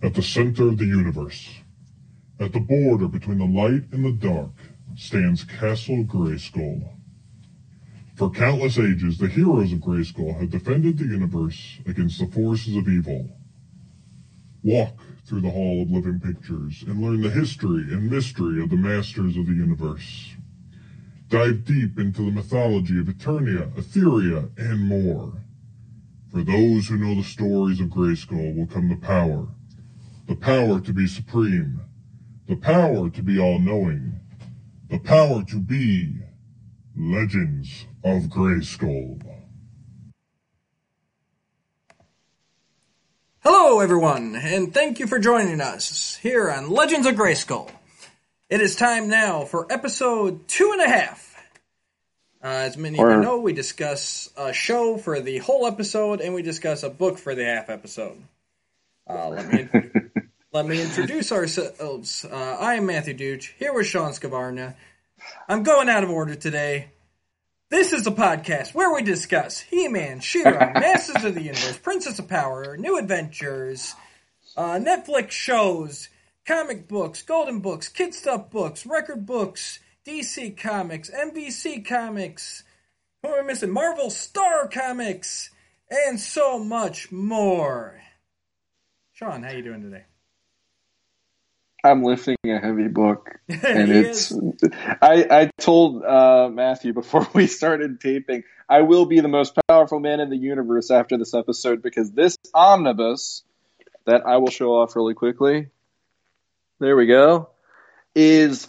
[0.00, 1.48] At the center of the universe,
[2.38, 4.52] at the border between the light and the dark,
[4.94, 6.92] stands Castle Grayskull.
[8.14, 12.88] For countless ages, the heroes of Grayskull have defended the universe against the forces of
[12.88, 13.28] evil.
[14.62, 18.76] Walk through the Hall of Living Pictures and learn the history and mystery of the
[18.76, 20.36] masters of the universe.
[21.28, 25.32] Dive deep into the mythology of Eternia, Etheria, and more.
[26.30, 29.48] For those who know the stories of Grayskull will come the power.
[30.28, 31.80] The power to be supreme.
[32.48, 34.20] The power to be all-knowing.
[34.90, 36.18] The power to be
[36.94, 39.22] Legends of Grayskull.
[43.40, 47.70] Hello, everyone, and thank you for joining us here on Legends of Grayskull.
[48.50, 51.34] It is time now for episode two and a half.
[52.44, 56.34] Uh, as many of you know, we discuss a show for the whole episode, and
[56.34, 58.22] we discuss a book for the half episode.
[59.08, 59.68] Uh, let me
[60.52, 62.24] let me introduce ourselves.
[62.24, 64.74] Uh, I am Matthew Duch, here with Sean Scavarna.
[65.46, 66.90] I'm going out of order today.
[67.70, 72.28] This is a podcast where we discuss He-Man, She-Ra, Masters of the Universe, Princess of
[72.28, 73.94] Power, New Adventures,
[74.56, 76.08] uh, Netflix shows,
[76.46, 82.64] comic books, golden books, kid stuff books, record books, DC Comics, NBC Comics,
[83.22, 83.70] who am I missing?
[83.70, 85.50] Marvel Star Comics,
[85.90, 88.00] and so much more.
[89.12, 90.04] Sean, how are you doing today?
[91.84, 94.32] I'm lifting a heavy book, and it's.
[94.32, 94.54] is.
[95.00, 100.00] I I told uh, Matthew before we started taping, I will be the most powerful
[100.00, 103.42] man in the universe after this episode because this omnibus
[104.06, 105.68] that I will show off really quickly.
[106.80, 107.50] There we go.
[108.14, 108.68] Is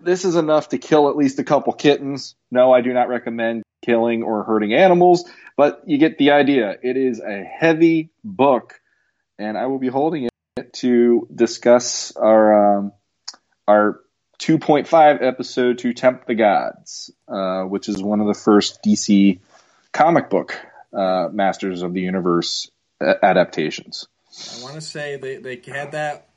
[0.00, 2.34] this is enough to kill at least a couple kittens?
[2.50, 6.76] No, I do not recommend killing or hurting animals, but you get the idea.
[6.82, 8.80] It is a heavy book,
[9.38, 10.30] and I will be holding it
[10.74, 12.92] to discuss our um,
[13.66, 14.00] our
[14.40, 19.40] 2.5 episode to tempt the gods, uh, which is one of the first DC
[19.92, 20.56] comic book
[20.92, 22.70] uh, Masters of the Universe
[23.00, 24.06] adaptations.
[24.58, 26.28] I want to say they, they had that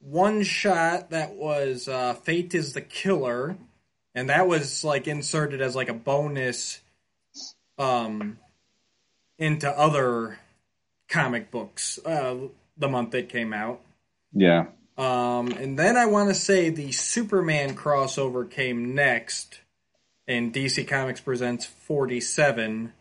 [0.00, 3.56] one shot that was uh, Fate is the Killer,
[4.14, 6.80] and that was like inserted as like a bonus
[7.78, 8.38] um,
[9.38, 10.38] into other
[11.08, 12.36] comic books uh,
[12.76, 13.80] the month it came out.
[14.32, 14.66] Yeah,
[14.98, 19.60] Um, and then I want to say the Superman crossover came next,
[20.26, 22.92] and DC Comics presents 47.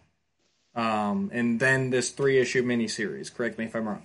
[0.76, 3.34] Um, and then this three issue miniseries.
[3.34, 4.02] Correct me if I'm wrong.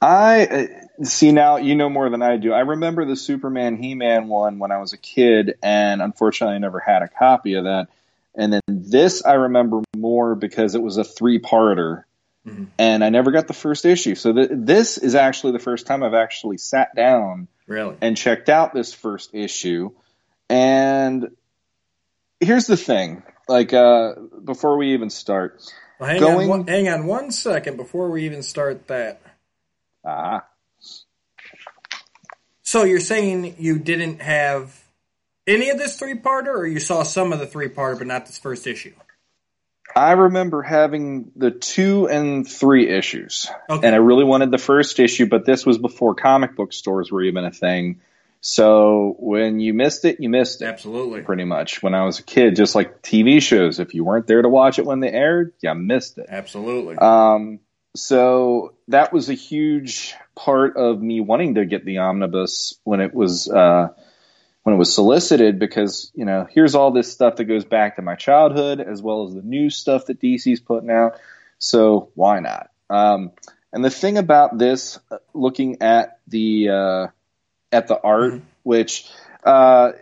[0.00, 1.56] I uh, see now.
[1.56, 2.52] You know more than I do.
[2.52, 6.80] I remember the Superman He-Man one when I was a kid, and unfortunately, I never
[6.80, 7.88] had a copy of that.
[8.34, 12.04] And then this I remember more because it was a three-parter,
[12.46, 12.68] Mhm.
[12.78, 14.14] and I never got the first issue.
[14.14, 17.96] So th- this is actually the first time I've actually sat down Really?
[18.00, 19.90] and checked out this first issue.
[20.48, 21.30] And
[22.38, 24.14] here's the thing: like uh,
[24.44, 25.60] before we even start,
[25.98, 29.20] Well, hang, Going- on one, hang on one second before we even start that.
[30.04, 30.44] ah,
[32.62, 34.84] So you're saying you didn't have
[35.46, 38.26] any of this three parter, or you saw some of the three parter, but not
[38.26, 38.92] this first issue?
[39.94, 43.48] I remember having the two and three issues.
[43.68, 43.86] Okay.
[43.86, 47.22] and I really wanted the first issue, but this was before comic book stores were
[47.22, 48.00] even a thing.
[48.40, 51.22] So when you missed it, you missed it Absolutely.
[51.22, 51.82] pretty much.
[51.82, 54.78] When I was a kid, just like TV shows, if you weren't there to watch
[54.78, 56.26] it when they aired, you missed it.
[56.28, 56.96] Absolutely.
[56.96, 57.60] Um,
[57.96, 63.14] so that was a huge part of me wanting to get the omnibus when it
[63.14, 63.88] was uh,
[64.66, 68.02] when it was solicited because you know here's all this stuff that goes back to
[68.02, 71.20] my childhood as well as the new stuff that DC's putting out.
[71.58, 72.70] So why not?
[72.90, 73.30] Um,
[73.72, 77.06] and the thing about this, uh, looking at the uh,
[77.70, 78.42] at the art, Mhm.
[78.64, 79.08] which
[79.44, 79.92] uh,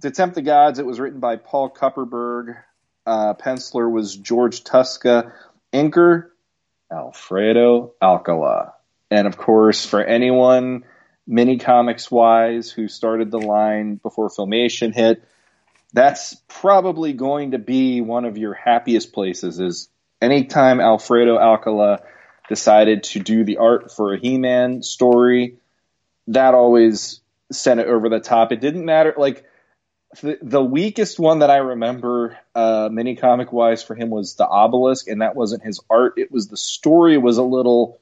[0.00, 2.56] to tempt the gods, it was written by Paul Kupperberg.
[3.04, 5.30] Uh, penciler was George Tuska.
[5.74, 6.28] Inker
[6.90, 8.72] Alfredo Alcala.
[9.10, 10.84] And of course, for anyone
[11.26, 15.22] mini comics wise who started the line before Filmation hit,
[15.92, 19.88] that's probably going to be one of your happiest places is
[20.20, 22.02] anytime Alfredo Alcala
[22.48, 25.56] decided to do the art for a He-Man story,
[26.28, 27.20] that always
[27.50, 28.52] sent it over the top.
[28.52, 29.44] It didn't matter like
[30.22, 34.46] the, the weakest one that I remember, uh, mini comic wise for him was the
[34.46, 36.14] obelisk, and that wasn't his art.
[36.16, 38.00] It was the story was a little,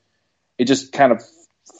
[0.58, 1.22] it just kind of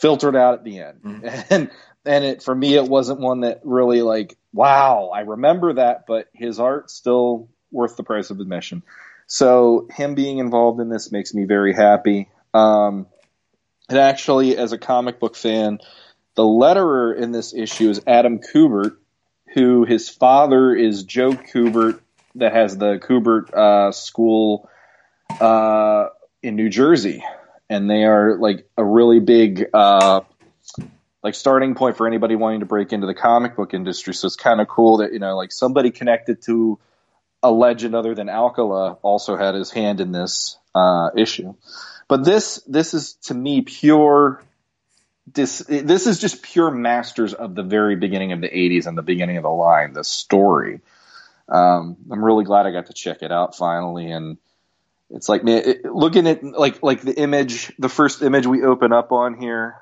[0.04, 1.46] filtered out at the end, Mhm.
[1.50, 1.70] and
[2.04, 6.28] and it for me it wasn't one that really like wow I remember that, but
[6.34, 8.82] his art still worth the price of admission.
[9.26, 12.28] So him being involved in this makes me very happy.
[12.52, 13.06] Um,
[13.88, 15.78] And actually, as a comic book fan,
[16.36, 18.96] the letterer in this issue is Adam Kubert,
[19.54, 22.00] who his father is Joe Kubert,
[22.36, 24.68] that has the Kubert uh, School
[25.40, 26.08] uh,
[26.42, 27.22] in New Jersey,
[27.68, 30.20] and they are like a really big uh,
[31.22, 34.14] like starting point for anybody wanting to break into the comic book industry.
[34.14, 36.78] So it's kind of cool that you know like somebody connected to
[37.42, 41.54] a legend other than Alcala also had his hand in this uh, issue.
[42.08, 44.42] But this this is to me pure.
[45.32, 49.02] This this is just pure masters of the very beginning of the '80s and the
[49.02, 49.94] beginning of the line.
[49.94, 50.80] The story.
[51.48, 54.38] Um, I'm really glad I got to check it out finally, and
[55.10, 58.92] it's like man, it, looking at like like the image, the first image we open
[58.92, 59.76] up on here.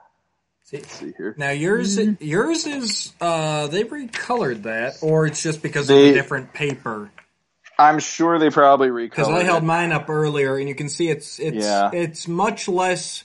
[0.65, 1.35] See, Let's see here.
[1.39, 6.21] now yours yours is uh they recolored that, or it's just because They- of the
[6.21, 7.11] different paper.
[7.79, 9.11] I'm sure they probably recolored.
[9.11, 9.67] Because I held it.
[9.67, 11.91] mine up earlier, and you can see it's it's Yeah.
[11.93, 13.25] it's much less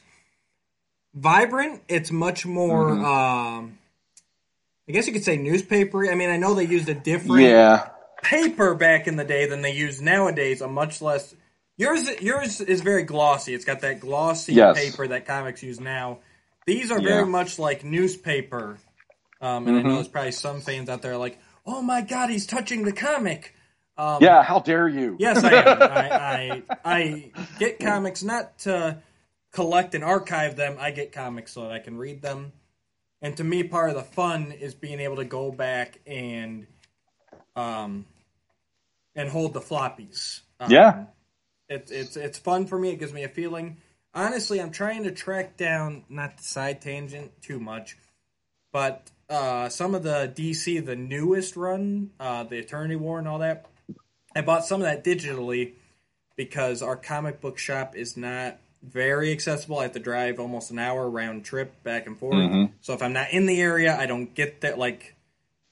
[1.14, 1.82] vibrant.
[1.88, 2.92] It's much more.
[2.92, 3.06] Mm-hmm.
[3.06, 3.78] Um,
[4.90, 6.10] I guess you could say newspaper.
[6.10, 7.90] I mean, I know they used a different Yeah,
[8.24, 10.62] paper back in the day than they use nowadays.
[10.62, 11.36] A much less.
[11.78, 13.54] Yours yours is very glossy.
[13.54, 14.78] It's got that glossy Yes.
[14.80, 16.20] paper that comics use now.
[16.66, 17.08] These are Yeah.
[17.08, 18.78] very much like newspaper.
[19.40, 19.96] Um, and I know Mhm.
[19.96, 23.54] there's probably some fans out there like, "Oh my god, he's touching the comic."
[23.96, 24.42] Um, yeah.
[24.44, 25.16] How dare you?
[25.20, 25.82] Yes, I am.
[25.84, 29.02] I, I I get comics not to
[29.54, 30.78] collect and archive them.
[30.80, 32.54] I get comics so that I can read them.
[33.22, 36.68] And to me, part of the fun is being able to go back and
[37.56, 38.06] um
[39.16, 40.42] and hold the floppies.
[40.60, 41.06] Um, Yeah.
[41.70, 42.90] It's it's it's fun for me.
[42.90, 43.78] It gives me a feeling.
[44.14, 47.98] Honestly, I'm trying to track down not the side tangent too much,
[48.72, 53.40] but uh, some of the DC, the newest run, uh, the Eternity War and all
[53.40, 53.66] that.
[54.36, 55.74] I bought some of that digitally
[56.36, 59.80] because our comic book shop is not very accessible.
[59.80, 62.36] I have to drive almost an hour round trip back and forth.
[62.36, 62.72] Mhm.
[62.82, 64.78] So if I'm not in the area, I don't get that.
[64.78, 65.16] Like,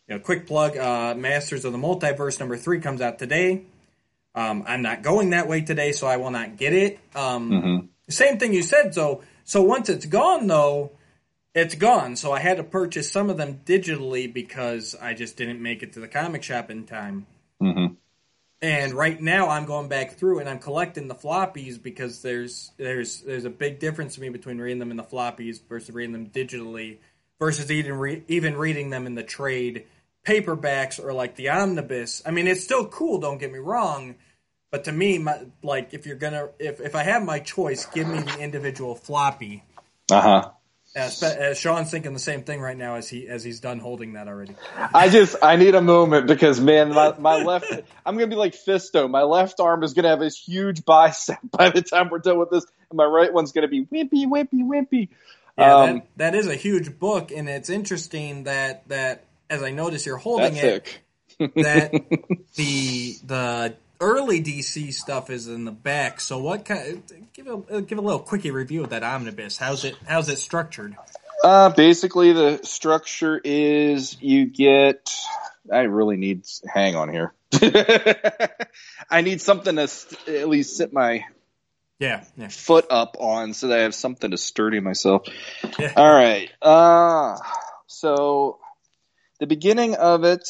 [0.07, 3.63] you know, quick plug: uh, Masters of the Multiverse number three comes out today.
[4.35, 6.99] Um, I'm not going that way today, so I will not get it.
[7.15, 7.87] Um, Mhm.
[8.09, 8.93] Same thing you said.
[8.93, 10.91] So, so once it's gone, though,
[11.55, 12.17] it's gone.
[12.17, 15.93] So I had to purchase some of them digitally because I just didn't make it
[15.93, 17.25] to the comic shop in time.
[17.61, 17.95] Mhm.
[18.61, 23.21] And right now, I'm going back through and I'm collecting the floppies because there's there's
[23.21, 26.27] there's a big difference to me between reading them in the floppies versus reading them
[26.27, 26.97] digitally
[27.39, 29.85] versus even re- even reading them in the trade
[30.25, 32.21] paperbacks or like the omnibus.
[32.25, 33.19] I mean, it's still cool.
[33.19, 34.15] Don't get me wrong,
[34.71, 38.07] but to me, my, like if you're gonna if if I have my choice, give
[38.07, 39.63] me the individual floppy.
[40.11, 40.51] Uh huh.
[40.95, 44.13] As, as Sean's thinking the same thing right now as he as he's done holding
[44.13, 44.55] that already.
[44.93, 47.69] I just I need a moment because man, my, my left
[48.05, 49.09] I'm gonna be like Fisto.
[49.09, 52.49] My left arm is gonna have this huge bicep by the time we're done with
[52.49, 55.09] this, and my right one's gonna be wimpy, wimpy, wimpy.
[55.57, 59.71] Yeah, Um, that, that is a huge book, and it's interesting that that as I
[59.71, 60.61] notice you're holding it,
[61.39, 61.53] thick.
[61.55, 61.91] that
[62.55, 66.19] the the early DC stuff is in the back.
[66.21, 67.03] So what kind?
[67.33, 69.57] Give a give a little quickie review of that omnibus.
[69.57, 70.95] How's it How's it structured?
[71.43, 75.13] Uh, basically, the structure is you get.
[75.71, 76.45] I really need.
[76.71, 77.33] Hang on here.
[79.09, 81.25] I need something to st- at least sit my
[81.99, 85.27] Yeah, yeah, foot up on so that I have something to sturdy myself.
[85.79, 85.93] yeah.
[85.95, 86.49] All right.
[86.61, 87.37] Uh,
[87.87, 88.59] so
[89.39, 90.47] the beginning of it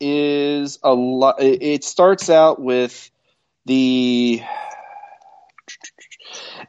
[0.00, 1.36] is a lot.
[1.38, 3.10] It starts out with
[3.64, 4.42] the.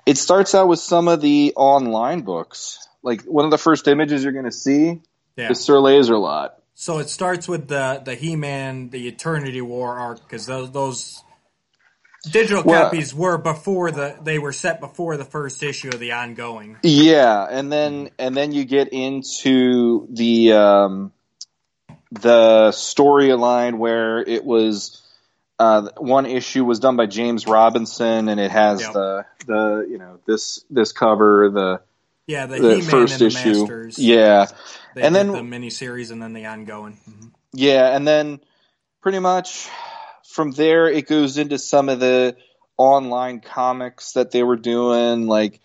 [0.06, 2.88] It starts out with some of the online books.
[3.04, 5.02] Like one of the first images you're going to see
[5.36, 5.52] yeah.
[5.52, 6.52] is Sir Laserlot.
[6.74, 11.24] So it starts with the the He Man, the Eternity War arc, because those those
[12.32, 16.12] digital Well- copies were before the they were set before the first issue of the
[16.12, 16.78] ongoing.
[16.84, 21.12] Yeah, and then and then you get into the um,
[22.22, 25.02] the storyline where it was
[25.60, 28.94] uh, one issue was done by James Robinson, and it has Yep.
[28.94, 31.82] the the you know this this cover the
[32.28, 33.60] Yeah, the, the first and the issue.
[33.62, 33.98] Masters.
[34.00, 34.48] Yeah,
[34.96, 37.00] they and then- the miniseries and then the ongoing.
[37.10, 37.32] Mhm.
[37.54, 38.40] yeah, and then
[39.02, 39.68] pretty much
[40.28, 42.36] from there it goes into some of the
[42.78, 45.60] online comics that they were doing, like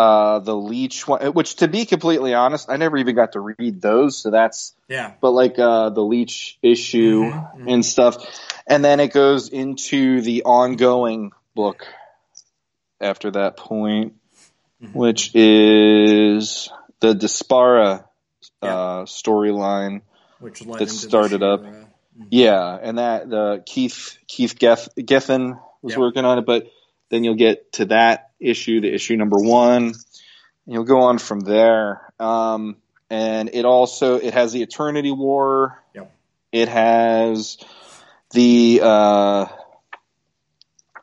[0.00, 1.20] uh, the Leech one.
[1.32, 5.12] Which, to be completely honest, I never even got to read those, so that's Yeah,
[5.20, 7.72] but like uh, the Leech issue Mhm, mhm.
[7.72, 8.16] and stuff,
[8.66, 11.86] and then it goes into the ongoing book
[13.00, 14.14] after that point,
[14.82, 14.94] Mhm.
[14.94, 18.04] which is the Despara
[18.62, 18.76] Yeah.
[18.76, 20.02] uh, storyline.
[20.40, 21.60] which that started up.
[21.60, 21.84] She-Ra.
[22.30, 26.66] Yeah, and that the Keith Keith Geff, Giffen was working on it, but
[27.10, 29.94] then you'll get to that issue, the issue number one.
[30.66, 32.12] You'll go on from there.
[32.18, 32.76] Um,
[33.08, 35.82] and it also it has the Eternity War.
[35.94, 36.12] Yep.
[36.52, 37.58] It has
[38.32, 39.46] the uh,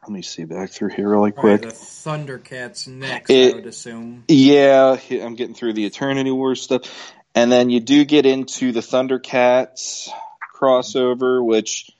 [0.03, 1.69] let me see back through here really Probably quick.
[1.69, 4.23] the Thundercats next, It- I would assume.
[4.29, 8.79] Yeah, I'm getting through the Eternity War stuff, and then you do get into the
[8.79, 10.09] Thundercats
[10.55, 11.91] crossover, which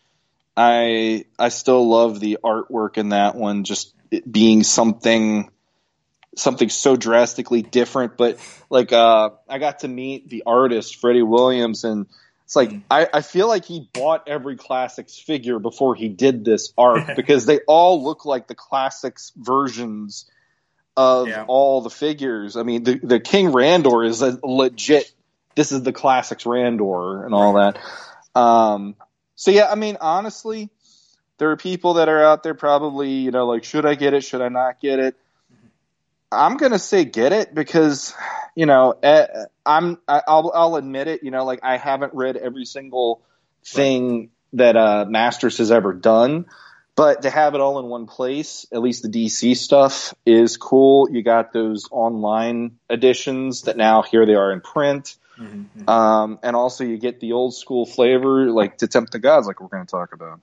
[0.56, 3.94] I I still love the artwork in that one, just
[4.30, 5.50] being something
[6.36, 8.16] something so drastically different.
[8.18, 12.06] But like, uh, I got to meet the artist Freddie Williams, and
[12.46, 12.72] it's like.
[12.92, 17.46] I, I feel like he bought every classics figure before he did this art because
[17.46, 20.30] they all look like the classics versions
[20.96, 21.46] of Yeah.
[21.48, 22.56] all the figures.
[22.56, 25.12] I mean, the the King Randor is a legit.
[25.56, 27.80] This is the classics Randor and all that.
[28.40, 28.96] Um,
[29.36, 30.70] so yeah, I mean, honestly,
[31.38, 34.24] there are people that are out there probably, you know, like, should I get it?
[34.24, 35.16] Should I not get it?
[36.32, 38.14] I'm gonna say get it because,
[38.56, 39.28] you know, eh,
[39.66, 41.24] I'm I'll I'll admit it.
[41.24, 43.22] You know, like I haven't read every single
[43.64, 46.46] thing that uh, Masters has ever done,
[46.96, 51.10] but to have it all in one place, at least the DC stuff is cool.
[51.10, 55.16] You got those online editions that now here they are in print.
[55.40, 55.90] Mhm, mhm.
[55.90, 59.62] Um, and also you get the old school flavor, like to tempt the gods, like
[59.62, 60.40] we're going to talk about.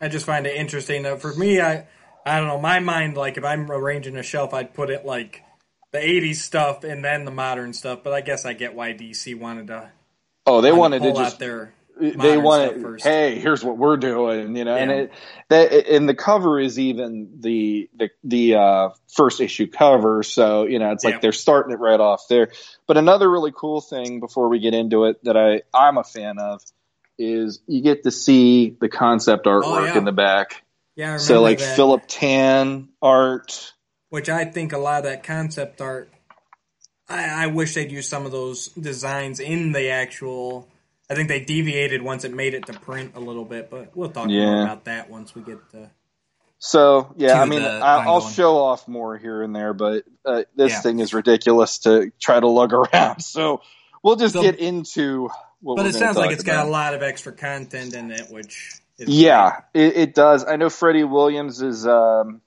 [0.00, 1.02] I just find it interesting.
[1.02, 1.86] that for me, I
[2.24, 2.60] I don't know.
[2.60, 5.42] My mind, like if I'm arranging a shelf, I'd put it like
[5.92, 8.00] the '80s stuff and then the modern stuff.
[8.04, 9.90] But I guess I get why DC wanted to.
[10.46, 11.74] Oh, they wanted to pull just out their.
[11.98, 12.80] they wanted.
[12.80, 13.04] first.
[13.04, 14.76] Hey, here's what we're doing, you know.
[14.76, 15.12] And it
[15.48, 20.78] that and the cover is even the the the uh, first issue cover, so you
[20.78, 21.20] know it's like Yeah.
[21.20, 22.50] they're starting it right off there.
[22.86, 26.38] But another really cool thing before we get into it that I I'm a fan
[26.38, 26.62] of
[27.18, 29.98] is you get to see the concept artwork Oh, yeah.
[29.98, 30.62] in the back.
[30.96, 33.72] Yeah, I remember So like that, Philip Tan art.
[34.10, 36.10] which I think a lot of that concept art.
[37.08, 40.68] I, I wish they'd use some of those designs in the actual.
[41.10, 44.10] I think they deviated once it made it to print a little bit, but we'll
[44.10, 45.90] talk more about that once we get to.
[46.58, 50.72] So yeah, I mean, I, I'll show off more here and there, but uh, this
[50.72, 50.80] Yeah.
[50.80, 53.20] thing is ridiculous to try to lug around.
[53.22, 53.62] So
[54.02, 55.30] we'll just get into.
[55.62, 59.08] But it sounds like it's got a lot of extra content in it, which is
[59.08, 60.44] Yeah, it, it does.
[60.44, 62.40] I know Freddie Williams is um,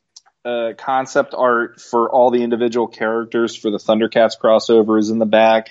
[0.45, 5.25] uh, concept art for all the individual characters for the Thundercats crossover is in the
[5.25, 5.69] back.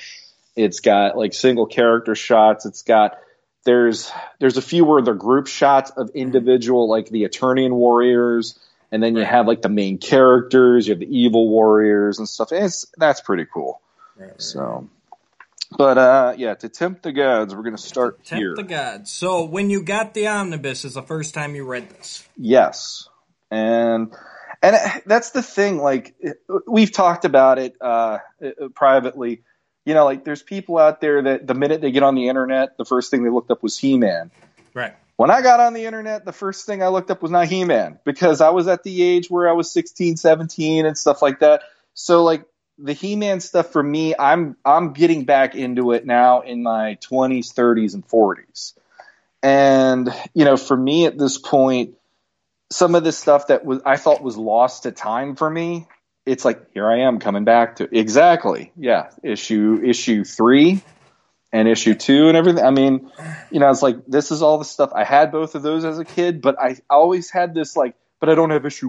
[0.54, 2.66] It's got like single character shots.
[2.66, 3.18] It's got
[3.64, 8.58] there's there's a few where they're group shots of individual like the Eternian warriors,
[8.90, 10.86] and then you have like the main characters.
[10.86, 12.52] You have the evil warriors and stuff.
[12.52, 13.80] And it's that's pretty cool.
[14.16, 14.42] Right, right.
[14.42, 14.88] So,
[15.76, 18.54] but uh, yeah, to tempt the gods, we're gonna start Tempt here.
[18.56, 19.10] the gods.
[19.10, 22.26] So when you got the omnibus, is the first time you read this.
[22.36, 23.08] Yes,
[23.50, 24.12] and
[24.62, 25.78] and that's the thing.
[25.78, 26.14] Like
[26.66, 28.18] we've talked about it uh,
[28.74, 29.42] privately.
[29.86, 32.76] You know, like there's people out there that the minute they get on the internet,
[32.76, 34.30] the first thing they looked up was He-Man.
[34.74, 34.94] Right.
[35.16, 37.98] When I got on the internet, the first thing I looked up was not He-Man
[38.04, 41.62] because I was at the age where I was 16, 17 and stuff like that.
[41.94, 42.44] So like
[42.82, 47.52] the He-Man stuff for me, I'm I'm getting back into it now in my 20s,
[47.52, 48.74] 30s and 40s.
[49.42, 51.94] And you know, for me at this point,
[52.70, 55.86] some of this stuff that was I thought was lost to time for me,
[56.26, 58.72] it's like here I am coming back to exactly.
[58.76, 60.82] Yeah, issue issue 3
[61.52, 62.64] and issue 2 and everything.
[62.64, 63.10] I mean,
[63.50, 65.98] you know, it's like this is all the stuff I had both of those as
[65.98, 68.88] a kid, but I always had this like but I don't have issue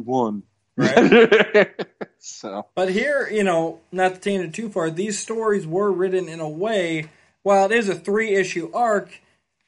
[0.75, 1.65] 1.
[2.19, 6.27] so, But here, you know, not to take it too far, these stories were written
[6.27, 7.09] in a way,
[7.43, 9.19] while it is a three issue arc,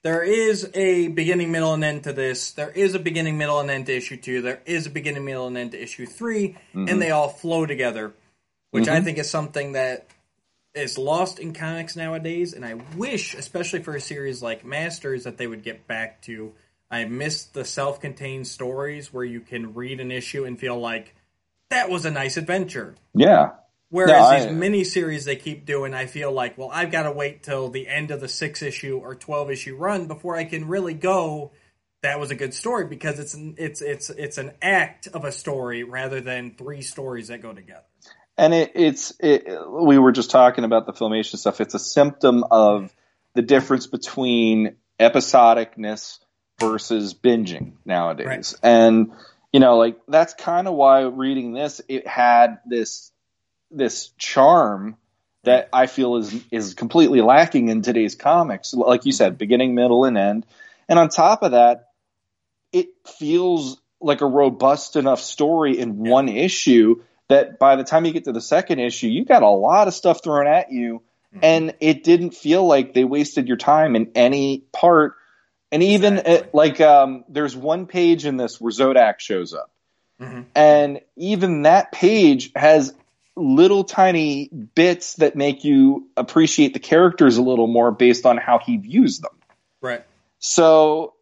[0.04, 2.52] there is a beginning, middle, and end to this.
[2.52, 4.42] There is a beginning, middle, and end to issue two.
[4.42, 7.00] There is a beginning, middle, and end to issue 3 and mm-hmm.
[7.00, 8.14] they all flow together,
[8.72, 9.06] which I mm-hmm.
[9.06, 10.08] think is something that
[10.76, 12.54] is lost in comics nowadays.
[12.54, 16.54] And I wish, especially for a series like Masters, that they would get back to.
[16.94, 21.16] I miss the self contained stories where you can read an issue and feel like
[21.70, 22.96] that was a nice adventure.
[23.14, 23.52] yeah.
[23.90, 27.04] Whereas No, I- these mini series they keep doing, I feel like, well, I've got
[27.04, 30.46] to wait till the end of the six issue or twelve issue run before I
[30.46, 31.52] can really go.
[32.02, 35.32] That was a good story because it's an, it's it's it's an act of a
[35.32, 37.86] story rather than three stories that go together.
[38.36, 41.62] and it, it's it, we were just talking about the filmation stuff.
[41.62, 42.92] It's a symptom of
[43.36, 46.18] the difference between episodicness
[46.70, 48.54] versus binging nowadays, Right.
[48.64, 49.12] and
[49.52, 53.12] you know, like that's kind of why reading this it had this
[53.70, 54.98] this charm
[55.44, 58.74] that I feel is is completely lacking in today's comics.
[58.74, 60.46] Like you said, beginning, middle, and end,
[60.90, 61.90] and on top of that,
[62.72, 62.88] it
[63.20, 68.26] feels like a robust enough story in one issue that by the time you get
[68.26, 71.02] to the second issue, you got a lot of stuff thrown at you,
[71.36, 71.40] Mhm.
[71.42, 75.14] and it didn't feel like they wasted your time in any part.
[75.74, 76.38] And even Exactly.
[76.38, 79.72] uh, like um, there's one page in this where Zodak shows up,
[80.22, 80.46] Mhm.
[80.54, 82.94] and even that page has
[83.36, 88.60] little tiny bits that make you appreciate the characters a little more based on how
[88.60, 89.32] he views them.
[89.82, 90.04] Right.
[90.38, 91.16] So,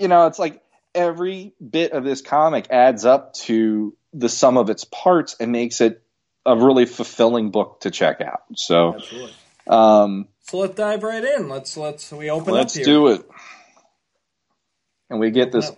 [0.00, 0.60] you know, it's like
[0.92, 5.80] every bit of this comic adds up to the sum of its parts and makes
[5.80, 6.02] it
[6.44, 8.40] a really fulfilling book to check out.
[8.56, 9.32] So, Absolutely.
[9.68, 11.48] um, So let's dive right in.
[11.48, 12.84] Let's let's we open let's up here.
[12.84, 13.28] do it.
[15.10, 15.70] And we get this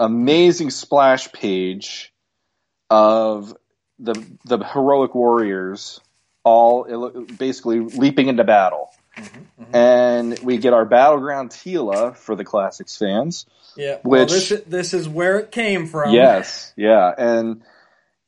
[0.00, 2.12] amazing splash page
[2.90, 3.56] of
[3.98, 6.00] the the heroic warriors
[6.44, 6.84] all
[7.38, 8.90] basically leaping into battle.
[9.16, 9.74] Mhm.
[9.74, 13.46] And we get our battleground Teela for the classics fans.
[13.76, 13.98] Yeah.
[14.04, 16.14] Well, Which- this is, this is where it came from.
[16.14, 17.62] Yes, yeah, and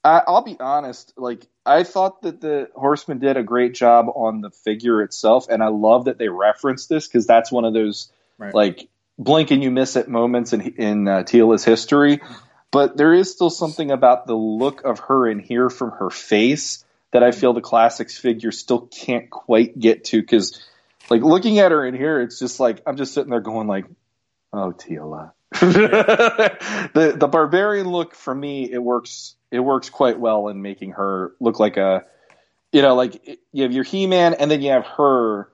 [0.02, 1.12] I, I'll be honest.
[1.16, 5.62] Like I thought that the Horsemen did a great job on the figure itself, and
[5.62, 8.54] I love that they referenced this because that's one of those Right.
[8.54, 8.88] like
[9.20, 12.20] blink and you miss it moments in in uh, Teela's history.
[12.72, 16.84] But there is still something about the look of her in here from her face
[17.12, 20.66] that I feel the classics figure still can't quite get to because.
[21.08, 23.84] Like looking at her in here, it's just like I'm just sitting there going like,
[24.52, 29.34] "Oh, Teela." the the barbarian look for me, it works.
[29.50, 32.04] It works quite well in making her look like a,
[32.70, 35.50] you know, like you have your He Man, and then you have her,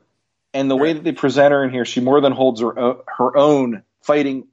[0.56, 3.04] and the way that they present her in here, she more than holds her o-
[3.06, 4.48] her own fighting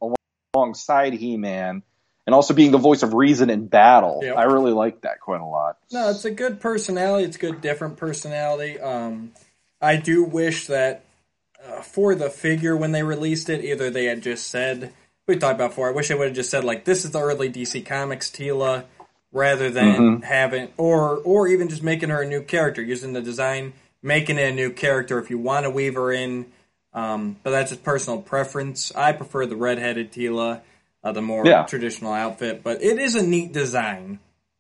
[0.54, 1.82] alongside He Man,
[2.28, 4.20] and also being the voice of reason in battle.
[4.22, 4.38] Yep.
[4.38, 5.78] I really like that quite a lot.
[5.92, 7.26] No, it's a good personality.
[7.26, 8.80] It's a good, different personality.
[8.80, 9.32] Um,
[9.82, 11.06] I do wish that
[11.66, 14.92] uh, for the figure when they released it, either they had just said
[15.26, 15.88] we talked about before.
[15.88, 18.84] I wish they would have just said like this is the early DC Comics Teela,
[19.32, 23.72] rather than having or or even just making her a new character using the design,
[24.04, 26.46] making it a new character if you want to weave her in.
[26.94, 28.92] Um, but that's just personal preference.
[28.94, 30.62] I prefer the redheaded Teela,
[31.04, 31.64] uh, the more Yeah.
[31.64, 32.62] traditional outfit.
[32.64, 34.20] But it is a neat design.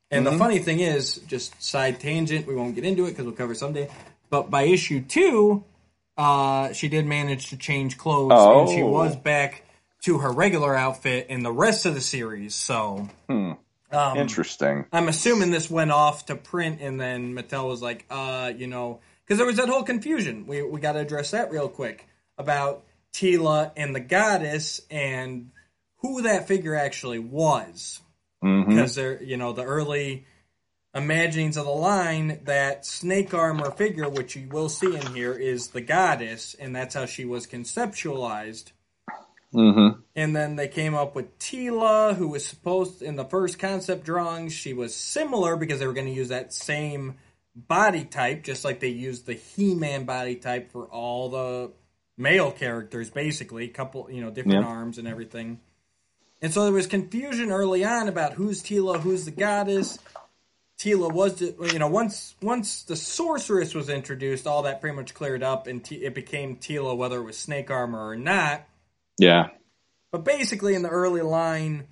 [0.10, 3.34] And the funny thing is, just side tangent, we won't get into it because we'll
[3.36, 3.90] cover someday.
[4.30, 5.64] But by issue two,
[6.18, 8.88] uh, she did manage to change clothes, and she Oh.
[8.88, 9.64] was back
[10.04, 12.54] to her regular outfit in the rest of the series.
[12.54, 13.58] So, um,
[14.18, 14.86] Interesting.
[14.92, 19.00] I'm assuming this went off to print, and then Mattel was like, uh, you know,
[19.26, 20.48] because there was that whole confusion.
[20.48, 22.08] We we got to address that real quick
[22.38, 25.52] about Teela and the goddess and
[25.98, 28.02] who that figure actually was.
[28.70, 30.26] Because they're you know the early
[30.94, 35.70] imaginings of the line that snake armor figure which you will see in here is
[35.70, 38.72] the goddess and that's how she was conceptualized.
[39.52, 44.06] Hmm and then they came up with Teela who was supposed in the first concept
[44.06, 47.16] drawings she was similar because they were going to use that same
[47.56, 51.72] body type just like they used the He-Man body type for all the
[52.18, 54.68] male characters basically couple you know different Yeah.
[54.68, 55.60] arms and everything
[56.42, 59.98] and so there was confusion early on about who's Teela, who's the goddess.
[60.78, 65.14] Teela was, the- you know, once once the sorceress was introduced, all that pretty much
[65.14, 68.68] cleared up, and T- it became Teela, whether it was snake armor or not.
[69.18, 69.52] Yeah.
[70.12, 71.88] But basically, in the early line,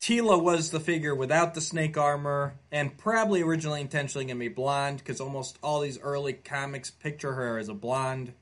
[0.00, 4.48] Teela was the figure without the snake armor, and probably originally intentionally going to be
[4.48, 8.32] blonde, because almost all these early comics picture her as a blonde.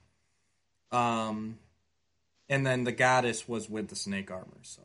[0.92, 1.58] Um,
[2.48, 4.46] and then the goddess was with the snake armor.
[4.62, 4.82] So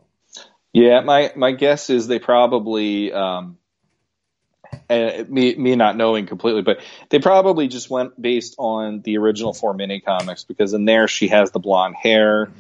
[0.74, 3.58] Yeah, my my guess is they probably um,
[4.90, 9.54] uh, me me not knowing completely, but they probably just went based on the original
[9.54, 12.52] four mini comics because in there she has the blonde hair,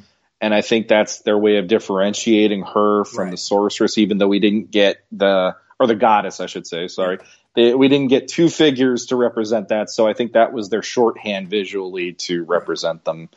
[0.43, 3.31] and I think that's their way of differentiating her from Right.
[3.31, 6.89] the sorceress, even though we didn't get the or the goddess, I should say.
[6.89, 7.17] Sorry,
[7.55, 10.83] they, we didn't get two figures to represent that, so I think that was their
[10.83, 13.29] shorthand visually to represent them.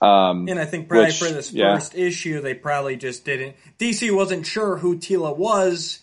[0.00, 1.74] Um, And I think probably Which, for this yeah.
[1.76, 3.54] first issue, they probably just didn't.
[3.78, 6.00] DC wasn't sure who Teela was.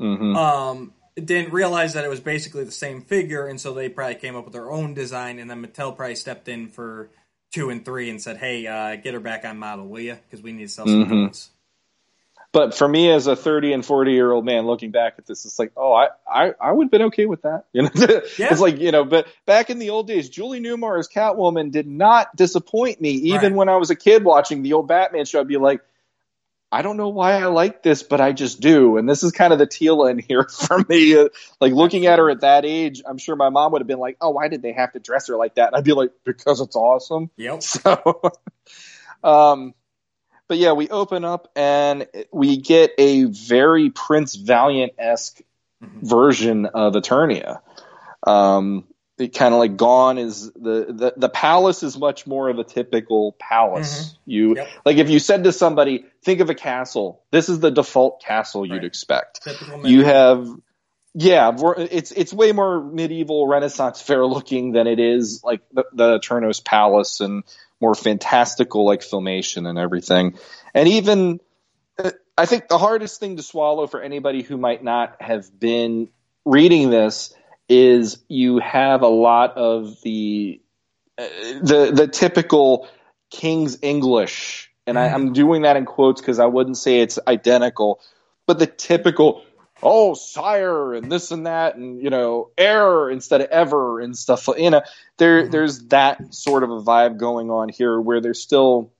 [0.00, 0.36] mhm.
[0.36, 4.34] Um, didn't realize that it was basically the same figure, and so they probably came
[4.36, 5.38] up with their own design.
[5.38, 7.08] And then Mattel probably stepped in for
[7.54, 10.18] two and three and said, "Hey, uh, get her back on model, will you?
[10.28, 11.28] Because we need to sell some Mhm.
[11.28, 11.50] toys."
[12.52, 15.44] But for me, as a 30 and 40 year old man looking back at this,
[15.44, 17.64] it's like, oh, I, I, I would have been okay with that.
[17.72, 18.52] You know, Yeah.
[18.52, 21.88] it's like, you know, but back in the old days, Julie Newmar as Catwoman did
[21.88, 23.10] not disappoint me.
[23.10, 23.56] Even Right.
[23.56, 25.80] when I was a kid watching the old Batman show, I'd be like,
[26.74, 28.96] I don't know why I like this, but I just do.
[28.96, 31.14] And this is kind of the Teela in here for me.
[31.60, 34.16] Like looking at her at that age, I'm sure my mom would have been like,
[34.20, 35.68] oh, why did they have to dress her like that?
[35.68, 37.30] And I'd be like, because it's awesome.
[37.36, 37.62] Yep.
[37.74, 38.22] So,
[39.22, 39.74] um,
[40.48, 45.40] but yeah, we open up and we get a very Prince Valiant esque
[45.80, 47.60] version of Eternia.
[48.26, 48.84] Um,
[49.18, 53.32] kind of like gone is the, the the palace is much more of a typical
[53.38, 54.16] palace.
[54.26, 54.68] You Yep.
[54.84, 57.22] like if you said to somebody, think of a castle.
[57.30, 58.84] This is the default castle you'd Right.
[58.84, 59.46] expect.
[59.84, 60.48] You have
[61.14, 66.18] yeah, it's it's way more medieval Renaissance fair looking than it is like the, the
[66.18, 67.44] Eternos Palace and
[67.80, 70.36] more fantastical like filmation and everything.
[70.74, 71.38] And even
[72.02, 76.08] uh, I think the hardest thing to swallow for anybody who might not have been
[76.44, 77.32] reading this
[77.68, 80.60] is you have a lot of the
[81.18, 81.26] uh,
[81.62, 82.88] the the typical
[83.30, 88.00] King's English, and I, I'm doing that in quotes because I wouldn't say it's identical,
[88.46, 89.44] but the typical
[89.82, 94.48] oh sire and this and that and you know error instead of ever and stuff
[94.56, 94.82] you know
[95.18, 95.50] there Mhm.
[95.50, 98.92] there's that sort of a vibe going on here where there's still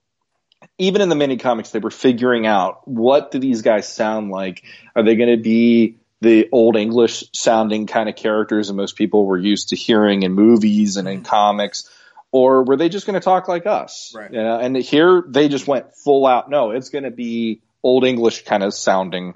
[0.77, 4.65] even in the mini comics they were figuring out what do these guys sound like
[4.95, 9.27] are they going to be the old english sounding kind of characters that most people
[9.27, 11.89] were used to hearing in movies and in comics
[12.33, 14.33] or were they just going to talk like us Right.
[14.33, 18.05] you know and here they just went full out no it's going to be old
[18.05, 19.35] english kind of sounding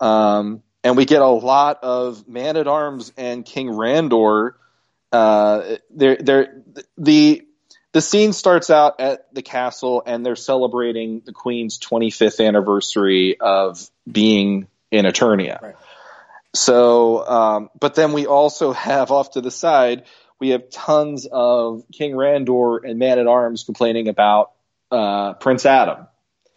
[0.00, 0.06] Mhm.
[0.06, 4.52] um, and we get a lot of man at arms and king randor
[5.12, 6.62] uh, they're, they're,
[6.98, 7.42] the
[7.92, 13.88] the scene starts out at the castle and they're celebrating the queen's 25th anniversary of
[14.10, 15.62] being in Eternia.
[15.62, 15.74] Right.
[16.56, 20.04] So, um, but then we also have off to the side,
[20.38, 24.52] we have tons of King Randor and Man at Arms complaining about
[24.90, 26.06] uh, Prince Adam.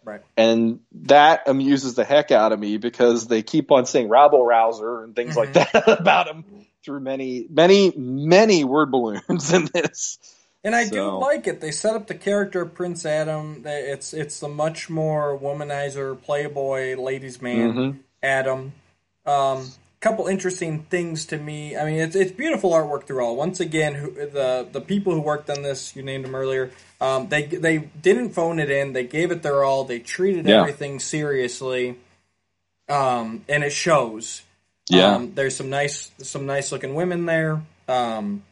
[0.04, 0.22] Right.
[0.36, 5.04] And that amuses the heck out of me because they keep on saying rabble rouser
[5.04, 6.44] and things like that about him
[6.84, 10.18] through many, many, many word balloons in this.
[10.62, 11.60] And I do like it.
[11.60, 13.62] They set up the character of Prince Adam.
[13.64, 17.98] It's it's the much more womanizer, playboy, ladies' man, Mhm.
[18.22, 18.72] Adam.
[19.24, 21.76] Um, couple interesting things to me.
[21.76, 23.36] I mean, it's it's beautiful artwork through all.
[23.36, 26.70] Once again, who, the the people who worked on this, you named them earlier.
[27.00, 28.92] Um, they they didn't phone it in.
[28.92, 29.84] They gave it their all.
[29.84, 30.60] They treated Yeah.
[30.60, 31.96] everything seriously,
[32.88, 34.42] um, and it shows.
[34.88, 35.14] Yeah.
[35.16, 37.62] Um, there's some nice some nice looking women there.
[37.88, 38.42] Um,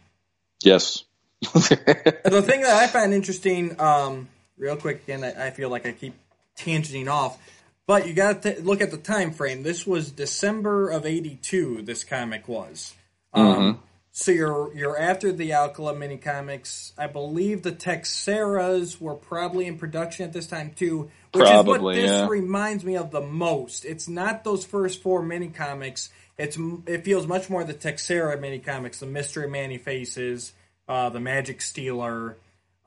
[0.63, 1.05] Yes.
[1.41, 5.93] the thing that I find interesting, um, real quick, again, I, I feel like I
[5.93, 6.15] keep
[6.59, 7.39] tangenting off,
[7.88, 9.64] but you got to look at the time frame.
[9.64, 11.83] This was December of '82.
[11.83, 12.94] This comic was.
[13.33, 13.83] Um,
[14.18, 16.92] So you're you're after the Alcala mini comics.
[16.98, 21.94] I believe the Texeiras were probably in production at this time too, which is what
[21.94, 22.27] this yeah.
[22.27, 23.85] reminds me of the most.
[23.85, 26.11] It's not those first four mini comics.
[26.37, 30.53] It's it feels much more the Texeira mini comics, the Mystery Man Faces,
[30.88, 32.37] uh, the Magic Stealer.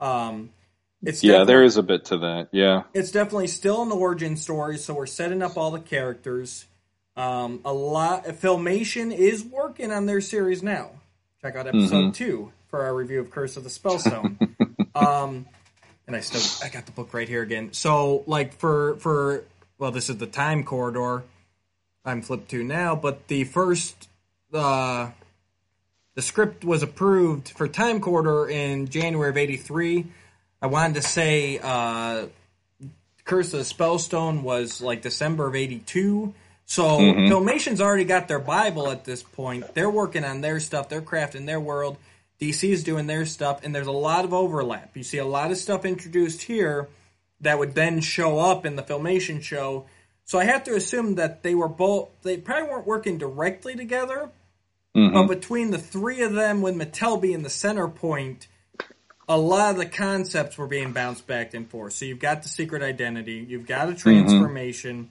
[0.01, 0.49] Um,
[1.03, 2.49] it's yeah, there is a bit to that.
[2.51, 2.83] Yeah.
[2.93, 6.65] it's definitely still an origin story, so we're setting up all the characters.
[7.15, 10.91] Um, a lot of Filmation is working on their series now.
[11.41, 14.37] Check out episode two for our review of Curse of the Spellstone.
[14.95, 15.45] um,
[16.07, 17.73] and I still I got the book right here again.
[17.73, 19.43] So like for for
[19.77, 21.23] well, this is the time corridor.
[22.05, 24.09] I'm flipped to now, but the first
[24.53, 25.11] uh,
[26.15, 30.05] the script was approved for Time Corridor in January of '83.
[30.61, 32.27] I wanted to say uh,
[33.23, 36.33] Curse of the Spellstone was like December of '82.
[36.65, 39.73] So Filmation's already got their Bible at this point.
[39.73, 40.87] They're working on their stuff.
[40.87, 41.97] They're crafting their world.
[42.39, 44.95] DC's doing their stuff, and there's a lot of overlap.
[44.95, 46.87] You see a lot of stuff introduced here
[47.41, 49.85] that would then show up in the Filmation show.
[50.25, 52.09] So I have to assume that they were both.
[52.23, 54.29] They probably weren't working directly together,
[55.13, 58.47] but between the three of them, with Mattel being the center point,
[59.29, 61.93] a lot of the concepts were being bounced back and forth.
[61.93, 65.09] So you've got the secret identity, you've got a transformation,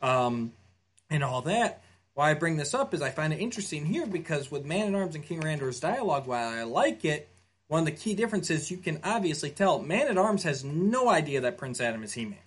[0.00, 0.52] um,
[1.10, 1.82] and all that.
[2.14, 4.94] Why I bring this up is I find it interesting here because with Man at
[4.94, 7.28] Arms and King Randor's dialogue, while I like it,
[7.68, 11.42] one of the key differences you can obviously tell Man at Arms has no idea
[11.42, 12.38] that Prince Adam is He Man.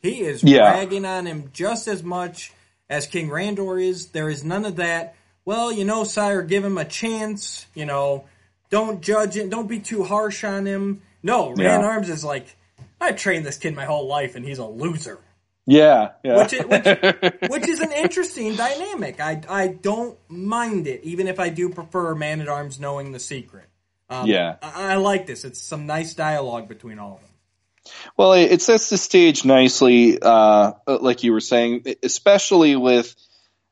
[0.00, 0.70] He is Yeah.
[0.72, 2.52] ragging on him just as much
[2.88, 4.08] as King Randor is.
[4.08, 5.14] There is none of that.
[5.44, 7.66] Well, you know, sire, give him a chance.
[7.74, 8.24] You know,
[8.72, 9.50] don't judge it.
[9.50, 11.02] Don't be too harsh on him.
[11.22, 11.76] No, Yeah.
[11.76, 12.56] Man Arms is like,
[13.00, 15.20] I've trained this kid my whole life, and he's a loser.
[15.66, 16.12] Yeah.
[16.24, 16.38] Yeah.
[16.38, 19.20] Which is, which, which is an interesting dynamic.
[19.20, 23.20] I, I don't mind it, even if I do prefer Man at Arms knowing the
[23.20, 23.68] secret.
[24.08, 24.56] Um, Yeah.
[24.62, 25.44] I, I like this.
[25.44, 27.92] It's some nice dialogue between all of them.
[28.16, 33.14] Well, it, it sets the stage nicely, uh, like you were saying, especially with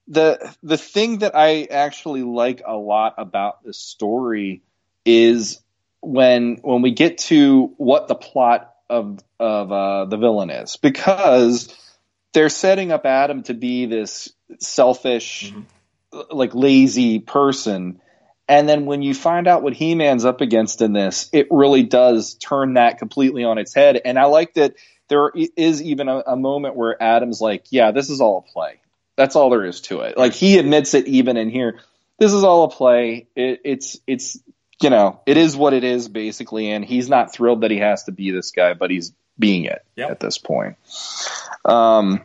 [0.09, 4.63] the the thing that I actually like a lot about this story
[5.11, 5.61] is
[6.01, 11.75] when when we get to what the plot of of uh, the villain is, because
[12.33, 15.53] they're setting up Adam to be this selfish,
[16.31, 18.01] like lazy person.
[18.49, 21.85] And then when you find out what He Man's up against in this, it really
[21.85, 24.01] does turn that completely on its head.
[24.05, 24.75] And I like that
[25.09, 28.81] there is even a, a moment where Adam's like, "Yeah, this is all a play.
[29.17, 31.81] That's all there is to it." Like he admits it even in here.
[32.19, 33.29] This is all a play.
[33.37, 34.39] It, it's it's
[34.81, 38.05] you know it is what it is basically, and he's not thrilled that he has
[38.05, 40.11] to be this guy, but he's being it Yep.
[40.11, 40.77] at this point.
[41.65, 42.23] Um,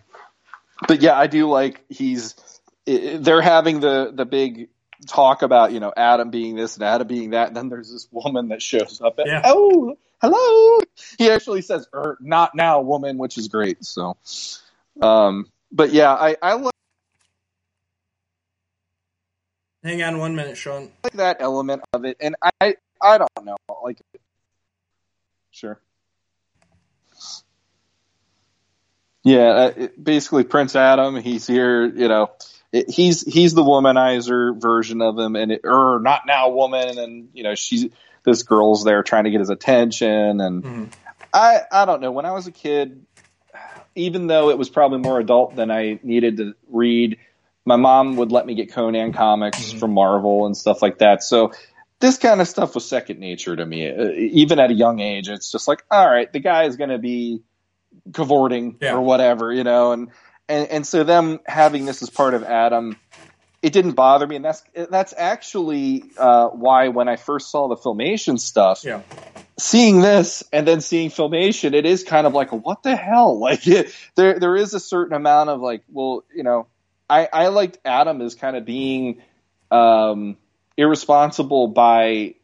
[0.87, 2.35] but yeah, I do like he's
[2.85, 4.69] they're having the the big
[5.07, 8.07] talk about you know Adam being this and Adam being that, and then there's this
[8.11, 9.17] woman that shows up.
[9.19, 9.41] And, Yeah.
[9.45, 10.79] Oh, hello.
[11.17, 13.83] He actually says, er, "Not now, woman," which is great.
[13.85, 14.17] So,
[15.01, 16.73] um, but yeah, I I like
[19.85, 20.89] Hang on one minute, Sean.
[21.03, 24.01] Like that element of it, and I I don't know, like,
[25.51, 25.79] sure.
[29.23, 31.17] Yeah, uh, it- basically Prince Adam.
[31.17, 32.31] He's here, you know.
[32.71, 37.29] It, he's he's the womanizer version of him, and it, or not now woman, and
[37.33, 37.85] you know she's
[38.23, 40.93] this girl's there trying to get his attention, and Mhm.
[41.31, 42.11] I I don't know.
[42.11, 43.05] When I was a kid,
[43.93, 47.19] even though it was probably more adult than I needed to read,
[47.65, 49.79] my mom would let me get Conan comics Mhm.
[49.79, 51.23] from Marvel and stuff like that.
[51.23, 51.51] So
[51.99, 53.89] this kind of stuff was second nature to me.
[53.89, 56.91] Uh, even at a young age, it's just like, all right, the guy is going
[56.91, 57.41] to be
[58.13, 58.93] cavorting Yeah.
[58.93, 60.11] or whatever, you know, and,
[60.47, 62.97] and and so them having this as part of Adam,
[63.61, 67.75] it didn't bother me, and that's that's actually uh, why when I first saw the
[67.77, 69.01] filmation stuff, Yeah.
[69.57, 73.39] seeing this and then seeing filmation, it is kind of like what the hell?
[73.45, 76.67] Like it, there there is a certain amount of like, well, you know,
[77.09, 79.21] I I liked Adam as kind of being
[79.71, 80.37] um,
[80.77, 82.35] irresponsible by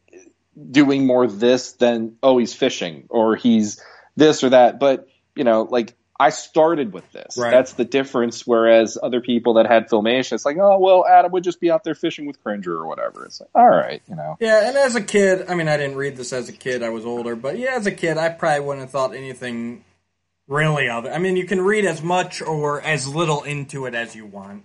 [0.70, 3.82] doing more this than oh he's fishing or he's
[4.16, 5.96] this or that, but you know like.
[6.20, 7.36] I started with this.
[7.36, 7.50] Right.
[7.50, 8.46] That's the difference.
[8.46, 11.84] Whereas other people that had filmation, it's like, oh well, Adam would just be out
[11.84, 13.26] there fishing with Cringer or whatever.
[13.26, 14.38] It's like, all right, you know.
[14.40, 16.84] Yeah, and as a kid, I mean, I didn't read this as a kid.
[16.84, 19.84] I was older, but yeah, as a kid, I probably wouldn't have thought anything
[20.52, 21.10] really of it.
[21.12, 24.64] I mean, you can read as much or as little into it as you want.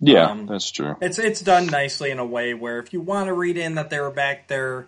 [0.00, 0.96] Yeah, Um, that's true.
[1.00, 3.90] It's it's done nicely in a way where if you want to read in that
[3.90, 4.86] they were back there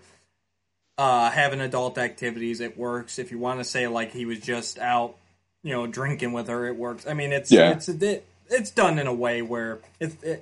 [0.99, 3.19] uh, having adult activities, it works.
[3.19, 5.17] If you want to say like he was just out,
[5.63, 7.07] you know, drinking with her, it works.
[7.07, 7.71] I mean, it's Yeah.
[7.73, 9.81] it's it, it's done in a way where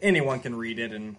[0.02, 1.16] anyone can read it and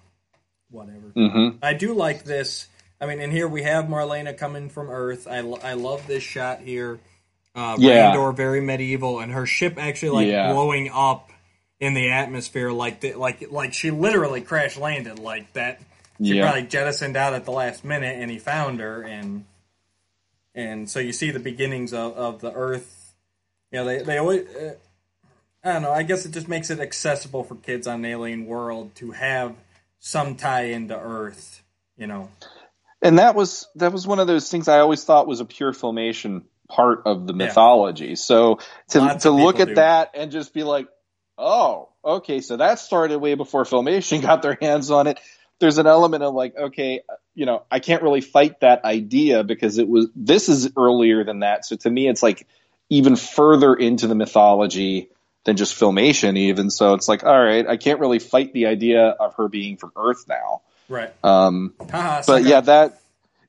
[0.70, 1.12] whatever.
[1.16, 2.68] hmm I do like this.
[3.02, 5.28] I mean, and here we have Marlena coming from Earth.
[5.28, 7.00] I, I love this shot here.
[7.56, 8.14] Uh, Yeah.
[8.14, 10.52] Randor, very medieval, and her ship actually like Yeah.
[10.52, 11.32] blowing up
[11.80, 15.80] in the atmosphere, like the, like like she literally crash landed like that.
[16.22, 16.44] She Yeah.
[16.44, 19.46] probably jettisoned out at the last minute, and he found her, and
[20.54, 23.14] and so you see the beginnings of, of the Earth.
[23.72, 24.48] You know, they they always.
[24.48, 24.76] Uh,
[25.64, 25.92] I don't know.
[25.92, 29.56] I guess it just makes it accessible for kids on an alien world to have
[30.00, 31.64] some tie into Earth.
[31.98, 32.30] You know.
[33.02, 35.72] and that was that was one of those things I always thought was a pure
[35.74, 37.46] filmation part of the Yeah.
[37.48, 38.16] mythology.
[38.16, 39.76] So to Lots to look at do.
[39.76, 40.88] that and just be like,
[41.38, 45.20] oh, okay, so that started way before filmation got their hands on it.
[45.60, 47.02] There's an element of like, okay,
[47.34, 51.40] you know, I can't really fight that idea because it was this is earlier than
[51.40, 51.66] that.
[51.66, 52.46] So to me, it's like
[52.90, 55.10] even further into the mythology
[55.46, 56.38] than just filmation.
[56.38, 59.78] Even so, it's like, all right, I can't really fight the idea of her being
[59.78, 60.62] from Earth now.
[60.90, 61.14] Right.
[61.24, 62.40] Um, Haha, but sucker.
[62.48, 63.00] yeah, that.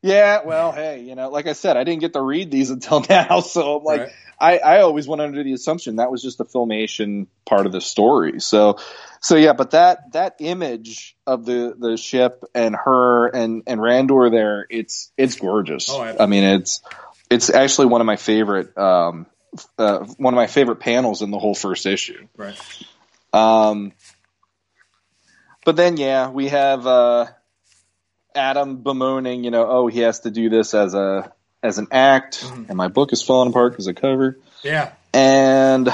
[0.07, 3.05] Yeah, well, hey, you know, like I said, I didn't get to read these until
[3.09, 4.11] now, so I'm like, Right.
[4.38, 7.81] I, I always went under the assumption that was just the filmation part of the
[7.81, 8.38] story.
[8.40, 8.79] So,
[9.21, 14.31] so yeah, but that that image of the the ship and her and and Randor
[14.31, 15.88] there, it's it's gorgeous.
[15.90, 16.83] Oh, I mean, it's
[17.31, 19.25] it's actually one of my favorite um
[19.79, 22.29] uh, one of my favorite panels in the whole first issue.
[22.37, 22.61] Right.
[23.33, 23.92] Um,
[25.64, 27.27] but then, yeah, we have uh,
[28.37, 32.44] Adam bemoaning, you know, oh, he has to do this as a as an act,
[32.44, 32.68] Mhm.
[32.68, 34.38] and my book is falling apart because of cover.
[34.62, 34.92] Yeah.
[35.12, 35.88] And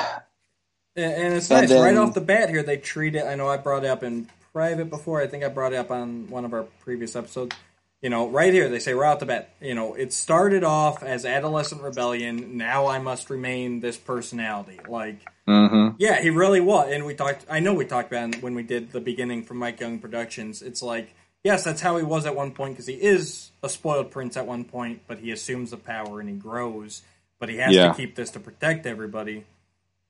[0.94, 2.62] And, it's And nice then- right off the bat here.
[2.62, 3.24] They treat it.
[3.24, 5.22] I know I brought it up in private before.
[5.22, 7.56] I think I brought it up on one of our previous episodes.
[8.02, 9.50] You know, right here they say right off the bat.
[9.62, 12.58] You know, it started off as adolescent rebellion.
[12.58, 14.80] Now I must remain this personality.
[14.86, 15.94] Like, mhm.
[15.98, 16.90] yeah, he really was.
[16.92, 17.46] And we talked.
[17.48, 20.60] I know we talked about when we did the beginning from Mike Young Productions.
[20.60, 24.10] It's like, yes, that's how he was at one point because he is a spoiled
[24.10, 27.02] prince at one point, but he assumes the power and he grows.
[27.38, 27.88] But he has Yeah.
[27.88, 29.44] to keep this to protect everybody.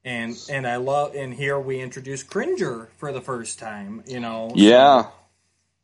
[0.05, 4.03] And and I love and here we introduce Cringer for the first time.
[4.07, 5.07] You know, yeah,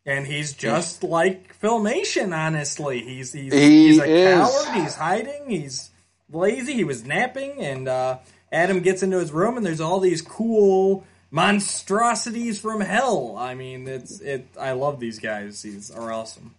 [0.05, 2.37] and he's just like filmation.
[2.37, 4.39] Honestly, he's he's He he's a is.
[4.39, 4.83] coward.
[4.83, 5.49] He's hiding.
[5.49, 5.91] He's
[6.33, 6.75] lazy.
[6.75, 8.19] He was napping, and uh,
[8.51, 13.37] Adam gets into his room, and there's all these cool monstrosities from hell.
[13.39, 14.47] I mean, it's it.
[14.59, 15.63] I love these guys.
[15.63, 16.55] These are awesome.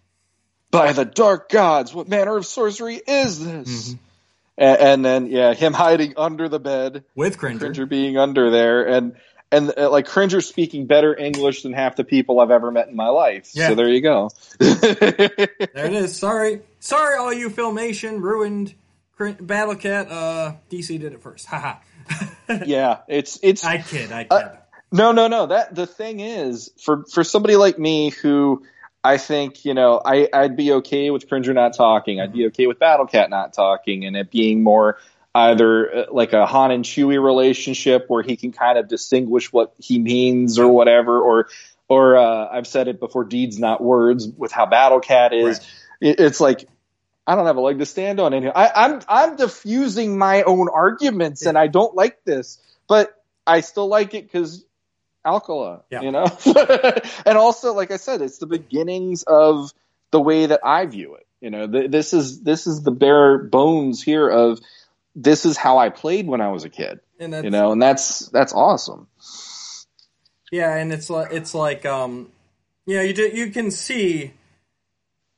[0.72, 3.96] By the dark gods, what manner of sorcery is this?
[4.58, 7.60] And, and then yeah, him hiding under the bed, With Cringer.
[7.60, 9.16] Cringer being under there, and
[9.52, 12.96] and uh, like Cringer speaking better English than half the people I've ever met in
[12.96, 13.50] my life.
[13.54, 13.70] Yeah.
[13.70, 14.30] So there you go.
[14.60, 16.16] There it is.
[16.16, 18.74] Sorry, sorry, all you filmation ruined
[19.40, 20.10] Battle Cat.
[20.10, 21.46] Uh, DC did it first.
[21.46, 21.80] Haha.
[22.66, 24.12] yeah, it's it's I kid.
[24.12, 24.32] I kid.
[24.32, 24.56] Uh,
[24.92, 25.48] No, no, no.
[25.48, 28.64] That the thing is, for for somebody like me who
[29.04, 32.20] I think you know, I I'd be okay with Cringer not talking.
[32.20, 34.98] I'd be okay with Battlecat not talking, and it being more
[35.36, 39.74] either uh, like a Han and Chewie relationship where he can kind of distinguish what
[39.78, 41.50] he means or whatever, or
[41.88, 45.60] or uh, I've said it before, deeds not words with how Battlecat is.
[45.60, 45.70] Right.
[46.02, 46.68] It, it's like.
[47.28, 48.52] I don't have a leg to stand on here.
[48.56, 53.14] I, I'm I'm diffusing my own arguments, and I don't like this, but
[53.46, 54.66] I still like it because
[55.26, 56.02] Alcala, Yeah.
[56.02, 56.26] you know,
[57.26, 59.74] and also, like I said, it's the beginnings of
[60.12, 61.28] the way that I view it.
[61.42, 64.60] You know, th- this is this is the bare bones here of
[65.16, 67.00] this is how I played when I was a kid.
[67.20, 69.08] and that's, You know, and that's that's awesome.
[70.52, 72.30] Yeah, and it's like it's like um,
[72.86, 74.32] you know, you do, you can see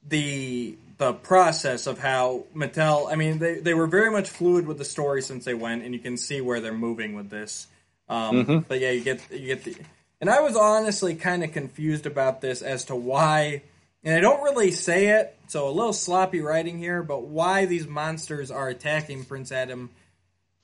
[0.08, 3.12] the the process of how Mattel.
[3.12, 5.94] I mean, they they were very much fluid with the story since they went, and
[5.94, 7.67] you can see where they're moving with this.
[8.12, 9.76] Um, But yeah, you get you get the,
[10.19, 13.63] and I was honestly kind of confused about this as to why,
[14.04, 17.88] and I don't really say it, so a little sloppy writing here, but why these
[17.88, 19.89] monsters are attacking Prince Adam.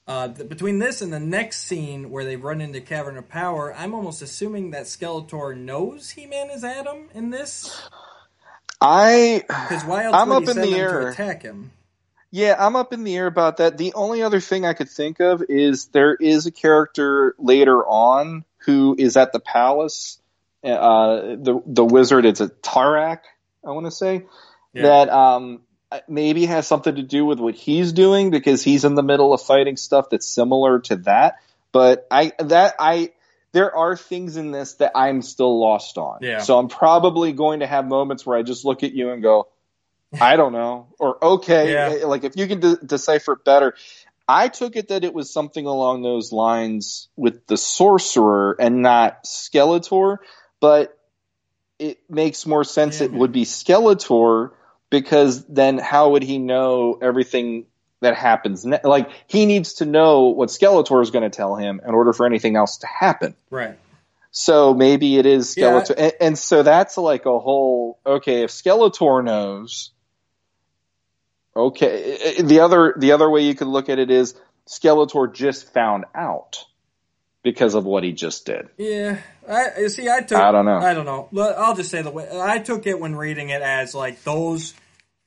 [0.05, 3.73] Uh, th- between this and the next scene where they run into Cavern of Power,
[3.75, 7.77] I'm almost assuming that Skeletor knows He-Man is Adam in this.
[8.79, 11.01] I Because why else I'm would up he in the air.
[11.01, 11.71] to attack him?
[12.38, 13.80] Yeah, I'm up in the air about that.
[13.80, 18.45] The only other thing I could think of is there is a character later on
[18.60, 20.19] who is at the palace.
[20.63, 23.21] Uh, the the wizard, it's a Tarak,
[23.65, 24.26] I want to say,
[24.73, 24.84] Yeah.
[24.84, 25.62] that um,
[26.08, 29.41] maybe has something to do with what he's doing because he's in the middle of
[29.41, 31.38] fighting stuff that's similar to that.
[31.71, 33.13] But I that I
[33.52, 36.19] there are things in this that I'm still lost on.
[36.21, 36.38] Yeah.
[36.39, 39.47] So I'm probably going to have moments where I just look at you and go,
[40.20, 41.98] I don't know, or okay, Yeah.
[42.02, 43.74] Eh, like if you can de- decipher it better.
[44.30, 49.24] I took it that it was something along those lines with the sorcerer and not
[49.24, 50.17] Skeletor,
[50.60, 50.98] but
[51.80, 53.20] it makes more sense Yeah, it man.
[53.22, 54.52] would be Skeletor
[54.89, 57.67] because then how would he know everything
[58.02, 58.65] that happens?
[58.65, 62.12] Ne- like he needs to know what Skeletor is going to tell him in order
[62.12, 63.34] for anything else to happen.
[63.50, 63.78] Right.
[64.32, 65.67] So maybe it is Yeah.
[65.72, 68.43] Skeletor, and, and so that's like a whole okay.
[68.43, 69.91] If Skeletor knows,
[71.58, 72.41] okay.
[72.41, 74.36] The other the other way you could look at it is
[74.67, 76.65] Skeletor just found out
[77.43, 78.67] because of what he just did.
[78.78, 79.20] Yeah.
[79.50, 80.10] I see.
[80.10, 80.38] I took.
[80.38, 80.78] I don't know.
[80.78, 81.30] I don't know.
[81.58, 84.74] I'll just say the way I took it when reading it as like those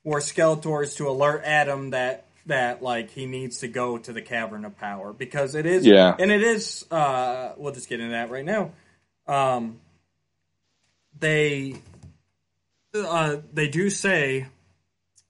[0.05, 4.65] were Skeletors to alert Adam that that like he needs to go to the Cavern
[4.65, 5.87] of Power because it is.
[5.87, 6.15] Yeah.
[6.19, 6.85] And it is.
[6.91, 8.73] Uh, we'll just get into that right now.
[9.27, 9.81] Um,
[11.19, 11.77] they
[12.95, 14.47] uh, they do say,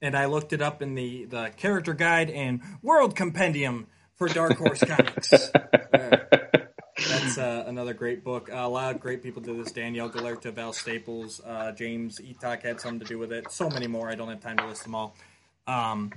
[0.02, 3.86] and I looked it up in the the character guide and World Compendium
[4.16, 5.32] for Dark Horse Comics.
[5.32, 5.50] Uh,
[7.08, 8.50] that's uh, another great book.
[8.52, 9.72] Uh, a lot of great people did this.
[9.72, 13.50] Danielle Gelehrter, Val Staples, uh, James Eatock had something to do with it.
[13.50, 14.10] So many more.
[14.10, 15.14] I don't have time to list them all.
[15.66, 16.12] Um,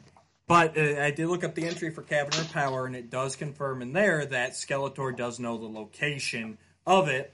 [0.47, 3.35] but uh, I did look up the entry for Cavern of Power, and it does
[3.35, 7.33] confirm in there that Skeletor does know the location of it.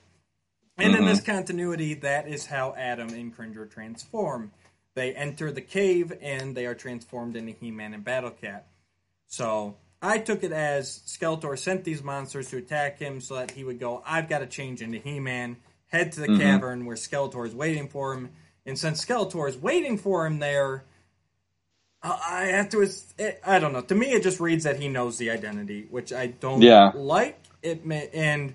[0.77, 4.51] And in this continuity, that is how Adam and Cringer transform.
[4.99, 8.67] They enter the cave, and they are transformed into He-Man and Battle Cat.
[9.27, 13.63] So I took it as Skeletor sent these monsters to attack him so that he
[13.63, 15.55] would go, I've got to change into He Man,
[15.87, 16.41] head to the mm-hmm.
[16.41, 18.31] cavern where Skeletor is waiting for him.
[18.65, 20.83] And since Skeletor is waiting for him there,
[22.03, 22.81] I I have to.
[22.81, 23.79] It, I don't know.
[23.79, 26.91] To me, it just reads that he knows the identity, which I don't Yeah.
[26.93, 27.39] like.
[27.61, 28.53] It may, and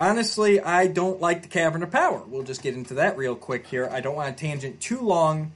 [0.00, 2.22] honestly, I don't like the Cavern of Power.
[2.26, 3.88] We'll just get into that real quick here.
[3.90, 5.52] I don't want to tangent too long,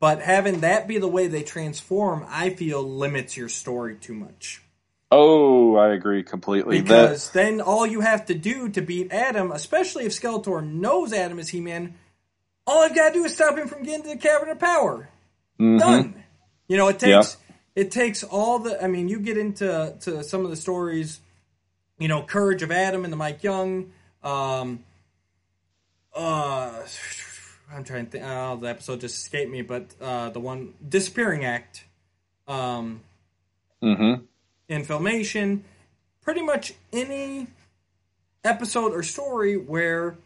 [0.00, 4.62] but having that be the way they transform, I feel limits your story too much.
[5.10, 6.78] Oh, I agree completely.
[6.78, 11.12] That Because then all you have to do to beat Adam, especially if Skeletor knows
[11.12, 11.94] Adam is He Man,
[12.66, 15.08] all I've got to do is stop him from getting to the Cavern of Power.
[15.60, 15.78] mhm.
[15.78, 16.24] Done.
[16.68, 17.36] You know, it takes
[17.74, 18.82] it takes all the.
[18.82, 21.20] I mean, you get into to some of the stories.
[22.02, 23.92] You know, Courage of Adam and the Mike Young.
[24.24, 24.82] Um,
[26.12, 26.82] uh,
[27.72, 28.24] I'm trying to think.
[28.26, 31.84] Oh, the episode just escaped me, but uh, the one Disappearing Act.
[32.48, 33.02] Um,
[33.80, 34.24] Mhm.
[34.68, 35.62] in filmation,
[36.22, 37.46] pretty much any
[38.42, 40.16] episode or story where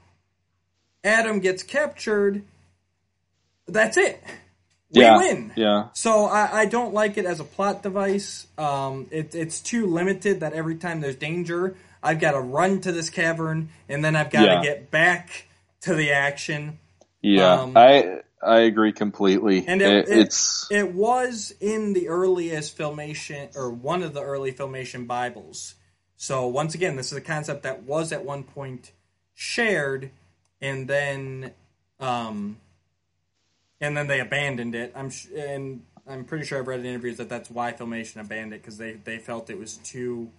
[1.04, 2.42] Adam gets captured.
[3.66, 4.24] That's it.
[4.92, 5.52] We yeah, win.
[5.56, 5.88] Yeah.
[5.94, 8.46] So I, I don't like it as a plot device.
[8.56, 12.92] Um, it, it's too limited that every time there's danger, I've got to run to
[12.92, 14.62] this cavern and then I've got to Yeah.
[14.62, 15.46] get back
[15.82, 16.78] to the action.
[17.20, 17.52] Yeah.
[17.62, 19.64] Um, I I agree completely.
[19.66, 24.52] And It- it- it's it was in the earliest filmation or one of the early
[24.52, 25.74] filmation Bibles.
[26.16, 28.92] So once again, this is a concept that was at one point
[29.34, 30.10] shared,
[30.60, 31.52] and then,
[32.00, 32.58] um,
[33.80, 34.92] and then they abandoned it.
[34.96, 38.54] I'm sh- and I'm pretty sure I've read in interviews that that's why filmation abandoned
[38.54, 40.30] it because they they felt it was too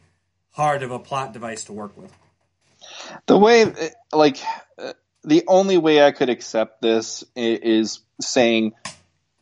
[0.51, 2.11] hard of a plot device to work with.
[3.25, 3.65] the way
[4.13, 4.38] like
[4.77, 8.73] uh, the only way I could accept this is saying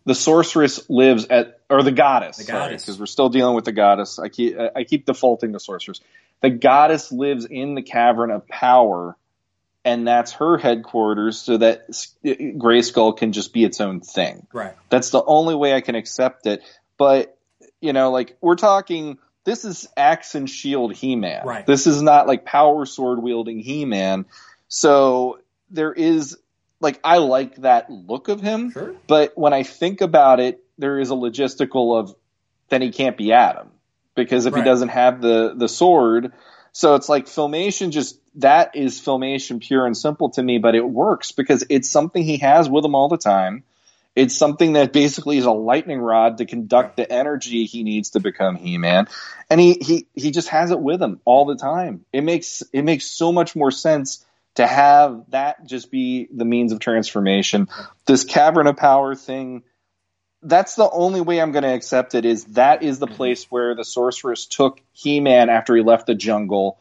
[0.05, 2.83] the sorceress lives at or the goddess, The goddess.
[2.83, 4.19] because we're still dealing with the goddess.
[4.19, 5.99] I keep I keep defaulting to sorceress.
[6.41, 9.15] The goddess lives in the cavern of power,
[9.85, 11.87] and that's her headquarters, so that
[12.57, 14.47] Gray Skull can just be its own thing.
[14.51, 14.73] Right.
[14.89, 16.63] That's the only way I can accept it.
[16.97, 17.37] But
[17.79, 21.45] you know, like we're talking, this is axe and shield He-Man.
[21.45, 21.65] Right.
[21.65, 24.25] This is not like power sword wielding He-Man.
[24.67, 26.35] So there is
[26.81, 28.71] like I like that look of him.
[28.71, 28.95] Sure.
[29.07, 32.15] But when I think about it, there is a logistical of
[32.69, 33.69] then he can't be Adam
[34.15, 34.63] because if Right.
[34.63, 36.33] he doesn't have the the sword,
[36.71, 37.91] so it's like filmation.
[37.91, 42.23] Just that is filmation pure and simple to me, but it works because it's something
[42.23, 43.63] he has with him all the time.
[44.15, 48.21] It's something that basically is a lightning rod to conduct the energy he needs to
[48.21, 49.07] become He-Man,
[49.49, 52.05] and he he he just has it with him all the time.
[52.13, 54.25] It makes it makes so much more sense
[54.55, 57.67] to have that just be the means of transformation.
[58.05, 59.63] This cavern of power thing,
[60.41, 62.23] that's the only way I'm going to accept it.
[62.23, 63.15] Is that is the mm-hmm.
[63.15, 66.79] place where the sorceress took He-Man after he left the jungle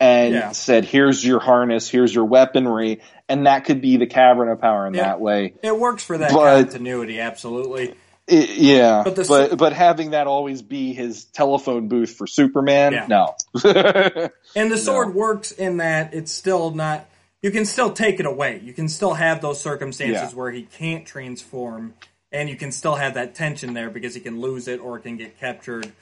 [0.00, 0.52] and Yeah.
[0.52, 4.86] said, "Here's your harness, here's your weaponry," and that could be the cavern of power
[4.86, 5.04] in Yeah.
[5.04, 5.54] that way.
[5.62, 7.94] It works for that But- continuity, absolutely.
[8.26, 12.26] It- yeah, But but the but, s- having that always be his telephone booth for
[12.26, 13.06] Superman, Yeah.
[13.06, 13.34] no.
[14.56, 17.06] And the sword works in that it's still not.
[17.42, 18.60] You can still take it away.
[18.64, 20.38] You can still have those circumstances Yeah.
[20.38, 21.92] where he can't transform,
[22.32, 25.02] and you can still have that tension there because he can lose it or it
[25.02, 25.92] can get captured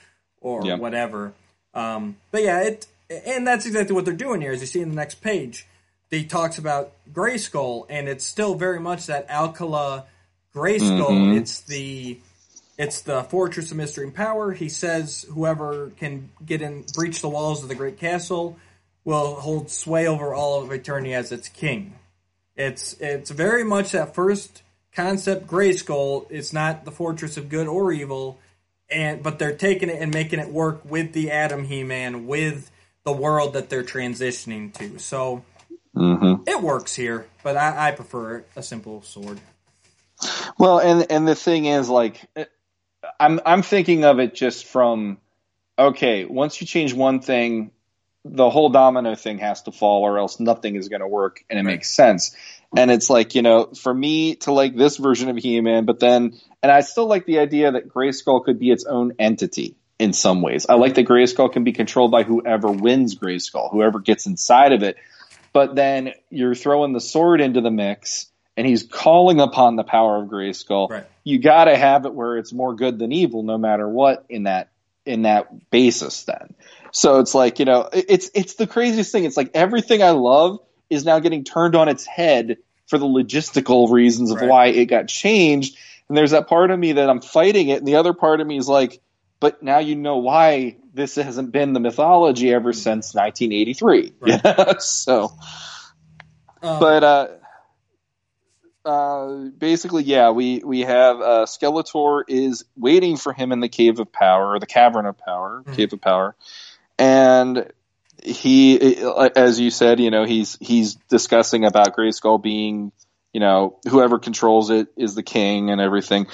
[0.41, 0.77] or Yeah.
[0.77, 1.33] whatever.
[1.75, 2.87] Um, but yeah, it
[3.27, 4.53] and that's exactly what they're doing here.
[4.53, 5.67] As you see in the next page,
[6.11, 10.05] he talks about Gray Skull, and it's still very much that Alcala
[10.55, 11.09] Grayskull.
[11.09, 11.39] Mm-hmm.
[11.39, 12.19] It's the
[12.79, 14.53] it's the fortress of mystery and power.
[14.53, 18.59] He says whoever can get in, breach the walls of the great castle,
[19.05, 21.95] will hold sway over all of eternity as its king.
[22.57, 24.63] It's it's very much that first
[24.95, 25.47] concept.
[25.47, 26.27] Gray Skull.
[26.29, 28.39] It's not the fortress of good or evil,
[28.91, 32.71] and but they're taking it and making it work with the Adam He-Man, with
[33.05, 34.99] the world that they're transitioning to.
[34.99, 35.45] So
[35.95, 39.41] hmm it works here, but I, I prefer a simple sword.
[40.59, 42.25] Well, and and the thing is, like,
[43.19, 45.19] I'm I'm thinking of it just from,
[45.79, 47.73] okay, once you change one thing,
[48.25, 51.59] the whole domino thing has to fall, or else nothing is going to work, and
[51.59, 51.75] it Right.
[51.75, 52.37] makes sense.
[52.77, 56.39] And it's like you know, for me to like this version of He-Man, but then,
[56.63, 60.43] and I still like the idea that Grayskull could be its own entity in some
[60.43, 60.67] ways.
[60.69, 64.83] I like that Grayskull can be controlled by whoever wins Grayskull, whoever gets inside of
[64.83, 64.97] it.
[65.53, 68.27] But then you're throwing the sword into the mix,
[68.57, 70.91] and he's calling upon the power of Grayskull.
[70.91, 71.07] Right.
[71.23, 74.43] You got to have it where it's more good than evil, no matter what in
[74.43, 74.71] that
[75.07, 76.25] in that basis.
[76.25, 76.55] Then,
[76.91, 79.23] so it's like you know, it's it's the craziest thing.
[79.23, 80.59] It's like everything I love
[80.91, 82.57] is now getting turned on its head
[82.89, 84.51] for the logistical reasons of Right.
[84.51, 85.77] why it got changed.
[86.09, 88.47] And there's that part of me that I'm fighting it, and the other part of
[88.49, 89.01] me is like,
[89.43, 94.13] but now you know why this hasn't been the mythology ever since 1983.
[94.21, 94.81] Right.
[94.81, 95.33] so,
[96.63, 97.29] Um, but uh,
[98.85, 103.99] uh, basically, yeah, we we have uh, Skeletor is waiting for him in the Cave
[103.99, 105.77] of Power, or the Cavern of Power, Mhm.
[105.77, 106.37] Cave of Power,
[106.97, 107.69] and
[108.23, 108.79] he,
[109.35, 112.93] as you said, you know, he's he's discussing about Grayskull being,
[113.33, 116.29] you know, whoever controls it is the king and everything,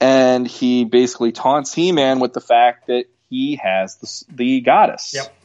[0.00, 5.12] and he basically taunts He-Man with the fact that he has the, the goddess.
[5.14, 5.36] Yep.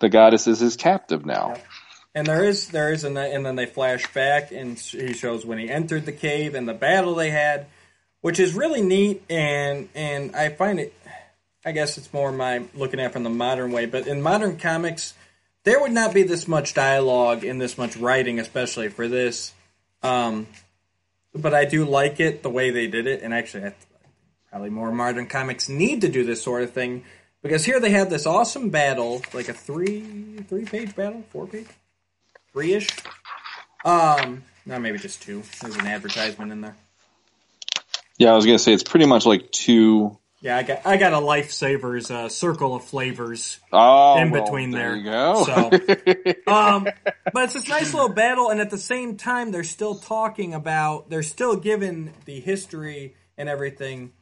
[0.00, 1.48] The goddess is his captive now.
[1.48, 1.66] Yep.
[2.14, 5.58] And there is there is and and then they flash back and he shows when
[5.58, 7.66] he entered the cave and the battle they had,
[8.22, 10.94] which is really neat and and I find it.
[11.62, 14.56] I guess it's more my looking at it from the modern way, but in modern
[14.56, 15.12] comics,
[15.64, 19.52] there would not be this much dialogue and this much writing, especially for this.
[20.02, 20.46] Um,
[21.36, 23.72] but I do like it the way they did it, and actually,
[24.50, 27.04] probably more modern comics need to do this sort of thing
[27.42, 31.66] because here they have this awesome battle, like a three three page battle, four page,
[32.52, 32.88] three ish.
[33.84, 35.42] Um, no, maybe just two.
[35.60, 36.76] There's an advertisement in there.
[38.18, 40.18] Yeah, I was gonna say it's pretty much like two.
[40.40, 44.70] Yeah, I got I got a lifesavers uh, circle of flavors Oh, in well, between
[44.70, 44.82] there.
[44.90, 44.96] there.
[44.96, 45.44] You go.
[45.44, 45.70] So,
[46.46, 46.92] um,
[47.32, 51.10] but it's this nice little battle, and at the same time, they're still talking about,
[51.10, 54.12] they're still given the history and everything.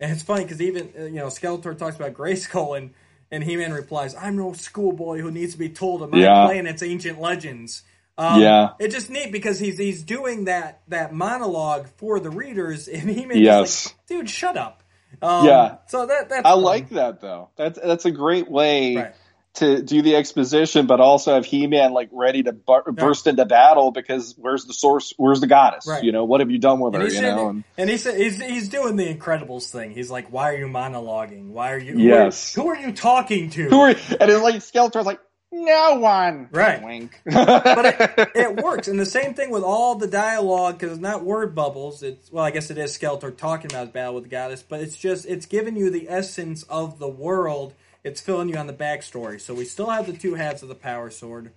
[0.00, 2.90] And it's funny because even uh, you know Skeletor talks about Grayskull, and
[3.30, 6.46] and He Man replies, "I'm no schoolboy who needs to be told of my Yeah.
[6.46, 7.82] planet's ancient legends."
[8.16, 8.70] Um, Yeah.
[8.78, 13.26] it's just neat because he's he's doing that that monologue for the readers, and He
[13.26, 13.86] Man Yes.
[13.86, 14.82] like, "Dude, shut up."
[15.22, 15.76] Um, Yeah.
[15.88, 16.62] So that that's I fun.
[16.62, 17.50] like that though.
[17.56, 19.14] That's that's a great way Right.
[19.54, 23.44] to do the exposition, but also have He Man like ready to bu- burst into
[23.44, 25.14] battle because where's the source?
[25.16, 25.86] Where's the goddess?
[25.88, 26.04] Right.
[26.04, 27.08] You know, what have you done with And her?
[27.08, 29.90] You know, and and he's, he's he's doing the Incredibles thing.
[29.92, 31.48] He's like, "Why are you monologuing?
[31.50, 31.94] Why are you?
[31.94, 32.56] who Yes.
[32.56, 33.96] Are, who are you talking to?" who are and
[34.30, 35.20] it's like Skeletor's like
[35.50, 36.48] no one.
[36.50, 36.82] Right.
[36.82, 37.20] Wink.
[37.24, 41.24] but it, it works, and the same thing with all the dialogue because it's not
[41.24, 42.02] word bubbles.
[42.02, 44.80] It's well, I guess it is Skeletor talking about his battle with the goddess, but
[44.80, 47.74] it's just it's giving you the essence of the world.
[48.04, 49.40] It's filling you on the backstory.
[49.40, 51.52] So we still have the two halves of the power sword.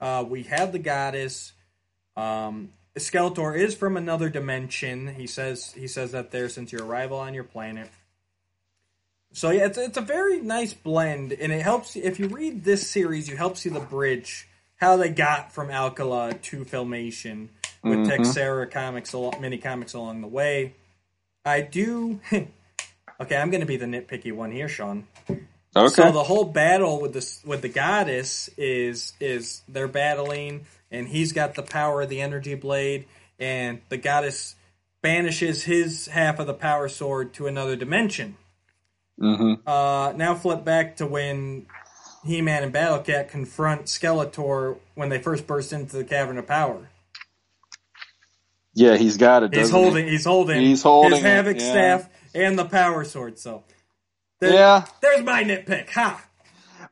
[0.00, 1.52] Uh, we have the goddess.
[2.16, 5.14] Um, Skeletor is from another dimension.
[5.14, 7.90] He says he says that there since your arrival on your planet.
[9.34, 12.88] So yeah, it's it's a very nice blend, and it helps if you read this
[12.88, 13.28] series.
[13.28, 17.48] You help see the bridge how they got from Alcala to Filmation
[17.82, 18.06] with Mhm.
[18.06, 20.74] Texeira comics, mini comics along the way.
[21.44, 22.20] I do.
[22.32, 25.06] okay, I'm going to be the nitpicky one here, Sean.
[25.76, 25.88] Okay.
[25.88, 31.32] So the whole battle with the with the goddess is is they're battling, and he's
[31.32, 33.06] got the power of the energy blade,
[33.40, 34.54] and the goddess
[35.02, 38.36] banishes his half of the power sword to another dimension.
[39.20, 41.66] Hmm Uh, now flip back to when
[42.24, 46.88] He-Man and Battle Cat confront Skeletor when they first burst into the Cavern of Power.
[48.74, 49.52] Yeah, he's got it.
[49.52, 49.82] He's doesn't he?
[49.82, 51.62] holding, he's holding, He's holding his it, Havoc yeah.
[51.62, 53.38] staff and the Power Sword.
[53.38, 53.64] So
[54.40, 54.86] Yeah.
[55.02, 55.90] there's my nitpick.
[55.90, 56.24] Ha!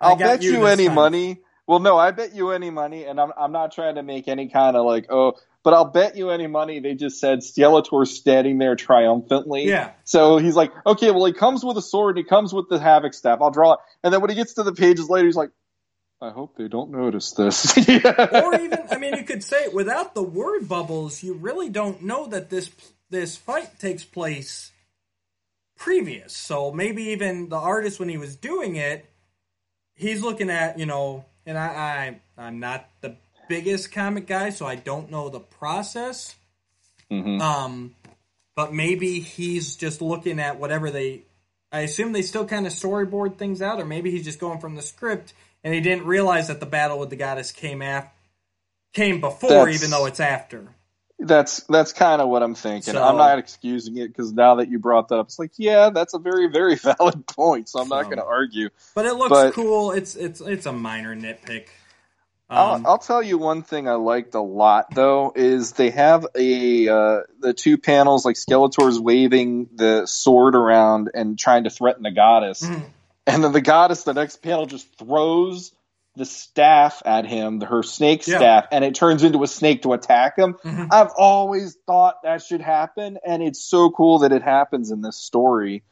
[0.00, 0.88] I I'll bet you you, any time.
[0.88, 1.42] money.
[1.66, 4.48] Well, no, I bet you any money, and I'm I'm not trying to make any
[4.48, 5.34] kind of like oh,
[5.64, 9.68] but I'll bet you any money they just said Skeletor's standing there triumphantly.
[9.68, 9.92] Yeah.
[10.04, 12.78] So he's like, okay, well he comes with a sword, and he comes with the
[12.78, 13.38] havoc staff.
[13.40, 15.50] I'll draw it, and then when he gets to the pages later, he's like,
[16.22, 17.76] I hope they don't notice this.
[17.88, 22.28] or even I mean you could say without the word bubbles you really don't know
[22.28, 22.70] that this
[23.10, 24.70] this fight takes place
[25.76, 29.04] previous so maybe even the artist when he was doing it
[29.96, 33.16] he's looking at you know and I, I I'm not the
[33.48, 36.34] biggest comic guy so I don't know the process
[37.10, 37.40] Mhm.
[37.40, 37.94] um
[38.56, 41.22] but maybe he's just looking at whatever they
[41.70, 44.74] I assume they still kind of storyboard things out or maybe he's just going from
[44.74, 45.32] the script
[45.64, 48.08] and he didn't realize that the battle with the goddess came af-
[48.92, 50.68] came before That's- even though it's after.
[51.18, 52.94] That's that's kind of what I'm thinking.
[52.94, 55.90] So- I'm not excusing it because now that you brought that up, it's like, yeah,
[55.90, 57.68] that's a very very valid point.
[57.68, 58.70] So I'm not going to argue.
[58.94, 59.92] But it looks But- cool.
[59.92, 61.68] It's it's it's a minor nitpick.
[62.52, 66.26] I'll, Um, I'll tell you one thing I liked a lot though is they have
[66.36, 72.02] a uh, the two panels like Skeletor's waving the sword around and trying to threaten
[72.02, 72.82] the goddess, Mhm.
[73.26, 75.72] and then the goddess the next panel just throws
[76.14, 78.36] the staff at him, her snake Yeah.
[78.36, 80.56] staff, and it turns into a snake to attack him.
[80.62, 80.88] Mhm.
[80.90, 85.16] I've always thought that should happen, and it's so cool that it happens in this
[85.16, 85.84] story.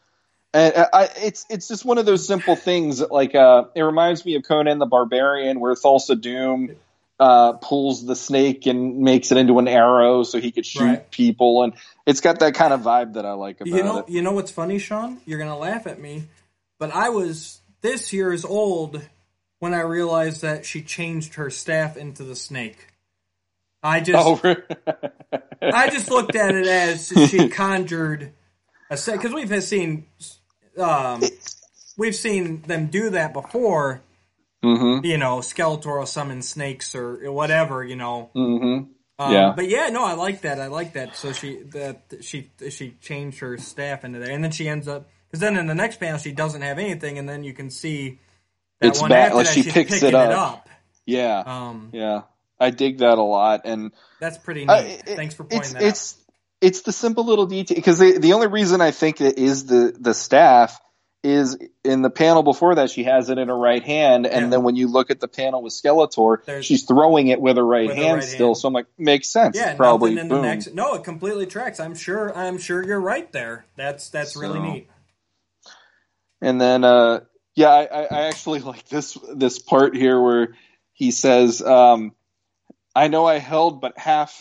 [0.52, 2.98] And uh, I, it's it's just one of those simple things.
[2.98, 6.76] that, Like uh, it reminds me of Conan the Barbarian, where Thulsa Doom
[7.20, 11.10] uh, pulls the snake and makes it into an arrow so he could shoot Right.
[11.10, 11.74] people, and
[12.06, 14.08] it's got that kind of vibe that I like about you know it.
[14.08, 15.20] you know what's funny, Sean?
[15.24, 16.24] You're gonna laugh at me,
[16.78, 19.00] but I was this year's old
[19.60, 22.88] when I realized that she changed her staff into the snake.
[23.82, 24.62] I just Oh, really?
[25.62, 28.32] I just looked at it as she conjured
[28.88, 30.06] because we've seen
[30.78, 31.22] um,
[31.96, 34.00] we've seen them do that before.
[34.64, 37.84] mm-hmm, You know, Skeletor will summon snakes or whatever.
[37.84, 38.84] You know, mm-hmm.
[39.22, 39.52] um, Yeah.
[39.54, 40.60] But yeah, no, I like that.
[40.60, 41.16] I like that.
[41.16, 45.08] So she that she she changed her staff into there, and then she ends up
[45.28, 48.18] because then in the next panel she doesn't have anything, and then you can see
[48.80, 50.68] that It's one bad- after like that she picks it picking up.
[51.06, 52.22] Yeah, Um, yeah.
[52.62, 53.90] I dig that a lot, and
[54.20, 54.70] that's pretty neat.
[54.70, 56.16] Uh, it- Thanks for pointing it's, that it's,
[56.60, 59.96] It's the simple little detail because the the only reason I think it is the
[59.98, 60.78] the staff
[61.22, 64.48] is in the panel before that she has it in her right hand, and Yeah.
[64.50, 67.64] then when you look at the panel with Skeletor, There's- she's throwing it with her
[67.66, 68.46] right With her hand right still.
[68.48, 68.56] hand.
[68.56, 69.54] So I'm like, makes sense.
[69.56, 70.12] Yeah, probably.
[70.18, 70.42] in the boom.
[70.42, 70.72] next.
[70.74, 71.78] No, it completely tracks.
[71.78, 72.34] I'm sure.
[72.36, 73.66] I'm sure you're right there.
[73.76, 74.88] That's that's really neat.
[76.40, 77.20] And then, uh,
[77.54, 80.54] Yeah, I, I, I actually like this this part here where
[80.94, 82.12] he says, um,
[82.94, 84.40] "I know I held but half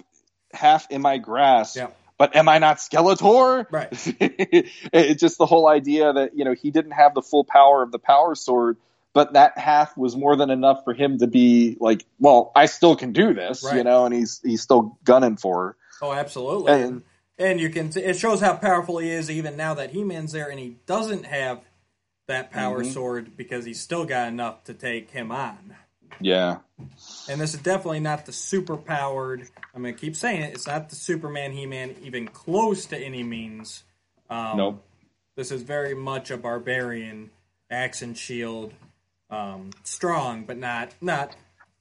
[0.53, 1.87] half in my grasp." Yeah.
[2.19, 3.65] But am I not Skeletor?
[3.71, 3.87] Right.
[3.93, 7.91] it's just the whole idea that you know he didn't have the full power of
[7.91, 8.77] the power sword,
[9.13, 12.95] but that half was more than enough for him to be like, well, I still
[12.95, 15.77] can do this, you know, and he's he's still gunning for her.
[16.01, 16.73] Oh, absolutely.
[16.73, 17.03] And-
[17.37, 20.49] And, you can see it shows how powerful he is even now that He-Man's there
[20.49, 21.61] and he doesn't have
[22.27, 22.91] that power Mm-hmm.
[22.91, 25.77] sword because he's still got enough to take him on.
[26.21, 26.57] Yeah,
[27.29, 29.47] And this is definitely not the super powered.
[29.73, 30.53] I'm going to keep saying it.
[30.53, 33.83] It's not the Superman He-Man even close to any means.
[34.29, 34.85] Um, nope.
[35.35, 37.31] This is very much a barbarian,
[37.71, 38.73] axe and shield,
[39.29, 41.35] um, strong, but not not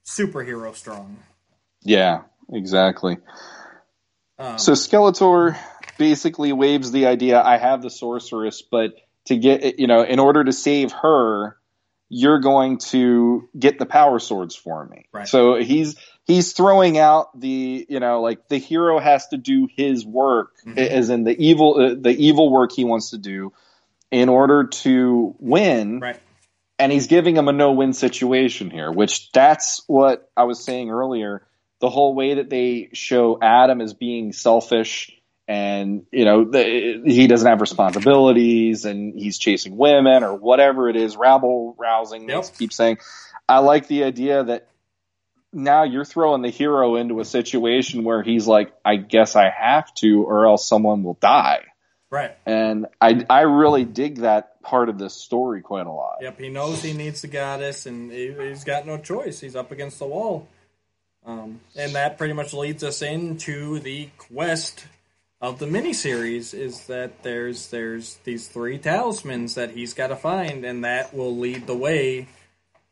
[0.07, 1.19] superhero strong.
[1.83, 2.23] Yeah,
[2.53, 3.19] exactly.
[4.39, 5.59] Um, So Skeletor
[5.99, 8.93] basically waves the idea I have the sorceress, but
[9.27, 11.58] to get you know, in order to save her,
[12.09, 15.07] you're going to get the power swords for me.
[15.13, 15.29] Right.
[15.29, 15.97] So he's
[16.27, 20.79] he's throwing out the you know like the hero has to do his work Mhm.
[20.79, 23.53] as in the evil uh, the evil work he wants to do
[24.11, 26.19] in order to win right.
[26.79, 31.43] and he's giving him a no-win situation here, which that's what I was saying earlier.
[31.81, 35.13] The whole way that they show Adam as being selfish
[35.49, 40.97] and you know the, he doesn't have responsibilities and he's chasing women or whatever it
[40.97, 42.29] is, rabble rousing.
[42.29, 42.45] Yep.
[42.59, 42.99] Keep saying.
[43.49, 44.69] I like the idea that
[45.55, 49.93] now you're throwing the hero into a situation where he's like, I guess I have
[49.95, 51.65] to, or else someone will die.
[52.11, 52.37] Right.
[52.45, 56.19] And I I really dig that part of this story quite a lot.
[56.21, 59.41] Yep, he knows he needs the goddess, and he, he's got no choice.
[59.41, 60.47] He's up against the wall,
[61.25, 64.87] um, and that pretty much leads us into the quest
[65.41, 66.55] of the miniseries.
[66.55, 71.37] Is that there's there's these three talismans that he's got to find, and that will
[71.37, 72.29] lead the way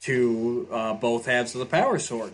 [0.03, 2.33] to uh, both halves of the power sword.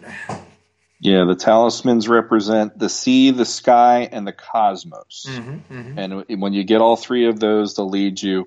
[1.00, 5.26] Yeah, the talismans represent the sea, the sky, and the cosmos.
[5.28, 8.46] Mm-hmm, And when you get all three of those, they'll lead you.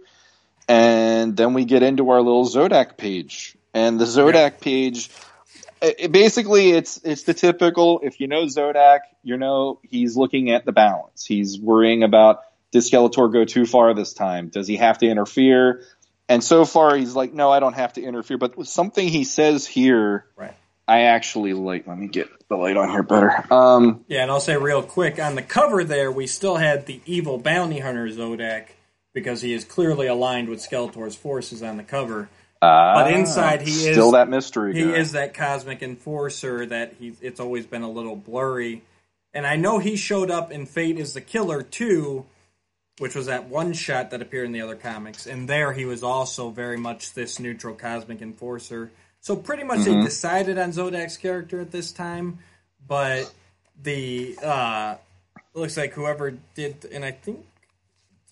[0.68, 3.58] And then we get into our little Zodak page.
[3.74, 5.10] And the Zodak page,
[5.98, 8.02] it, basically, it's it's the typical.
[8.04, 11.26] If you know Zodak, you know he's looking at the balance.
[11.26, 14.50] He's worrying about does Skeletor go too far this time?
[14.50, 15.84] Does he have to interfere?
[16.28, 18.38] And so far, he's like, no, I don't have to interfere.
[18.38, 20.54] But with something he says here, Right.
[20.88, 21.88] I actually like.
[21.88, 23.46] Let me get the light on here better.
[23.52, 27.02] Um, Yeah, and I'll say real quick on the cover there, we still had the
[27.06, 28.68] evil bounty hunter Zodak
[29.14, 32.30] because he is clearly aligned with Skeletor's forces on the cover.
[32.62, 34.74] But inside he is- still that mystery.
[34.74, 34.96] He guy.
[34.98, 37.14] is that cosmic enforcer that he.
[37.22, 38.84] It's always been a little blurry,
[39.34, 42.26] and I know he showed up in Fate is the Killer too,
[43.00, 46.02] which was that one shot that appeared in the other comics, and there he was
[46.04, 48.92] also very much this neutral cosmic enforcer.
[49.20, 52.40] So pretty much they decided on Zodak's character at this time,
[52.88, 53.34] but
[53.82, 54.96] the uh
[55.54, 57.46] looks like whoever did, and I think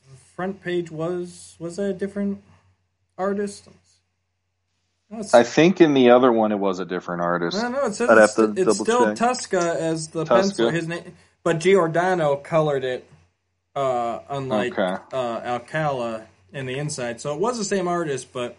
[0.09, 2.43] the front page was was a different
[3.17, 3.67] artist.
[5.34, 7.61] I think in the other one it was a different artist.
[7.61, 9.30] no, no, it says it's, it's still check.
[9.30, 10.28] Tuska as the Tuska.
[10.30, 10.70] pencil.
[10.70, 13.05] His name, but Giordano colored it,
[13.76, 15.03] uh, unlike Okay.
[15.14, 17.20] uh, Alcala in the inside.
[17.22, 18.57] So it was the same artist, but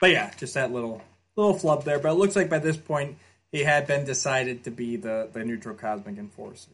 [0.00, 1.02] but yeah, just that little
[1.36, 1.98] little flub there.
[1.98, 3.16] But it looks like by this point
[3.50, 6.70] he had been decided to be the the neutral cosmic enforcer.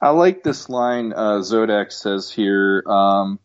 [0.00, 2.82] I like this line uh, Zodak says here.
[2.86, 3.38] Um,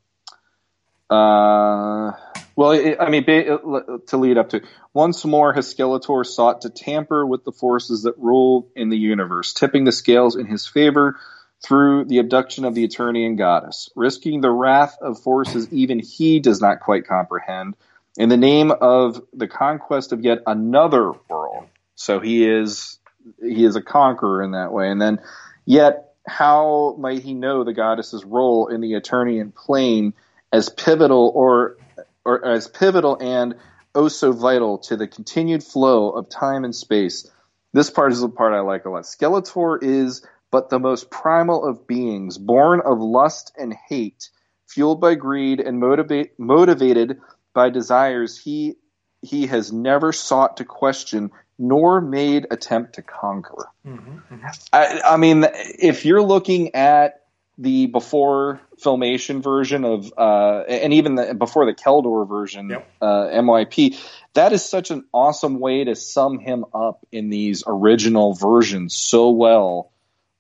[1.10, 2.12] uh,
[2.60, 4.60] well, it, I mean, ba- uh, uh, to lead up to
[4.94, 9.86] once more, has sought to tamper with the forces that rule in the universe, tipping
[9.86, 11.18] the scales in his favor
[11.64, 16.60] through the abduction of the Eternian goddess, risking the wrath of forces even he does
[16.60, 17.76] not quite comprehend,
[18.18, 21.64] in the name of the conquest of yet another world.
[21.96, 23.00] So he is
[23.42, 25.22] he is a conqueror in that way, and then
[25.64, 30.14] yet how might he know the goddess's role in the Eternian plane
[30.52, 31.78] as pivotal or
[32.26, 33.56] or as pivotal and
[33.96, 37.30] oh so vital to the continued flow of time and space?
[37.74, 39.04] This part is the part I like a lot.
[39.04, 44.30] Skeletor is but the most primal of beings, born of lust and hate,
[44.68, 47.20] fueled by greed and motivate, motivated
[47.54, 48.76] by desires he
[49.22, 53.68] he has never sought to question nor made attempt to conquer.
[53.86, 54.48] Mm-hmm, mm-hmm.
[54.72, 57.24] I, I mean, if you're looking at
[57.60, 62.92] the before filmation version of, uh, and even the, before the Keldor version, Yep.
[63.02, 64.00] uh, MYP,
[64.34, 69.32] that is such an awesome way to sum him up in these original versions so
[69.32, 69.92] well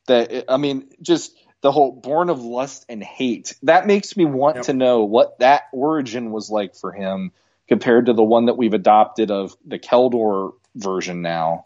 [0.08, 3.56] that I mean, just the whole born of lust and hate.
[3.64, 4.66] That makes me want Yep.
[4.68, 7.34] to know what that origin was like for him
[7.68, 11.66] compared to the one that we've adopted of the Keldor version now.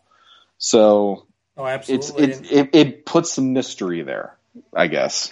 [0.57, 2.23] So Oh, absolutely.
[2.23, 4.35] it, it it puts some mystery there,
[4.75, 5.31] I guess.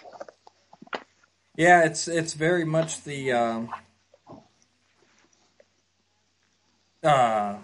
[1.56, 3.70] Yeah, it's it's very much the um,
[7.04, 7.58] uh,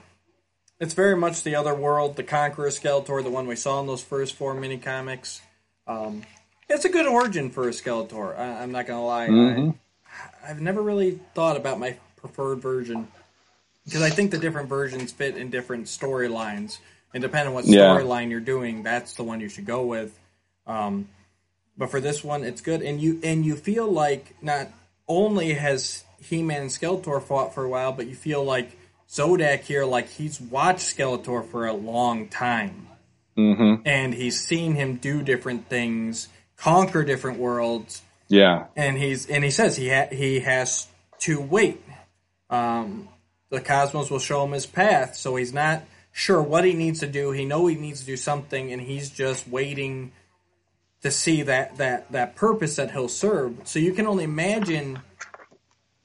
[0.79, 4.03] it's very much the other world, the Conqueror Skeletor, the one we saw in those
[4.03, 5.41] first four mini comics.
[5.87, 6.23] Um,
[6.69, 8.37] it's a good origin for a Skeletor.
[8.37, 9.27] I, I'm not gonna lie.
[9.29, 9.75] Mhm.
[10.45, 13.07] I, I've never really thought about my preferred version
[13.85, 16.79] because I think the different versions fit in different storylines,
[17.13, 17.83] and depending on what Yeah.
[17.83, 20.19] storyline you're doing, that's the one you should go with.
[20.65, 21.07] Um,
[21.77, 24.67] but for this one, it's good, and you and you feel like not
[25.07, 28.77] only has He-Man and Skeletor fought for a while, but you feel like
[29.09, 32.87] Zodak here, like he's watched Skeletor for a long time,
[33.37, 33.83] Mm-hmm.
[33.85, 38.65] and he's seen him do different things, conquer different worlds, Yeah.
[38.75, 40.87] and he's and he says he ha- he has
[41.19, 41.81] to wait.
[42.49, 43.07] Um,
[43.49, 47.07] the cosmos will show him his path, so he's not sure what he needs to
[47.07, 47.31] do.
[47.31, 50.11] He know he needs to do something, and he's just waiting
[51.03, 53.55] to see that that that purpose that he'll serve.
[53.65, 54.99] So you can only imagine.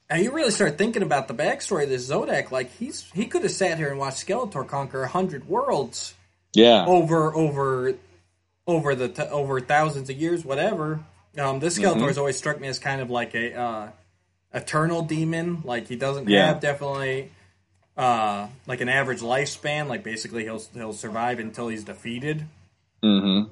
[0.09, 2.51] And you really start thinking about the backstory of this Zodak.
[2.51, 6.13] Like he's he could have sat here and watched Skeletor conquer a hundred worlds
[6.53, 6.85] Yeah.
[6.85, 7.95] over over
[8.67, 10.99] over the t- over thousands of years, whatever.
[11.37, 12.07] Um, this Skeletor Mm-hmm.
[12.07, 13.89] has always struck me as kind of like a uh,
[14.53, 15.61] eternal demon.
[15.63, 16.47] Like he doesn't Yeah.
[16.47, 17.31] have definitely
[17.97, 19.87] uh, like an average lifespan.
[19.87, 22.45] Like basically he'll he'll survive until he's defeated.
[23.03, 23.51] Mm-hmm.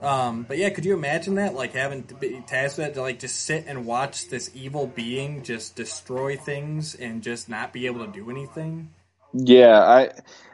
[0.00, 1.54] Um, but yeah, could you imagine that?
[1.54, 4.86] Like having to be tasked with that to like just sit and watch this evil
[4.86, 8.90] being just destroy things and just not be able to do anything.
[9.32, 10.10] Yeah, I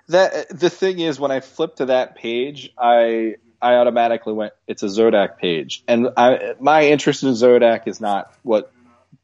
[0.08, 4.82] that the thing is when I flipped to that page, I I automatically went it's
[4.82, 5.84] a Zodak page.
[5.86, 8.72] And I my interest in Zodak is not what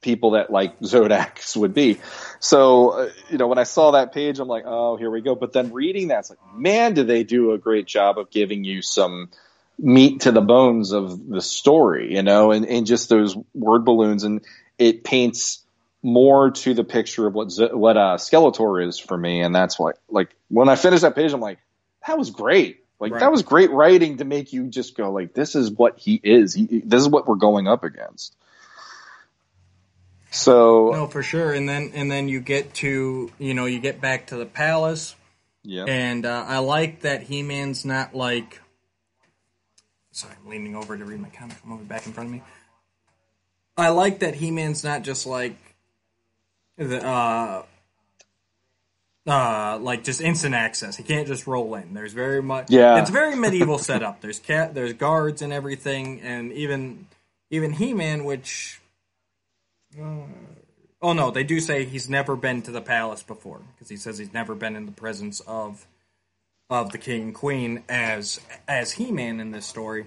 [0.02, 1.98] people that like Zodaks would be.
[2.40, 5.34] So, uh, you know, when I saw that page, I'm like, "Oh, here we go."
[5.34, 8.64] But then reading that, it's like, "Man, do they do a great job of giving
[8.64, 9.30] you some
[9.82, 14.24] meat to the bones of the story, you know, and, and just those word balloons
[14.24, 14.42] and
[14.78, 15.64] it paints
[16.02, 19.78] more to the picture of what Z- what uh, Skeletor is for me, and that's
[19.78, 21.58] what like when I finished that page, I'm like,
[22.06, 22.84] that was great.
[22.98, 23.20] Like Right.
[23.20, 26.54] that was great writing to make you just go like, this is what he is.
[26.54, 28.34] He, this is what we're going up against.
[30.30, 31.52] So No, for sure.
[31.52, 35.14] And then and then you get to you know you get back to the palace.
[35.64, 38.60] yeah, And uh, I like that He Man's not like.
[40.12, 41.56] Sorry, I'm leaning over to read my comic.
[41.64, 42.42] I'm over back in front of me.
[43.76, 45.56] I like that He Man's not just like
[46.76, 47.62] the uh
[49.26, 50.96] uh like just instant access.
[50.96, 51.94] He can't just roll in.
[51.94, 52.70] There's very much.
[52.70, 53.00] Yeah.
[53.00, 54.20] it's very medieval setup.
[54.20, 54.74] There's cat.
[54.74, 57.06] There's guards and everything, and even
[57.50, 58.80] even He Man, which.
[60.00, 60.22] uh,
[61.02, 64.18] Oh no, they do say he's never been to the palace before because he says
[64.18, 65.86] he's never been in the presence of
[66.70, 70.06] of the king and queen as as He Man in this story.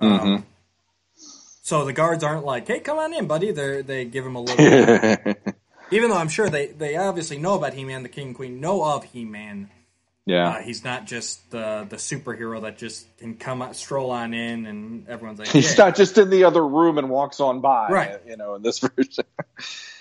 [0.00, 0.44] Um,
[1.62, 4.40] so the guards aren't like, "Hey, come on in, buddy." They they give him a
[4.40, 4.64] little,
[5.90, 8.02] even though I'm sure they they obviously know about He Man.
[8.02, 9.70] The king and queen know of He Man.
[10.26, 14.34] yeah, Uh, he's not just the the superhero that just can come out, stroll on
[14.34, 17.88] in, and everyone's like, he's not just in the other room and walks on by,
[17.90, 18.20] Right.
[18.26, 19.24] You know, in this version.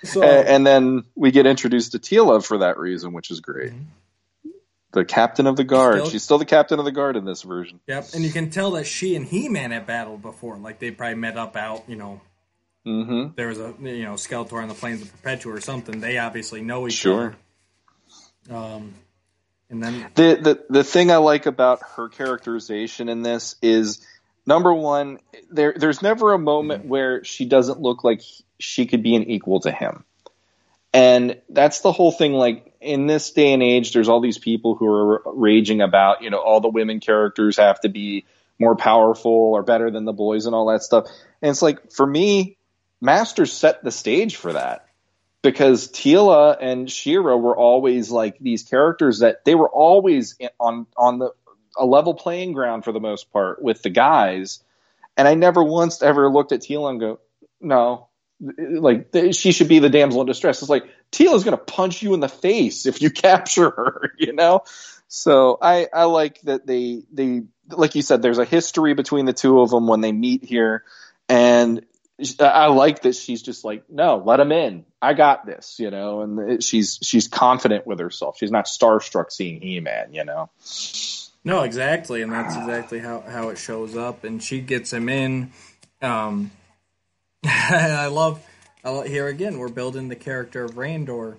[0.04, 3.72] So, A- and then we get introduced to Teela for that reason, which is great.
[4.94, 5.96] The captain of the guard.
[5.96, 7.80] Still- She's still the captain of the guard in this version.
[7.88, 10.58] Yep, and you can tell that she and He Man have battled before.
[10.58, 12.22] Like they probably met up out, you know.
[12.86, 13.34] Mm-hmm.
[13.36, 16.00] There was a you know Skeletor on the plains of Perpetua or something.
[16.02, 17.14] They obviously know each other.
[17.14, 17.36] Sure.
[18.50, 18.76] other.
[18.76, 18.94] Um,
[19.70, 24.06] and then The, the the thing I like about her characterization in this is
[24.46, 25.20] number one,
[25.52, 28.22] there there's never a moment where she doesn't look like
[28.60, 30.04] she could be an equal to him.
[30.94, 32.34] And that's the whole thing.
[32.34, 36.30] Like in this day and age, there's all these people who are raging about, you
[36.30, 38.26] know, all the women characters have to be
[38.60, 41.06] more powerful or better than the boys and all that stuff.
[41.42, 42.58] And it's like, for me,
[43.02, 44.86] Masters set the stage for that
[45.42, 51.20] because Teela and She-Ra were always like these characters that they were always on on
[51.20, 51.32] the
[51.78, 54.64] a level playing ground for the most part with the guys,
[55.18, 57.20] and I never once ever looked at Teela and go,
[57.60, 58.10] no,
[58.40, 60.62] like she should be the damsel in distress.
[60.62, 64.34] It's like Teela's going to punch you in the face if you capture her, you
[64.34, 64.64] know.
[65.08, 69.34] So I I like that they they like you said there's a history between the
[69.34, 70.84] two of them when they meet here,
[71.28, 71.86] and
[72.40, 74.86] I like that she's just like, no, let him in.
[75.02, 78.38] I got this, you know, and it, she's she's confident with herself.
[78.38, 80.50] She's not starstruck seeing He Man, you know.
[81.44, 84.24] no, exactly, and that's exactly how how it shows up.
[84.24, 85.52] And she gets him in.
[86.02, 86.52] Um,
[87.46, 88.46] I love.
[88.84, 89.58] I here again.
[89.60, 91.38] We're building the character of Randor.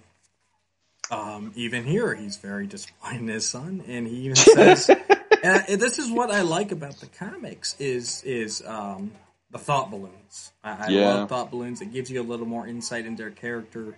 [1.11, 4.89] Um, even here, he's very disappointed in his son, and he even says,
[5.43, 9.13] and this is what I like about the comics is is um,
[9.51, 10.53] the thought balloons.
[10.63, 11.05] I, I Yeah.
[11.05, 11.81] love thought balloons.
[11.81, 13.97] It gives you a little more insight into their character.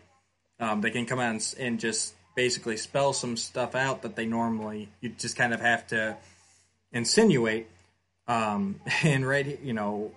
[0.58, 4.26] Um, they can come out and, and just basically spell some stuff out that they
[4.26, 6.16] normally you just kind of have to
[6.92, 7.68] insinuate.
[8.26, 10.12] Um, and right, you know,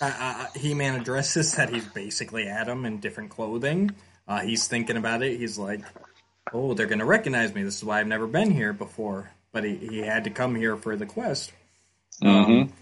[0.00, 3.92] uh, He Man addresses that he's basically Adam in different clothing.
[4.26, 5.38] Uh, he's thinking about it.
[5.38, 5.80] He's like,
[6.52, 7.62] "Oh, they're going to recognize me.
[7.62, 10.76] This is why I've never been here before." But he, he had to come here
[10.76, 11.52] for the quest,
[12.22, 12.72] Mm-hmm.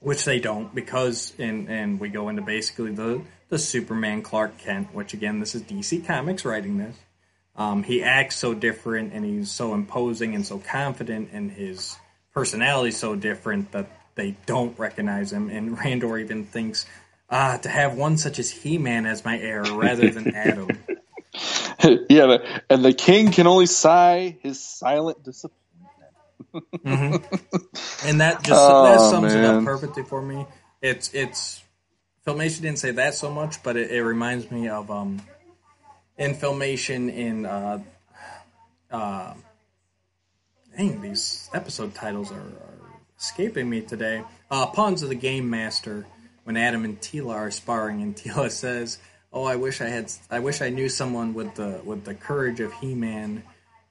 [0.00, 4.94] which they don't because and and we go into basically the the Superman Clark Kent,
[4.94, 6.96] which again this is DC Comics writing this.
[7.56, 11.96] Um, he acts so different and he's so imposing and so confident and his
[12.32, 15.48] personality so different that they don't recognize him.
[15.48, 16.84] And Randor even thinks,
[17.30, 20.68] ah, to have one such as He-Man as my heir rather than Adam.
[22.10, 22.38] yeah,
[22.68, 25.64] and the king can only sigh his silent disappointment.
[28.04, 30.46] and that just Oh, that sums it up perfectly for me.
[30.82, 31.62] It's it's
[32.26, 35.22] Filmation didn't say that so much, but it, it reminds me of um
[36.16, 37.82] in Filmation in uh
[38.90, 39.34] uh
[40.76, 42.67] dang these episode titles are, are
[43.18, 44.22] escaping me today.
[44.50, 46.06] Uh Pawns of the Game Master
[46.44, 48.98] when Adam and Teela are sparring and Teela says,
[49.32, 52.60] "Oh, I wish I had I wish I knew someone with the with the courage
[52.60, 53.42] of He-Man,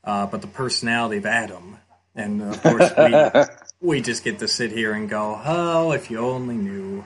[0.04, 1.78] uh, but the personality of Adam."
[2.16, 6.10] And uh, of course we we just get to sit here and go, "Oh, if
[6.10, 7.06] you only knew."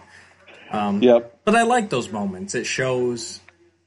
[1.02, 1.42] Yep.
[1.44, 2.56] But I like those moments.
[2.56, 3.42] It shows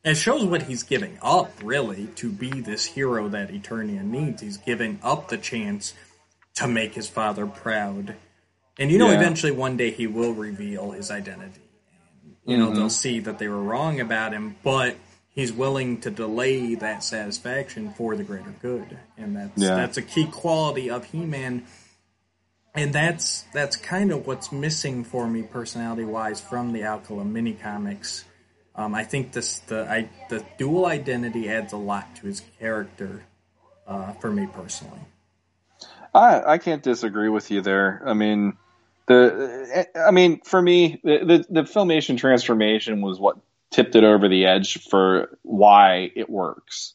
[0.04, 4.42] it shows what he's giving up really to be this hero that Eternia needs.
[4.42, 5.94] He's giving up the chance
[6.56, 8.14] to make his father proud.
[8.78, 9.16] And you know Yeah.
[9.16, 11.60] eventually one day he will reveal his identity.
[12.46, 14.96] And, you know, they'll see that they were wrong about him, but
[15.30, 18.98] he's willing to delay that satisfaction for the greater good.
[19.16, 19.74] And that's Yeah.
[19.74, 21.64] that's a key quality of He-Man
[22.74, 27.52] and that's that's kind of what's missing for me personality wise from the Alcala mini
[27.54, 28.24] comics.
[28.74, 33.22] Um, I think this the I, the dual identity adds a lot to his character
[33.86, 35.00] uh, for me personally.
[36.12, 38.02] I I can't disagree with you there.
[38.04, 38.56] I mean,
[39.06, 43.38] the I mean for me the the, the filmation transformation was what
[43.70, 46.94] tipped it over the edge for why it works.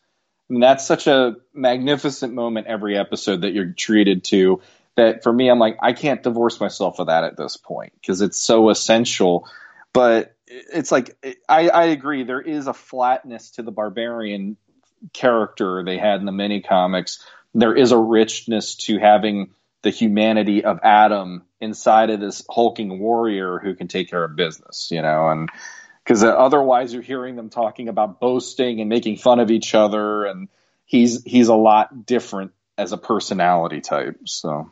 [0.49, 4.61] I mean, that's such a magnificent moment every episode that you're treated to
[4.95, 8.21] that for me I'm like I can't divorce myself of that at this point because
[8.21, 9.47] it's so essential.
[9.93, 14.57] But it's like I, I agree there is a flatness to the barbarian
[15.13, 17.23] character they had in the mini comics.
[17.53, 19.51] There is a richness to having
[19.81, 24.89] the humanity of Adam inside of this hulking warrior who can take care of business,
[24.91, 25.49] you know, and
[26.03, 30.49] because otherwise you're hearing them talking about boasting and making fun of each other, and
[30.85, 34.17] he's he's a lot different as a personality type.
[34.25, 34.71] So,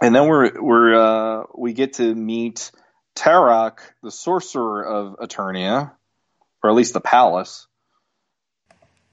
[0.00, 2.70] and then we're we're uh, we get to meet
[3.16, 5.90] Tarok, the sorcerer of Eternia,
[6.62, 7.66] or at least the palace.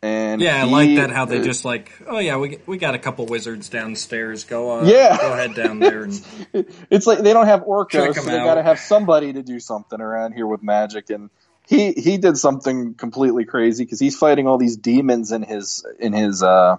[0.04, 2.94] And Yeah, I he- like that how they just like, oh yeah, we we got
[2.94, 4.44] a couple wizards downstairs.
[4.44, 5.16] Go on, Yeah.
[5.18, 6.22] go ahead down there and
[6.90, 10.02] it's like they don't have Check so they got to have somebody to do something
[10.02, 11.10] around here with magic.
[11.10, 11.30] And
[11.66, 16.12] he he did something completely crazy because he's fighting all these demons in his in
[16.12, 16.76] his uh,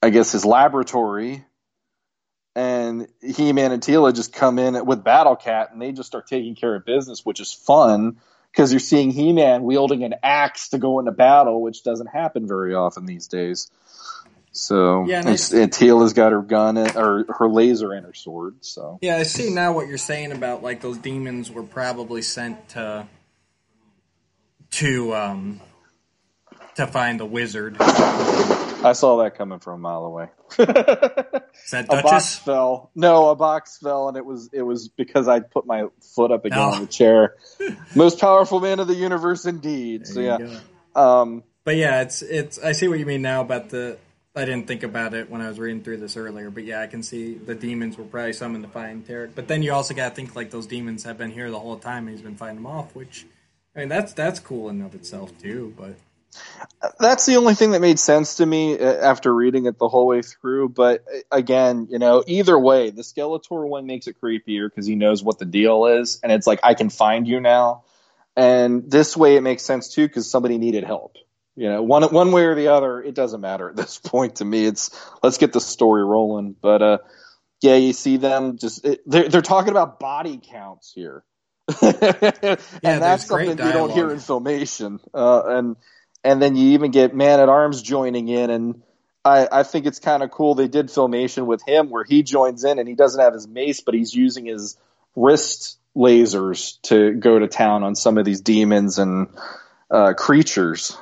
[0.00, 1.44] I guess his laboratory.
[2.54, 6.28] And He Man and Teela just come in with Battle Cat, and they just start
[6.28, 8.18] taking care of business, which is fun
[8.52, 12.46] because you're seeing He Man wielding an axe to go into battle, which doesn't happen
[12.46, 13.70] very often these days.
[14.52, 18.14] So Yeah, and and, and Teela's got her gun and, or her laser and her
[18.14, 18.56] sword.
[18.60, 22.68] So Yeah, I see now what you're saying about like those demons were probably sent
[22.70, 23.06] to
[24.72, 25.60] to um
[26.76, 27.76] to find the wizard.
[28.84, 30.28] I saw that coming from a mile away.
[30.50, 32.38] Is that a box Duchess?
[32.38, 32.90] fell.
[32.94, 36.44] No, a box fell, and it was it was because I put my foot up
[36.44, 36.72] again Oh.
[36.74, 37.36] on the chair.
[37.94, 40.06] Most powerful man of the universe, indeed.
[40.06, 40.38] So yeah,
[40.94, 42.58] um, But yeah, it's it's.
[42.62, 43.98] I see what you mean now about the.
[44.34, 46.86] I didn't think about it when I was reading through this earlier, but yeah, I
[46.86, 49.32] can see the demons were probably summoned to find Tarek.
[49.34, 51.76] But then you also got to think like those demons have been here the whole
[51.76, 52.94] time, and he's been fighting them off.
[52.96, 53.26] Which,
[53.76, 55.74] I mean, that's that's cool in of itself too.
[55.78, 55.96] But
[56.98, 60.06] that's the only thing that made sense to me uh, after reading it the whole
[60.06, 60.70] way through.
[60.70, 64.94] But uh, again, you know, either way, the Skeletor one makes it creepier because he
[64.94, 67.84] knows what the deal is, and it's like I can find you now.
[68.36, 71.16] And this way, it makes sense too because somebody needed help.
[71.54, 74.44] You know, one one way or the other, it doesn't matter at this point to
[74.44, 74.64] me.
[74.64, 74.90] It's
[75.22, 76.56] let's get the story rolling.
[76.60, 76.98] But uh,
[77.60, 81.24] yeah, you see them just it, they're they're talking about body counts here,
[81.82, 84.98] and that's something you don't hear in filmation.
[85.14, 85.76] Uh, and
[86.24, 88.82] and then you even get Man at Arms joining in, and
[89.24, 90.54] I, I think it's kind of cool.
[90.54, 93.80] They did filmation with him where he joins in and he doesn't have his mace,
[93.80, 94.76] but he's using his
[95.14, 99.28] wrist lasers to go to town on some of these demons and
[99.90, 100.96] uh, creatures.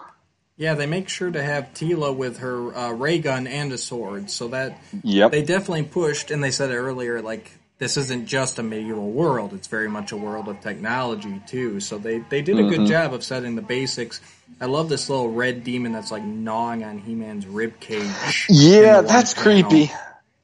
[0.56, 4.30] Yeah, they make sure to have Teela with her uh, ray gun and a sword,
[4.30, 5.30] so that Yep.
[5.32, 6.30] they definitely pushed.
[6.30, 7.50] And they said it earlier, like
[7.80, 11.80] this isn't just a medieval world; it's very much a world of technology too.
[11.80, 12.64] So they they did a Mm-hmm.
[12.64, 14.22] good job of setting the basics.
[14.60, 18.50] I love this little red demon that's like gnawing on He-Man's rib cage.
[18.50, 19.42] Yeah, that's panel.
[19.42, 19.92] creepy.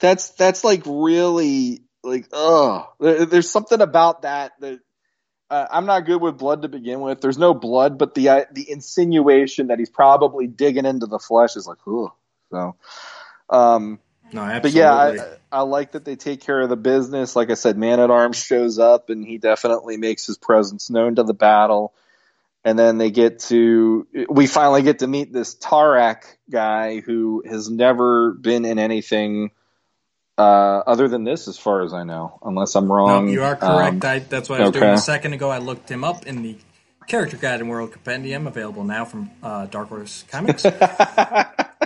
[0.00, 4.80] That's that's like really like oh, there, there's something about that that
[5.50, 7.20] uh, I'm not good with blood to begin with.
[7.20, 11.56] There's no blood, but the uh, the insinuation that he's probably digging into the flesh
[11.56, 12.12] is like oh,
[12.50, 12.76] So,
[13.50, 14.00] um,
[14.32, 14.80] No, but absolutely.
[14.80, 14.92] yeah,
[15.52, 17.36] I, I like that they take care of the business.
[17.36, 21.16] Like I said, Man at Arms shows up and he definitely makes his presence known
[21.16, 21.94] to the battle.
[22.64, 27.70] And then they get to, we finally get to meet this Tarak guy who has
[27.70, 29.52] never been in anything
[30.36, 33.28] uh, other than this, as far as I know, unless I'm no, wrong.
[33.28, 34.04] you are correct.
[34.04, 35.48] Um, I, that's what I was doing a second ago.
[35.48, 36.56] I looked him up in the
[37.06, 40.66] Character Guide and World Compendium, available now from uh, Dark Horse Comics.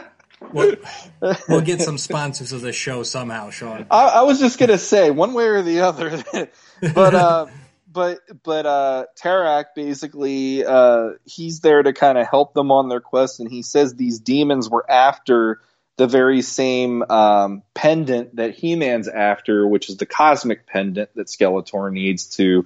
[0.52, 0.76] we'll,
[1.48, 3.86] we'll get some sponsors of the show somehow, Sean.
[3.90, 6.22] I, I was just gonna say one way or the other,
[6.94, 7.46] but uh,
[7.90, 13.00] but but uh, Tarak basically uh, he's there to kind of help them on their
[13.00, 15.60] quest, and he says these demons were after
[15.96, 21.92] the very same um, pendant that He-Man's after, which is the cosmic pendant that Skeletor
[21.92, 22.64] needs to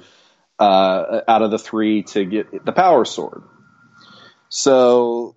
[0.60, 3.42] uh, out of the three to get the Power Sword.
[4.48, 5.34] So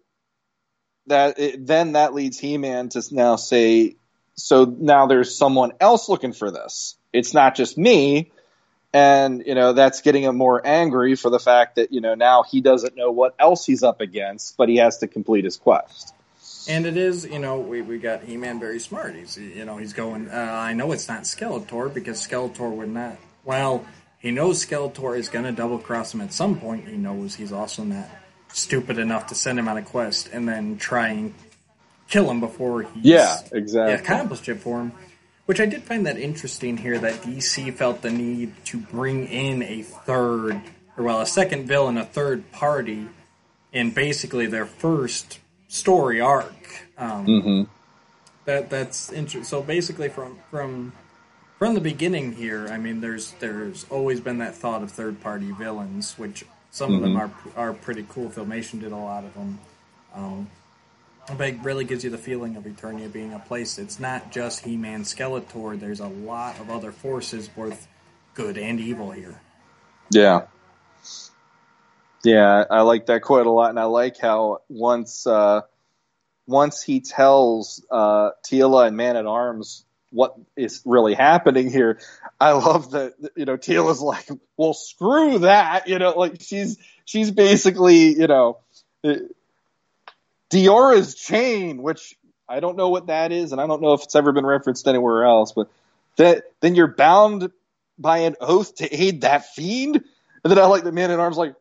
[1.08, 3.96] that it, then that leads He-Man to now say,
[4.36, 6.96] so now there's someone else looking for this.
[7.12, 8.32] It's not just me.
[8.94, 12.44] And, you know, that's getting him more angry for the fact that, you know, now
[12.44, 16.14] he doesn't know what else he's up against, but he has to complete his quest.
[16.70, 19.16] And it is, you know, we, we got He Man very smart.
[19.16, 23.18] He's, you know, he's going, uh, I know it's not Skeletor because Skeletor would not.
[23.44, 23.86] Well,
[24.20, 26.88] he knows Skeletor is going to double cross him at some point.
[26.88, 28.10] He knows he's also not
[28.54, 31.34] stupid enough to send him on a quest and then try and
[32.10, 33.94] kill him before he's Yeah, exactly.
[33.94, 34.92] accomplished it for him.
[35.46, 39.64] Which I did find that interesting here that DC felt the need to bring in
[39.64, 40.62] a third,
[40.98, 43.08] or well, a second villain, a third party,
[43.72, 45.40] in basically their first
[45.70, 46.86] story arc.
[46.98, 47.64] Um, Mm-hmm.
[48.46, 49.44] That that's interesting.
[49.44, 50.94] So basically, from from
[51.60, 55.52] from the beginning here, I mean, there's there's always been that thought of third party
[55.52, 56.46] villains, which
[56.78, 58.30] some of them are are pretty cool.
[58.30, 59.60] Filmation did a lot of them.
[60.14, 60.48] Um,
[61.36, 63.80] but it really gives you the feeling of Eternia being a place.
[63.80, 65.80] It's not just He Man, Skeletor.
[65.80, 67.88] There's a lot of other forces, both
[68.36, 69.42] good and evil here.
[70.12, 70.44] Yeah.
[72.24, 75.62] Yeah, I like that quite a lot, and I like how once uh,
[76.46, 82.00] once he tells uh, Teela and Man at Arms what is really happening here,
[82.40, 87.32] I love that you know Teela's like, well, screw that, you know, like she's she's
[87.32, 88.60] basically you know
[89.04, 89.16] uh,
[90.50, 92.16] Diora's chain, which
[92.48, 94.88] I don't know what that is, and I don't know if it's ever been referenced
[94.88, 95.70] anywhere else, but
[96.18, 97.52] that then you're bound
[97.98, 99.96] by an oath to aid that fiend.
[100.44, 101.56] And then I like the man at arms like,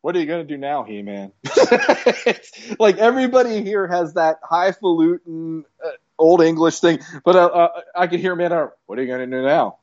[0.00, 1.32] what are you gonna do now, He Man?
[2.78, 8.20] like everybody here has that highfalutin uh, old English thing, but uh, uh, I can
[8.20, 8.72] hear arms.
[8.86, 9.78] What are you gonna do now?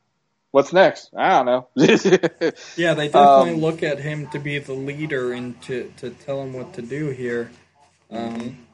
[0.50, 1.10] What's next?
[1.14, 1.68] I don't know.
[2.76, 6.42] Yeah, they definitely Um, look at him to be the leader and to, to tell
[6.42, 7.50] him what to do here.
[8.10, 8.66] Um,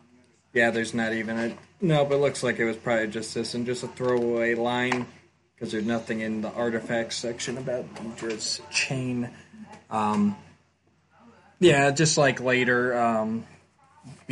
[0.53, 3.55] yeah, there's not even a no, but it looks like it was probably just this
[3.55, 5.07] and just a throwaway line
[5.55, 9.31] because there's nothing in the artifacts section about Deidre's chain.
[9.91, 10.37] Um,
[11.59, 13.45] yeah, just like later, um,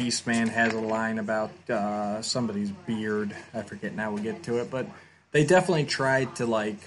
[0.00, 3.36] Beastman has a line about uh, somebody's beard.
[3.52, 4.12] I forget now.
[4.12, 4.86] We'll get to it, but
[5.32, 6.78] they definitely tried to like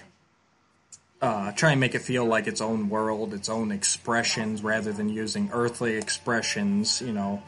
[1.21, 5.09] uh, try and make it feel like its own world, its own expressions, rather than
[5.09, 7.01] using earthly expressions.
[7.01, 7.43] You know,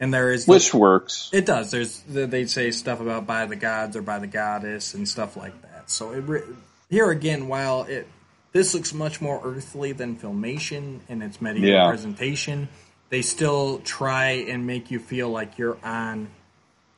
[0.00, 1.30] and there is Which works.
[1.32, 1.70] it does.
[1.70, 5.60] There's they say stuff about by the gods or by the goddess and stuff like
[5.62, 5.90] that.
[5.90, 6.44] So it
[6.90, 8.08] here again, while it
[8.52, 11.88] this looks much more earthly than filmation in its medieval Yeah.
[11.88, 12.68] presentation,
[13.14, 16.28] they still try and make you feel like you're on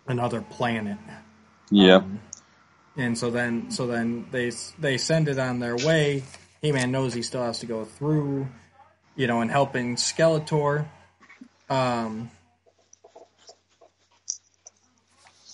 [0.06, 0.96] another planet.
[1.70, 2.04] Yeah.
[2.96, 6.22] And so then, so then they they send it on their way.
[6.62, 8.48] He Man knows he still has to go through,
[9.14, 10.86] you know, and helping Skeletor.
[11.68, 12.30] Um,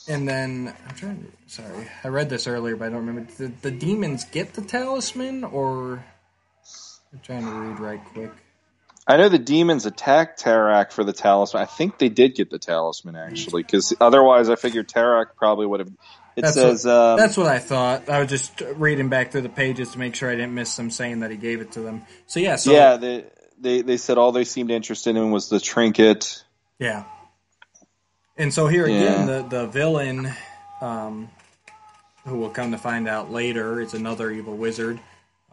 [0.08, 1.26] and then I'm trying to.
[1.48, 3.28] Sorry, I read this earlier, but I don't remember.
[3.36, 6.04] Did the demons get the talisman, or
[7.12, 8.30] I'm trying to read right quick.
[9.06, 11.62] I know the demons attacked Tarak for the talisman.
[11.62, 15.80] I think they did get the talisman actually, because otherwise, I figured Tarak probably would
[15.80, 15.90] have.
[16.34, 18.08] It That's says what, um, that's what I thought.
[18.08, 20.90] I was just reading back through the pages to make sure I didn't miss them
[20.90, 22.02] saying that he gave it to them.
[22.26, 22.96] So yeah, so yeah.
[22.96, 23.24] They,
[23.60, 26.42] they they said all they seemed interested in was the trinket.
[26.78, 27.04] Yeah.
[28.38, 29.42] And so here again, Yeah.
[29.42, 30.32] the the villain,
[30.80, 31.28] um,
[32.24, 35.00] who we'll come to find out later, is another evil wizard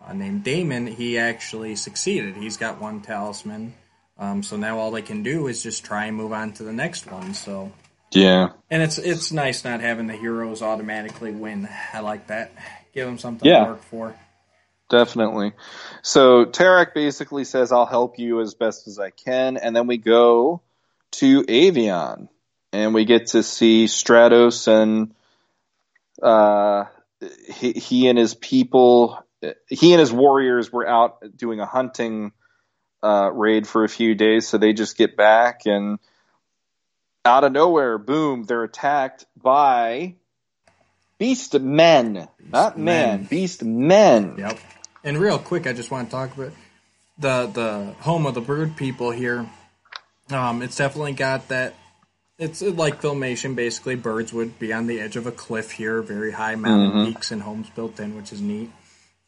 [0.05, 0.87] uh, named Damon.
[0.87, 2.35] He actually succeeded.
[2.35, 3.73] He's got one talisman.
[4.17, 6.73] Um, so now all they can do is just try and move on to the
[6.73, 7.33] next one.
[7.33, 7.71] So,
[8.11, 8.49] Yeah.
[8.69, 11.69] and it's it's nice not having the heroes automatically win.
[11.93, 12.51] I like that.
[12.93, 13.65] Give them something Yeah.
[13.65, 14.15] to work for.
[14.89, 15.53] Definitely.
[16.01, 19.97] So Tarak basically says, "I'll help you as best as I can," and then we
[19.97, 20.61] go
[21.11, 22.27] to Avion,
[22.73, 25.13] and we get to see Stratos and
[26.21, 26.85] uh,
[27.53, 29.23] he, he and his people,
[29.67, 32.31] he and his warriors were out doing a hunting
[33.01, 35.99] uh, raid for a few days, so they just get back and
[37.25, 40.15] out of nowhere, boom, they're attacked by
[41.17, 43.23] beast men, not men, men.
[43.25, 44.35] beast men.
[44.37, 44.57] Yep.
[45.03, 46.51] And real quick, I just want to talk about
[47.17, 49.47] the the home of the bird people here.
[50.29, 51.75] Um, it's definitely got that.
[52.37, 53.55] It's like filmation.
[53.55, 57.31] Basically, birds would be on the edge of a cliff here, very high mountain peaks
[57.31, 58.71] and homes built in, which is neat.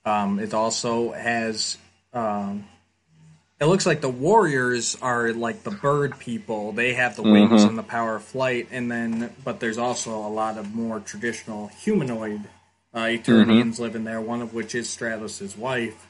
[0.05, 1.77] Um, it also has.
[2.13, 2.65] Um,
[3.59, 6.71] it looks like the warriors are like the bird people.
[6.71, 10.29] They have the wings and the power of flight, and then but there's also a
[10.29, 12.41] lot of more traditional humanoid
[12.93, 14.19] uh, Eternians living there.
[14.19, 16.07] One of which is Stratos' wife,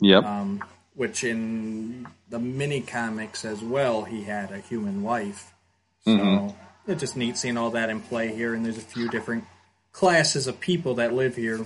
[0.00, 0.24] Yep.
[0.24, 0.64] um,
[0.94, 5.54] which in the mini comics as well, he had a human wife.
[6.04, 6.54] So
[6.88, 9.44] it's just neat seeing all that in play here, and there's a few different
[9.92, 11.60] classes of people that live here.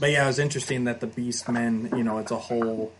[0.00, 2.92] But yeah, it was interesting that the Beast Men, you know, it's a whole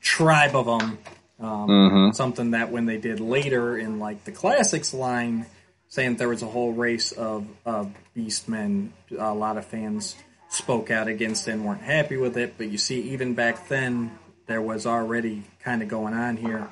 [0.00, 0.98] tribe of them.
[1.38, 1.70] Um,
[2.12, 5.46] Something that when they did later in like the classics line,
[5.88, 10.16] saying there was a whole race of, of Beast Men, a lot of fans
[10.48, 12.54] spoke out against and weren't happy with it.
[12.58, 16.68] But you see, even back then, there was already kind of going on here.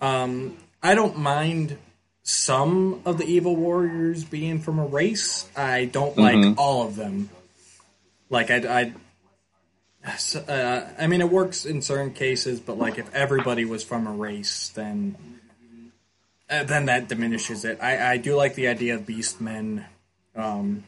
[0.00, 1.76] Um, I don't mind
[2.22, 5.48] some of the evil warriors being from a race.
[5.56, 7.28] I don't like all of them.
[8.32, 8.56] Like I,
[10.06, 10.12] I,
[10.48, 14.12] uh, I mean, it works in certain cases, but like if everybody was from a
[14.12, 15.16] race, then
[16.50, 17.78] uh, then that diminishes it.
[17.80, 19.84] I, I do like the idea of beastmen.
[20.34, 20.84] Um,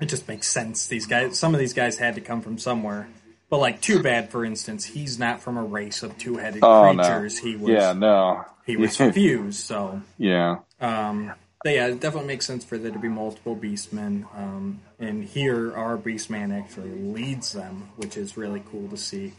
[0.00, 0.88] it just makes sense.
[0.88, 3.08] These guys, some of these guys had to come from somewhere.
[3.48, 7.02] But like, too bad, for instance, he's not from a race of two-headed Oh no.
[7.02, 7.38] creatures.
[7.38, 8.44] He was yeah, no.
[8.66, 9.60] he was fused.
[9.60, 10.58] So, Yeah.
[10.80, 11.32] um,
[11.66, 14.24] but yeah, it definitely makes sense for there to be multiple beastmen.
[14.38, 19.32] Um, and here, our beastman actually leads them, which is really cool to see.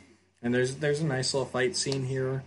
[0.44, 2.44] And there's there's a nice little fight scene here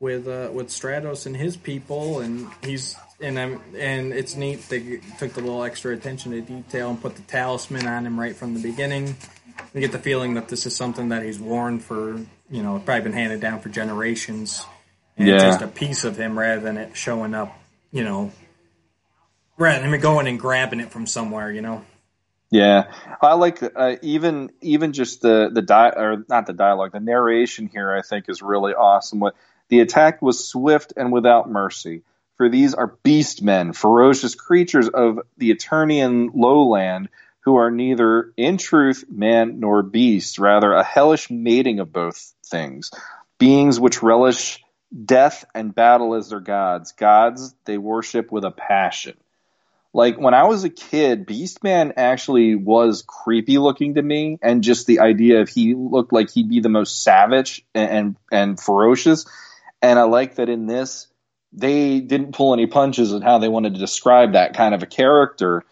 [0.00, 5.00] with uh, with Stratos and his people, and he's and I'm and it's neat they
[5.18, 8.52] took the little extra attention to detail and put the talisman on him right from
[8.52, 9.16] the beginning.
[9.72, 13.04] You get the feeling that this is something that he's worn for you know probably
[13.04, 14.62] been handed down for generations,
[15.16, 15.38] and Yeah.
[15.38, 17.58] just a piece of him rather than it showing up,
[17.92, 18.30] you know,
[19.58, 21.84] than him going and grabbing it from somewhere, you know.
[22.50, 27.00] Yeah, I like uh, even even just the the di- or not the dialogue, the
[27.00, 27.92] narration here.
[27.92, 29.18] I think is really awesome.
[29.18, 29.34] What
[29.68, 32.02] the attack was swift and without mercy.
[32.36, 37.08] For these are beast men, ferocious creatures of the Eternian lowland,
[37.40, 42.90] who are neither in truth man nor beast, rather a hellish mating of both things,
[43.38, 44.62] beings which relish
[45.04, 49.16] death and battle as their gods, gods they worship with a passion
[49.96, 54.86] like when I was a kid, Beastman actually was creepy looking to me, and just
[54.86, 59.24] the idea of he looked like he'd be the most savage and and, and ferocious.
[59.80, 61.08] And I like that in this,
[61.50, 64.86] they didn't pull any punches in how they wanted to describe that kind of a
[64.86, 65.64] character.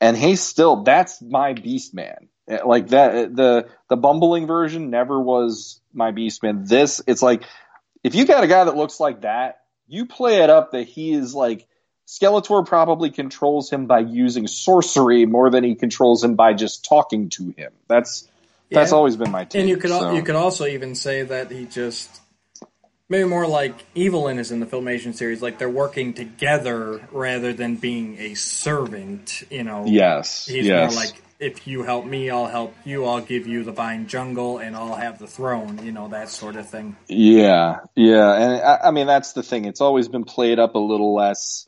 [0.00, 2.28] And he's still that's my Beastman.
[2.64, 6.68] Like that, the the bumbling version never was my Beastman.
[6.68, 7.42] This, it's like
[8.04, 11.12] if you got a guy that looks like that, you play it up that he
[11.12, 11.66] is like
[12.06, 17.28] Skeletor probably controls him by using sorcery more than he controls him by just talking
[17.30, 17.72] to him.
[17.88, 18.28] That's
[18.70, 18.96] that's Yeah.
[18.96, 19.60] always been my take.
[19.60, 22.20] And you could al- you could also even say that he just
[23.08, 27.76] maybe more like Evil-Lyn is in the Filmation series, like they're working together rather than
[27.76, 29.42] being a servant.
[29.50, 33.04] You know, yes, he's yes, more like if you help me, I'll help you.
[33.04, 35.80] I'll give you the vine jungle, and I'll have the throne.
[35.84, 36.96] You know that sort of thing.
[37.08, 38.32] yeah, yeah.
[38.34, 39.66] And I, I mean that's the thing.
[39.66, 41.66] It's always been played up a little less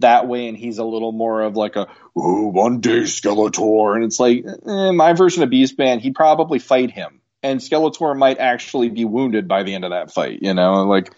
[0.00, 4.04] that way, and he's a little more of like a oh, one day Skeletor, and
[4.04, 6.00] it's like eh, my version of Beastman.
[6.00, 10.12] He'd probably fight him, and Skeletor might actually be wounded by the end of that
[10.12, 10.40] fight.
[10.42, 11.12] You know, like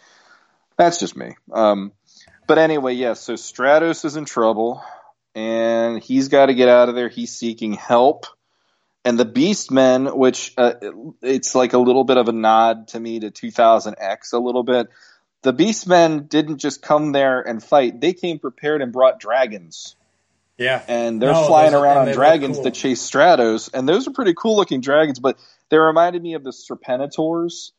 [0.77, 1.37] That's just me.
[1.53, 1.93] Um,
[2.47, 3.29] but anyway, yes.
[3.29, 4.85] Yeah, so Stratos is in trouble,
[5.35, 7.09] and he's got to get out of there.
[7.09, 8.27] He's seeking help,
[9.05, 10.75] and the Beastmen, which uh,
[11.23, 14.89] it's like a little bit of a nod to me to 2000X a little bit.
[15.47, 19.95] The Beastmen didn't just come there and fight; they came prepared and brought dragons.
[20.59, 22.65] Yeah, and they're No, flying around on dragons cool.
[22.65, 25.21] to chase Stratos, and those are pretty cool looking dragons.
[25.21, 27.71] But they reminded me of the Serpentators,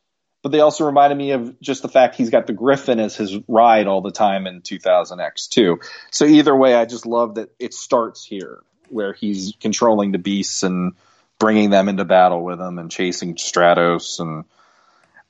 [0.42, 3.36] but they also reminded me of just the fact he's got the Griffin as his
[3.46, 5.78] ride all the time in 2000X too.
[6.10, 10.62] So either way, I just love that it starts here where he's controlling the beasts
[10.62, 10.94] and
[11.38, 14.46] bringing them into battle with him and chasing Stratos and.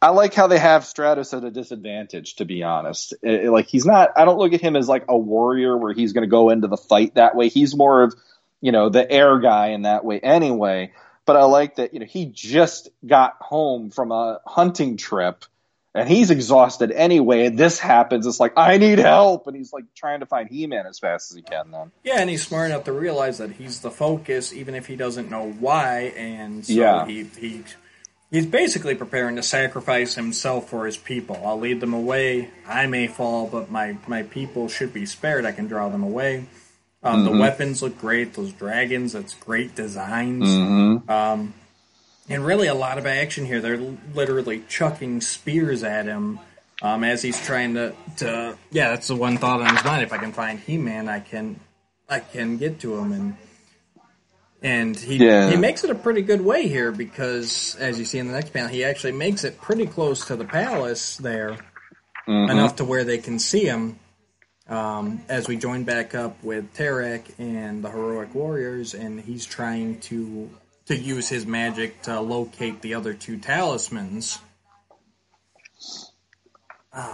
[0.00, 3.14] I like how they have Stratos at a disadvantage, to be honest.
[3.22, 4.10] It- it- like he's not.
[4.16, 6.68] I don't look at him as like a warrior where he's going to go into
[6.68, 7.48] the fight that way.
[7.48, 8.14] He's more of,
[8.60, 10.92] you know, the air guy in that way anyway.
[11.26, 15.44] But I like that you know he just got home from a hunting trip,
[15.94, 17.46] and he's exhausted anyway.
[17.46, 18.26] And this happens.
[18.26, 21.36] It's like I need help, and he's like trying to find He-Man as fast as
[21.36, 21.70] he can.
[21.70, 24.96] Then Yeah, and he's smart enough to realize that he's the focus, even if he
[24.96, 26.14] doesn't know why.
[26.16, 27.04] And so Yeah.
[27.04, 27.64] he he
[28.30, 31.40] he's basically preparing to sacrifice himself for his people.
[31.44, 32.50] I'll lead them away.
[32.66, 35.44] I may fall, but my my people should be spared.
[35.44, 36.46] I can draw them away.
[37.02, 38.34] Um, The weapons look great.
[38.34, 40.48] Those dragons, that's great designs.
[41.08, 41.54] Um,
[42.28, 43.60] and really a lot of action here.
[43.60, 43.78] They're
[44.14, 46.40] literally chucking spears at him
[46.82, 48.56] um, as he's trying to, to.
[48.70, 50.02] Yeah, that's the one thought on his mind.
[50.02, 51.58] If I can find He-Man, I can,
[52.08, 53.36] I can get to him, and
[54.62, 55.50] and he Yeah.
[55.50, 58.52] he makes it a pretty good way here because, as you see in the next
[58.52, 61.56] panel, he actually makes it pretty close to the palace there,
[62.50, 63.98] enough to where they can see him.
[64.68, 70.00] Um, as we join back up with Tarak and the heroic warriors, and he's trying
[70.00, 70.50] to
[70.86, 74.38] to use his magic to locate the other two talismans.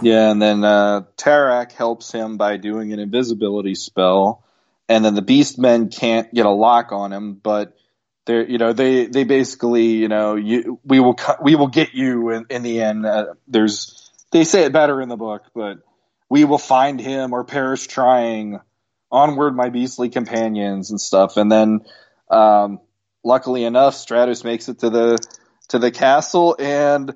[0.01, 4.44] Yeah, and then uh, Tarak helps him by doing an invisibility spell,
[4.87, 7.75] and then the Beastmen can't get a lock on him, but
[8.25, 11.93] they're you know they they basically you know you we will cut we will get
[11.93, 13.05] you in, in the end.
[13.05, 15.79] Uh, there's they say it better in the book, but
[16.29, 18.59] we will find him or perish trying.
[19.11, 21.81] Onward, my beastly companions and stuff, and then
[22.29, 22.81] um,
[23.23, 25.17] luckily enough, Stratos makes it to the
[25.69, 27.15] to the castle and.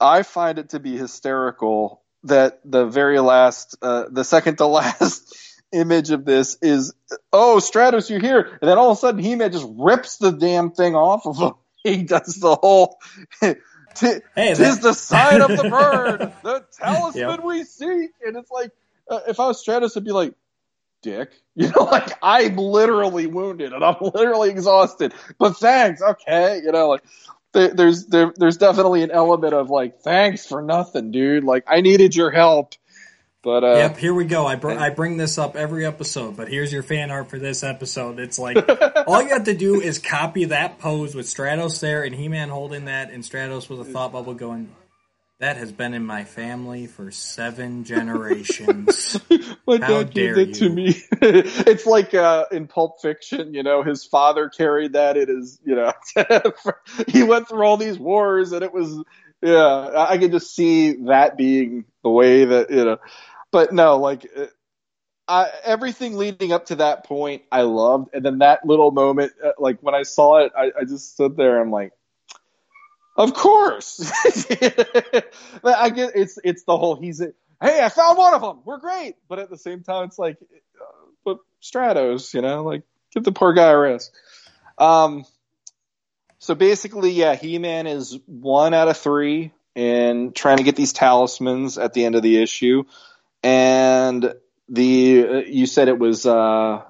[0.00, 5.34] I find it to be hysterical that the very last, uh, the second to last
[5.72, 6.94] image of this is,
[7.32, 8.58] oh, Stratos, you're here.
[8.60, 11.52] And then all of a sudden, He-Man just rips the damn thing off of him.
[11.84, 12.98] He does the whole,
[13.40, 13.54] "T-
[14.34, 17.44] Hey, tis that- the sign of the bird, the talisman Yep.
[17.44, 18.10] we seek.
[18.26, 18.72] And it's like,
[19.08, 20.34] uh, if I was Stratos, I'd be like,
[21.02, 21.30] dick.
[21.54, 25.14] You know, like I'm literally wounded and I'm literally exhausted.
[25.38, 26.60] But thanks, okay.
[26.64, 27.04] You know, like
[27.52, 31.44] there, there's there, there's definitely an element of like thanks for nothing, dude.
[31.44, 32.74] Like I needed your help,
[33.42, 34.46] but uh, Yep, here we go.
[34.46, 37.62] I, br- I bring this up every episode, but here's your fan art for this
[37.62, 38.18] episode.
[38.18, 38.56] It's like
[39.06, 42.86] all you have to do is copy that pose with Stratos there and He-Man holding
[42.86, 44.74] that, and Stratos with a thought bubble going.
[45.40, 49.20] That has been in my family for seven generations.
[49.68, 50.96] my How dad dare gave that to me.
[51.22, 55.16] it's like uh, in Pulp Fiction, you know, his father carried that.
[55.16, 55.92] It is, you know,
[57.06, 59.00] he went through all these wars, and it was,
[59.40, 62.98] yeah, I I could just see that being the way that you know.
[63.50, 64.46] But no, like uh,
[65.26, 69.52] I, everything leading up to that point, I loved, and then that little moment, uh,
[69.58, 71.56] like when I saw it, I, I just stood there.
[71.56, 71.92] And I'm like.
[73.16, 74.12] Of course,
[75.60, 78.78] But I get it's it's the whole he's hey I found one of them we're
[78.78, 80.84] great, but at the same time it's like, uh,
[81.24, 84.12] but Stratos, you know, like give the poor guy a rest.
[84.78, 85.24] Um,
[86.38, 90.92] so basically, yeah, He Man is one out of three in trying to get these
[90.92, 92.84] talismans at the end of the issue,
[93.42, 94.34] and
[94.68, 96.82] the uh, you said it was uh,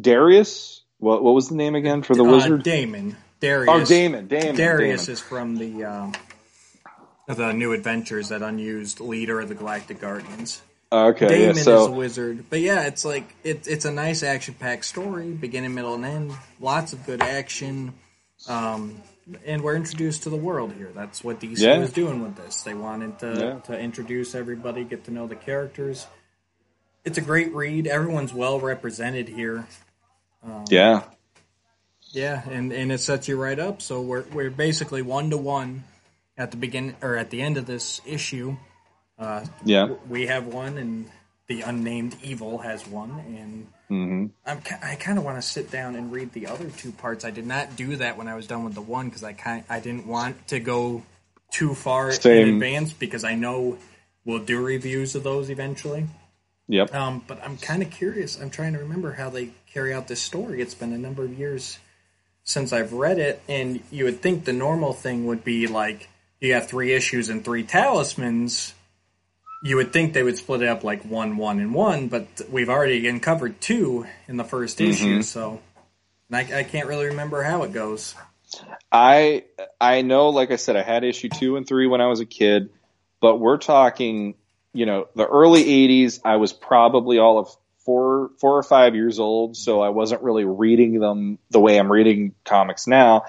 [0.00, 0.82] Darius.
[0.98, 2.62] What what was the name again for the Uh, wizard?
[2.62, 3.16] Damon.
[3.40, 3.68] Darius.
[3.70, 4.26] oh, Damon.
[4.26, 4.56] Damon.
[4.56, 5.12] Darius Damon.
[5.12, 6.12] is from the um,
[7.28, 10.60] the New Adventures, that unused leader of the Galactic Guardians.
[10.90, 14.22] Okay, Damon yeah, so is a wizard, but yeah, it's like it, it's a nice
[14.22, 16.32] action-packed story, beginning, middle, and end.
[16.60, 17.92] Lots of good action,
[18.48, 18.96] um,
[19.44, 20.90] and we're introduced to the world here.
[20.94, 21.78] That's what DC Yeah.
[21.78, 22.62] was doing with this.
[22.62, 23.60] They wanted to Yeah.
[23.74, 26.06] to introduce everybody, get to know the characters.
[27.04, 27.86] It's a great read.
[27.86, 29.66] Everyone's well represented here.
[30.68, 31.02] yeah.
[32.10, 33.82] Yeah, and, and it sets you right up.
[33.82, 35.84] So we're we're basically one to one
[36.38, 38.56] at the begin or at the end of this issue.
[39.18, 39.94] Uh, Yeah.
[40.08, 41.10] we have one, and
[41.48, 45.96] the unnamed evil has one, and hmm I'm I kind of want to sit down
[45.96, 47.24] and read the other two parts.
[47.24, 49.64] I did not do that when I was done with the one because I kind
[49.68, 51.02] I didn't want to go
[51.50, 53.78] too far in advance because I know
[54.24, 56.06] we'll do reviews of those eventually.
[56.68, 56.94] Yep.
[56.94, 58.38] Um, but I'm kind of curious.
[58.38, 60.60] I'm trying to remember how they carry out this story.
[60.60, 61.78] It's been a number of years
[62.44, 66.08] since I've read it, and you would think the normal thing would be like
[66.40, 68.74] you have three issues and three talismans.
[69.62, 72.68] You would think they would split it up like one, one, and one, but we've
[72.68, 74.90] already uncovered two in the 1st mm-hmm.
[74.90, 75.60] issue, so
[76.30, 78.14] and I, I can't really remember how it goes.
[78.90, 79.44] I
[79.80, 82.26] I know, like I said, I had issue two and three when I was a
[82.26, 82.70] kid,
[83.20, 84.34] but we're talking,
[84.72, 86.20] you know, the early '80s.
[86.24, 87.48] I was probably all of
[87.84, 91.92] four four or five years old, so I wasn't really reading them the way I'm
[91.92, 93.24] reading comics now.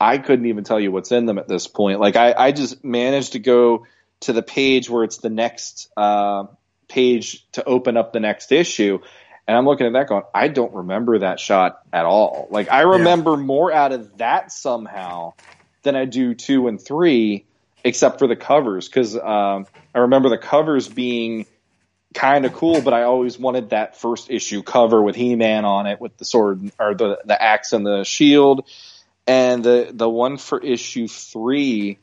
[0.00, 2.00] I couldn't even tell you what's in them at this point.
[2.00, 3.86] Like I, I just managed to go
[4.20, 6.44] to the page where it's the next uh,
[6.88, 8.98] page to open up the next issue.
[9.46, 12.48] And I'm looking at that going, I don't remember that shot at all.
[12.50, 15.34] Like I remember more out of that somehow
[15.82, 17.44] than I do two and three,
[17.84, 18.88] except for the covers.
[18.88, 21.44] Cause um, I remember the covers being
[22.14, 26.00] kind of cool, but I always wanted that first issue cover with He-Man on it
[26.00, 28.66] with the sword or the, the axe and the shield.
[29.26, 31.98] And the, the one for issue three,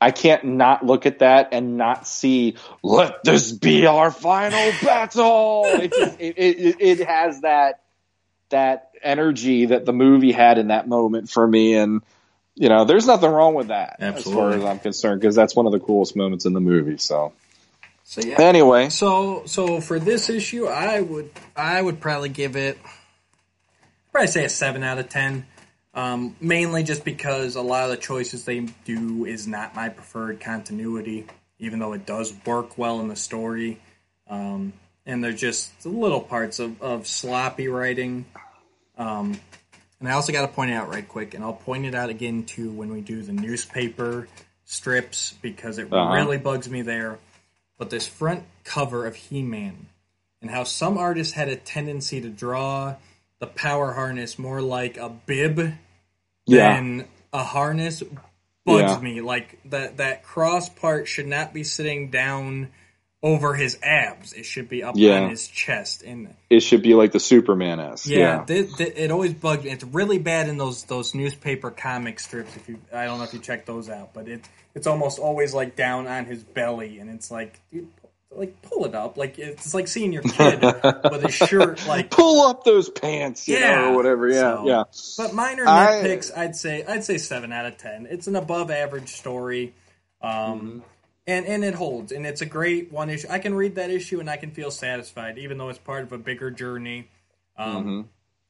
[0.00, 5.64] I can't not look at that and not see, let this be our final battle.
[5.66, 7.82] It, just, it, it, it has that,
[8.48, 11.74] that energy that the movie had in that moment for me.
[11.74, 12.00] And,
[12.54, 14.32] you know, there's nothing wrong with that Absolutely.
[14.32, 16.96] as far as I'm concerned, because that's one of the coolest moments in the movie.
[16.96, 17.32] So
[18.04, 18.40] So yeah.
[18.40, 22.78] anyway, So so for this issue, I would I would probably give it
[24.12, 25.46] probably say a seven out of ten.
[25.92, 30.40] Um, mainly just because a lot of the choices they do is not my preferred
[30.40, 31.26] continuity,
[31.58, 33.80] even though it does work well in the story.
[34.28, 34.72] Um,
[35.04, 38.24] and they're just little parts of, of sloppy writing.
[38.96, 39.40] Um,
[39.98, 42.08] and I also got to point it out right quick, and I'll point it out
[42.08, 44.28] again too when we do the newspaper
[44.64, 46.14] strips because it Uh-huh.
[46.14, 47.18] really bugs me there.
[47.78, 49.86] But this front cover of He Man
[50.40, 52.94] and how some artists had a tendency to draw
[53.40, 55.74] the power harness more like a bib
[56.46, 58.02] yeah, than a harness
[58.64, 59.00] bugs Yeah.
[59.00, 59.20] me.
[59.20, 62.68] Like that that cross part should not be sitting down
[63.22, 64.32] over his abs.
[64.32, 65.20] It should be up Yeah.
[65.20, 66.02] on his chest.
[66.02, 68.06] And it should be like the Superman s.
[68.06, 69.70] yeah, Yeah, thi- thi- it always bugs me.
[69.70, 72.56] It's really bad in those those newspaper comic strips.
[72.56, 74.40] If you, I don't know if you check those out, but it
[74.74, 77.88] it's almost always like down on his belly, and it's like, dude,
[78.32, 79.16] like pull it up.
[79.16, 82.10] Like it's like seeing your kid with his shirt like.
[82.10, 83.74] pull up those pants, you Yeah.
[83.76, 84.28] know, or whatever.
[84.28, 84.82] Yeah, So- yeah.
[85.18, 88.06] But minor I- nitpicks, I'd say I'd say seven out of ten.
[88.08, 89.74] It's an above average story,
[90.22, 90.78] um, Mm-hmm.
[91.26, 93.26] and and it holds, and it's a great one issue.
[93.30, 96.12] I can read that issue and I can feel satisfied, even though it's part of
[96.12, 97.08] a bigger journey.
[97.56, 98.00] Um, Mm-hmm.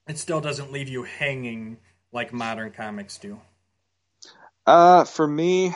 [0.09, 1.77] It still doesn't leave you hanging
[2.13, 3.39] like modern comics do.
[4.67, 5.73] Uh, for me,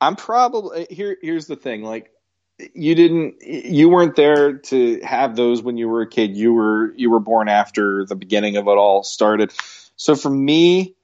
[0.00, 1.16] I'm probably here.
[1.20, 2.10] Here's the thing: like,
[2.58, 6.36] you didn't, you weren't there to have those when you were a kid.
[6.36, 9.52] You were, you were born after the beginning of it all started.
[9.96, 10.94] So for me,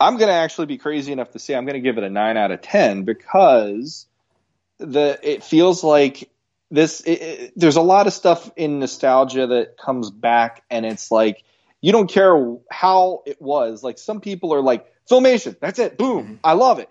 [0.00, 2.50] I'm gonna actually be crazy enough to say I'm gonna give it a nine out
[2.50, 4.06] of ten because
[4.78, 6.30] the it feels like
[6.70, 7.00] this.
[7.02, 11.44] It, it, there's a lot of stuff in nostalgia that comes back, and it's like
[11.82, 13.82] you don't care how it was.
[13.82, 16.34] Like some people are like, filmation, that's it, boom, mm-hmm.
[16.42, 16.88] I love it.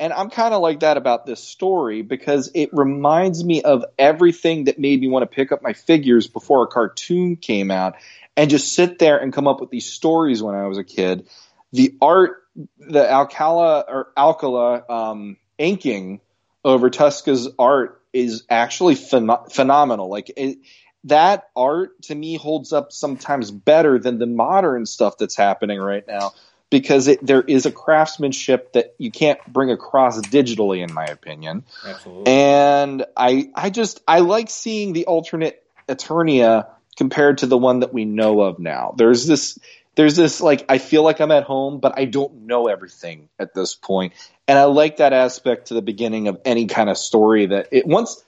[0.00, 4.64] And I'm kind of like that about this story because it reminds me of everything
[4.64, 7.96] that made me want to pick up my figures before a cartoon came out
[8.34, 11.28] and just sit there and come up with these stories when I was a kid.
[11.72, 12.42] The art,
[12.78, 16.22] the Alcala or Alcala um, inking
[16.64, 20.08] over Tuska's art is actually phen- phenomenal.
[20.08, 20.60] Like it,
[21.04, 26.06] that art to me holds up sometimes better than the modern stuff that's happening right
[26.08, 26.32] now
[26.70, 31.64] because it, there is a craftsmanship that you can't bring across digitally, in my opinion.
[31.84, 32.32] Absolutely.
[32.32, 37.92] And I, I just, I like seeing the alternate Eternia compared to the one that
[37.92, 38.94] we know of now.
[38.96, 39.58] There's this,
[39.96, 43.52] there's this like, I feel like I'm at home, but I don't know everything at
[43.52, 44.12] this point.
[44.46, 47.86] And I like that aspect to the beginning of any kind of story that it
[47.86, 48.22] once,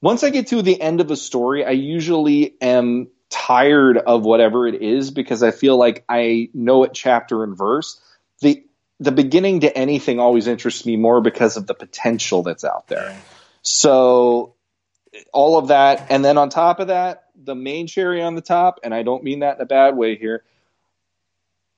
[0.00, 4.66] once I get to the end of a story, I usually am tired of whatever
[4.66, 8.00] it is because I feel like I know it chapter and verse.
[8.40, 8.64] The
[8.98, 13.16] the beginning to anything always interests me more because of the potential that's out there.
[13.62, 14.54] So
[15.32, 18.80] all of that and then on top of that, the main cherry on the top,
[18.82, 20.44] and I don't mean that in a bad way here.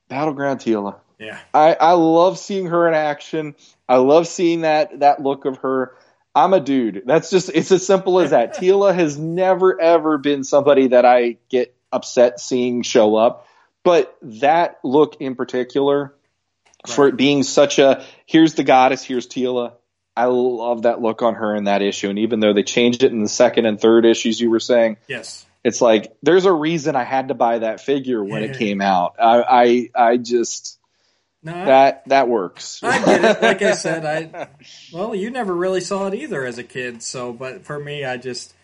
[0.09, 0.97] Battleground Teela.
[1.19, 1.39] Yeah.
[1.55, 3.55] I, I love seeing her in action.
[3.89, 5.95] I love seeing that that look of her.
[6.35, 7.03] I'm a dude.
[7.05, 8.57] That's just it's as simple as that.
[8.57, 13.47] Teela has never ever been somebody that I get upset seeing show up,
[13.85, 16.15] but that look in particular,
[16.87, 19.75] for it being such a here's the goddess, here's Teela,
[20.17, 23.13] I love that look on her in that issue, and even though they changed it
[23.13, 25.45] in the second and third issues, you were saying, Yes.
[25.65, 29.17] it's like there's a reason I had to buy that figure when it came out.
[29.19, 29.43] I
[29.97, 30.79] I, I just
[31.43, 32.81] No, I- that that works.
[32.83, 33.43] I get it.
[33.43, 34.49] Like I said, I
[34.93, 37.03] well, you never really saw it either as a kid.
[37.03, 38.55] So, but for me, I just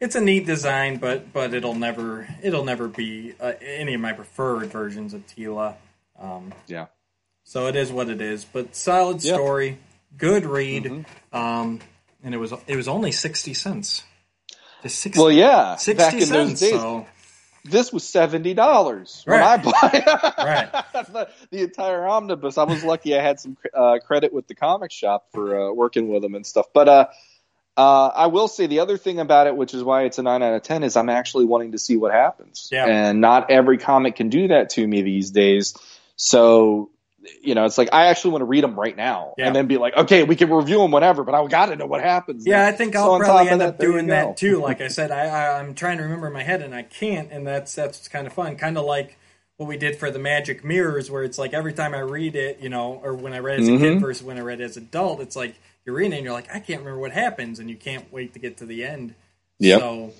[0.00, 4.12] it's a neat design, but but it'll never it'll never be uh, any of my
[4.12, 5.74] preferred versions of Teela.
[6.18, 6.86] Um, yeah.
[7.44, 8.44] so it is what it is.
[8.44, 9.34] But solid Yeah.
[9.34, 9.78] story,
[10.16, 11.36] good read, Mm-hmm.
[11.36, 11.80] um,
[12.24, 14.04] and it was it was only sixty cents.
[14.84, 15.76] 60, Well, yeah.
[15.76, 16.30] 60 back in cents.
[16.30, 17.06] those days, So
[17.64, 19.40] this was seventy dollars Right.
[19.40, 20.72] when I bought Right.
[21.12, 22.58] the, the entire omnibus.
[22.58, 26.08] I was lucky I had some uh, credit with the comic shop for uh, working
[26.08, 26.66] with them and stuff.
[26.74, 27.06] But uh,
[27.76, 30.42] uh, I will say the other thing about it, which is why it's a nine
[30.42, 32.68] out of ten, is I'm actually wanting to see what happens.
[32.72, 32.86] Yeah.
[32.86, 35.74] And not every comic can do that to me these days.
[36.16, 36.90] So.
[37.40, 39.46] You know, it's like I actually want to read them right now, Yeah.
[39.46, 41.86] and then be like, okay, we can review them whenever, but I got to know
[41.86, 42.44] what happens.
[42.46, 44.60] Yeah, I think I'll on probably end up there doing that too.
[44.60, 47.30] Like I said, I, I I'm trying to remember in my head and I can't,
[47.30, 48.56] and that's that's kind of fun.
[48.56, 49.16] Kind of like
[49.56, 52.58] what we did for the Magic Mirrors, where it's like every time I read it,
[52.60, 54.00] you know, or when I read as a kid Mhm.
[54.00, 55.54] versus when I read as an adult, it's like
[55.84, 58.32] you're reading it and you're like, I can't remember what happens, and you can't wait
[58.32, 59.14] to get to the end.
[59.60, 59.78] Yeah.
[59.78, 60.12] So,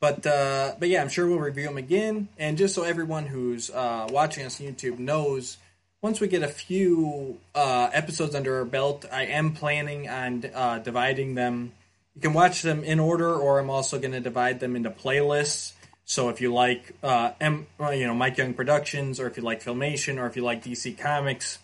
[0.00, 2.26] but uh, but yeah, I'm sure we'll review them again.
[2.36, 5.58] And just so everyone who's uh, watching us on YouTube knows,
[6.02, 10.78] once we get a few uh, episodes under our belt, I am planning on uh,
[10.80, 11.72] dividing them.
[12.16, 15.72] You can watch them in order, or I'm also going to divide them into playlists.
[16.04, 19.62] So if you like, uh, M, you know, Mike Young Productions, or if you like
[19.62, 21.60] Filmation, or if you like DC Comics,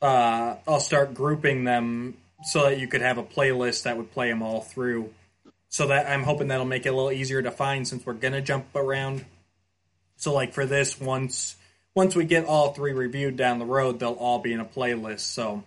[0.00, 4.28] uh, I'll start grouping them so that you could have a playlist that would play
[4.28, 5.12] them all through.
[5.68, 8.40] So that I'm hoping that'll make it a little easier to find since we're gonna
[8.40, 9.24] jump around.
[10.16, 11.56] So like for this, once
[11.94, 15.20] once we get all three reviewed down the road, they'll all be in a playlist.
[15.20, 15.64] So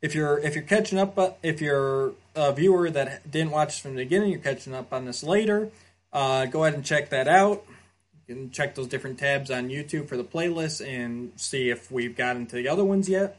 [0.00, 3.94] if you're if you're catching up, uh, if you're a viewer that didn't watch from
[3.94, 5.70] the beginning, you're catching up on this later.
[6.12, 7.64] Uh, go ahead and check that out.
[8.26, 12.16] You can check those different tabs on YouTube for the playlist and see if we've
[12.16, 13.38] gotten to the other ones yet.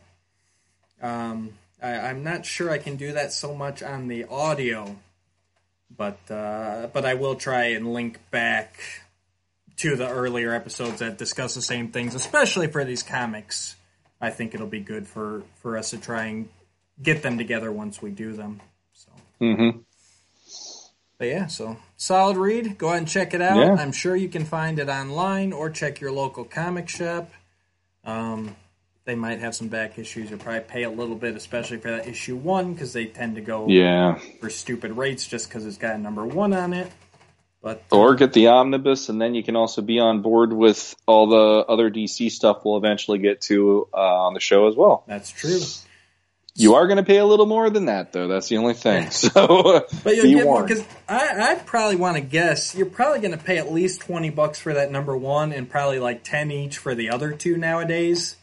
[1.02, 4.96] Um, I, I'm not sure I can do that so much on the audio,
[5.96, 8.80] but uh, but I will try and link back
[9.78, 13.76] to the earlier episodes that discuss the same things, especially for these comics.
[14.22, 16.50] I think it'll be good for for us to try and
[17.02, 18.62] get them together once we do them.
[18.94, 19.10] So.
[19.42, 19.80] Mm-hmm.
[21.18, 22.78] But yeah, so solid read.
[22.78, 23.58] Go ahead and check it out.
[23.58, 23.74] Yeah.
[23.74, 27.32] I'm sure you can find it online or check your local comic shop.
[28.04, 28.56] Um,
[29.06, 30.30] they might have some back issues.
[30.30, 33.42] You'll probably pay a little bit, especially for that issue one, because they tend to
[33.42, 34.20] go Yeah.
[34.40, 36.92] for stupid rates just because it's got a number one on it.
[37.64, 41.28] But Or get the omnibus, and then you can also be on board with all
[41.28, 45.06] the other DC stuff we'll eventually get to uh, on the show as well.
[45.08, 45.60] that's true.
[46.56, 48.28] You are going to pay a little more than that, though.
[48.28, 49.08] That's the only thing.
[49.12, 50.68] So, But you'll be get more warned.
[50.68, 54.30] because I, I probably want to guess you're probably going to pay at least twenty
[54.30, 58.36] bucks for that number one, and probably like ten each for the other two nowadays.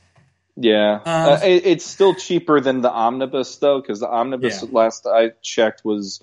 [0.56, 1.02] Yeah, Um,
[1.34, 4.68] uh, it, it's still cheaper than the omnibus though, because the omnibus Yeah.
[4.72, 6.22] last I checked was,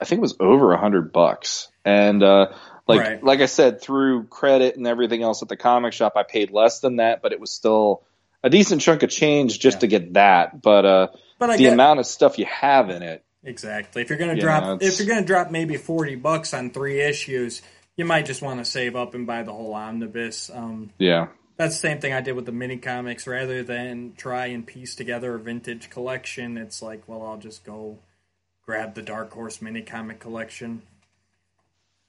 [0.00, 2.52] I think it was over a hundred bucks, and uh,
[2.86, 3.24] like Right.
[3.24, 6.80] like I said, through credit and everything else at the comic shop, I paid less
[6.80, 8.02] than that, but it was still
[8.42, 9.80] a decent chunk of change just Yeah.
[9.80, 10.60] to get that.
[10.62, 14.08] But uh, But I the get amount of stuff you have in it, exactly if
[14.10, 17.00] you're going to Yeah, drop it's- if you're to drop maybe forty bucks on three
[17.00, 17.62] issues,
[17.96, 20.50] you might just want to save up and buy the whole omnibus.
[20.52, 23.26] Um, yeah, that's the same thing I did with the mini comics.
[23.26, 27.98] Rather than try and piece together a vintage collection, it's like, well, I'll just go
[28.64, 30.82] grab the Dark Horse mini comic collection.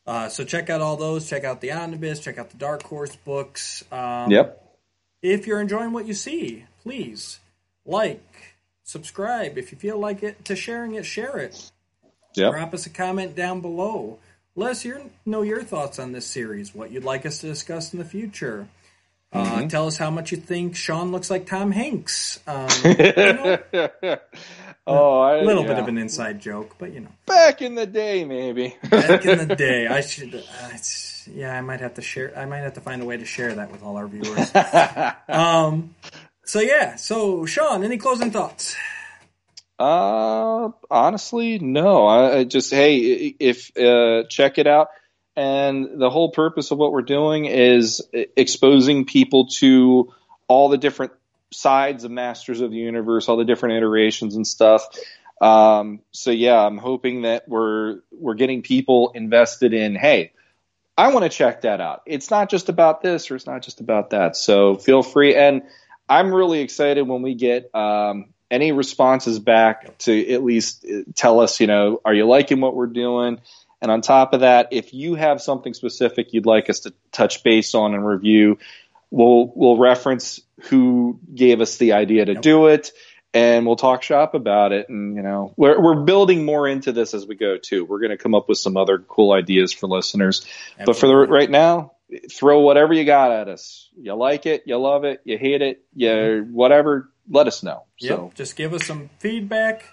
[0.05, 1.29] Uh, so check out all those.
[1.29, 2.19] Check out the omnibus.
[2.19, 3.83] Check out the Dark Horse books.
[3.91, 4.61] Um, yep,
[5.21, 7.39] If you're enjoying what you see, please
[7.85, 8.21] like,
[8.83, 9.57] subscribe.
[9.57, 11.71] If you feel like it to sharing it, share it.
[12.35, 12.51] yep.
[12.51, 14.19] Drop us a comment down below.
[14.55, 17.91] Let us hear, know your thoughts on this series, what you'd like us to discuss
[17.93, 18.67] in the future.
[19.31, 22.39] Uh, tell us how much you think Sean looks like Tom Hanks.
[22.45, 23.57] Um, you know,
[24.87, 25.69] oh, I, a little yeah.
[25.69, 28.75] bit of an inside joke, but you know, back in the day, maybe.
[28.89, 30.35] back in the day, I should.
[30.35, 30.69] Uh,
[31.31, 32.37] yeah, I might have to share.
[32.37, 34.51] I might have to find a way to share that with all our viewers.
[35.29, 35.95] um.
[36.45, 36.95] So yeah.
[36.95, 38.75] So Sean, any closing thoughts?
[39.79, 42.05] Uh, honestly, no.
[42.05, 44.89] I, I just hey, if uh, check it out.
[45.35, 50.13] And the whole purpose of what we're doing is e- exposing people to
[50.47, 51.13] all the different
[51.53, 54.87] sides of Masters of the Universe, all the different iterations and stuff.
[55.41, 59.95] Um, so yeah, I'm hoping that we're we're getting people invested in.
[59.95, 60.31] Hey,
[60.97, 62.03] I want to check that out.
[62.05, 64.35] It's not just about this, or it's not just about that.
[64.35, 65.35] So feel free.
[65.35, 65.63] And
[66.07, 71.39] I'm really excited when we get um, any responses back to at least uh, tell
[71.39, 73.39] us, you know, are you liking what we're doing?
[73.81, 77.43] And on top of that, if you have something specific you'd like us to touch
[77.43, 78.59] base on and review,
[79.13, 82.91] we'll we'll reference who gave us the idea to do it
[83.31, 87.13] and we'll talk shop about it and you know we're we're building more into this
[87.13, 89.87] as we go too we're going to come up with some other cool ideas for
[89.87, 90.47] listeners
[90.79, 90.85] Absolutely.
[90.85, 91.91] but for the right now
[92.31, 95.85] throw whatever you got at us you like it you love it you hate it
[95.93, 96.51] you mm-hmm.
[96.51, 98.17] whatever let us know yep.
[98.17, 99.85] so just give us some feedback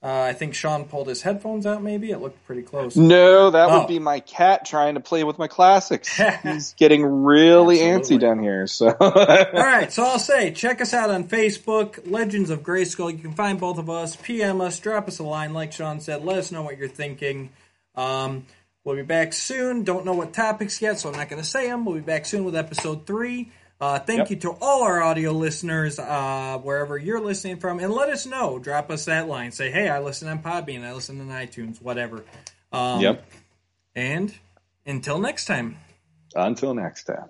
[0.00, 1.82] uh, I think Sean pulled his headphones out.
[1.82, 2.94] Maybe it looked pretty close.
[2.94, 3.80] No, that oh.
[3.80, 6.20] would be my cat trying to play with my classics.
[6.44, 8.16] He's getting really Absolutely.
[8.16, 8.68] antsy down here.
[8.68, 9.10] So, all
[9.52, 9.92] right.
[9.92, 13.10] So I'll say, check us out on Facebook, Legends of Grayskull.
[13.10, 14.14] You can find both of us.
[14.14, 16.24] PM us, drop us a line, like Sean said.
[16.24, 17.50] Let us know what you're thinking.
[17.96, 18.46] Um,
[18.84, 19.82] we'll be back soon.
[19.82, 21.84] Don't know what topics yet, so I'm not going to say them.
[21.84, 23.50] We'll be back soon with episode three.
[23.80, 24.30] Uh, thank yep.
[24.30, 28.58] you to all our audio listeners, uh, wherever you're listening from, and let us know.
[28.58, 29.52] Drop us that line.
[29.52, 32.24] Say, hey, I listen on Podbean, I listen on iTunes, whatever.
[32.72, 33.24] Um, yep.
[33.94, 34.34] And
[34.84, 35.76] until next time.
[36.34, 37.28] Until next time.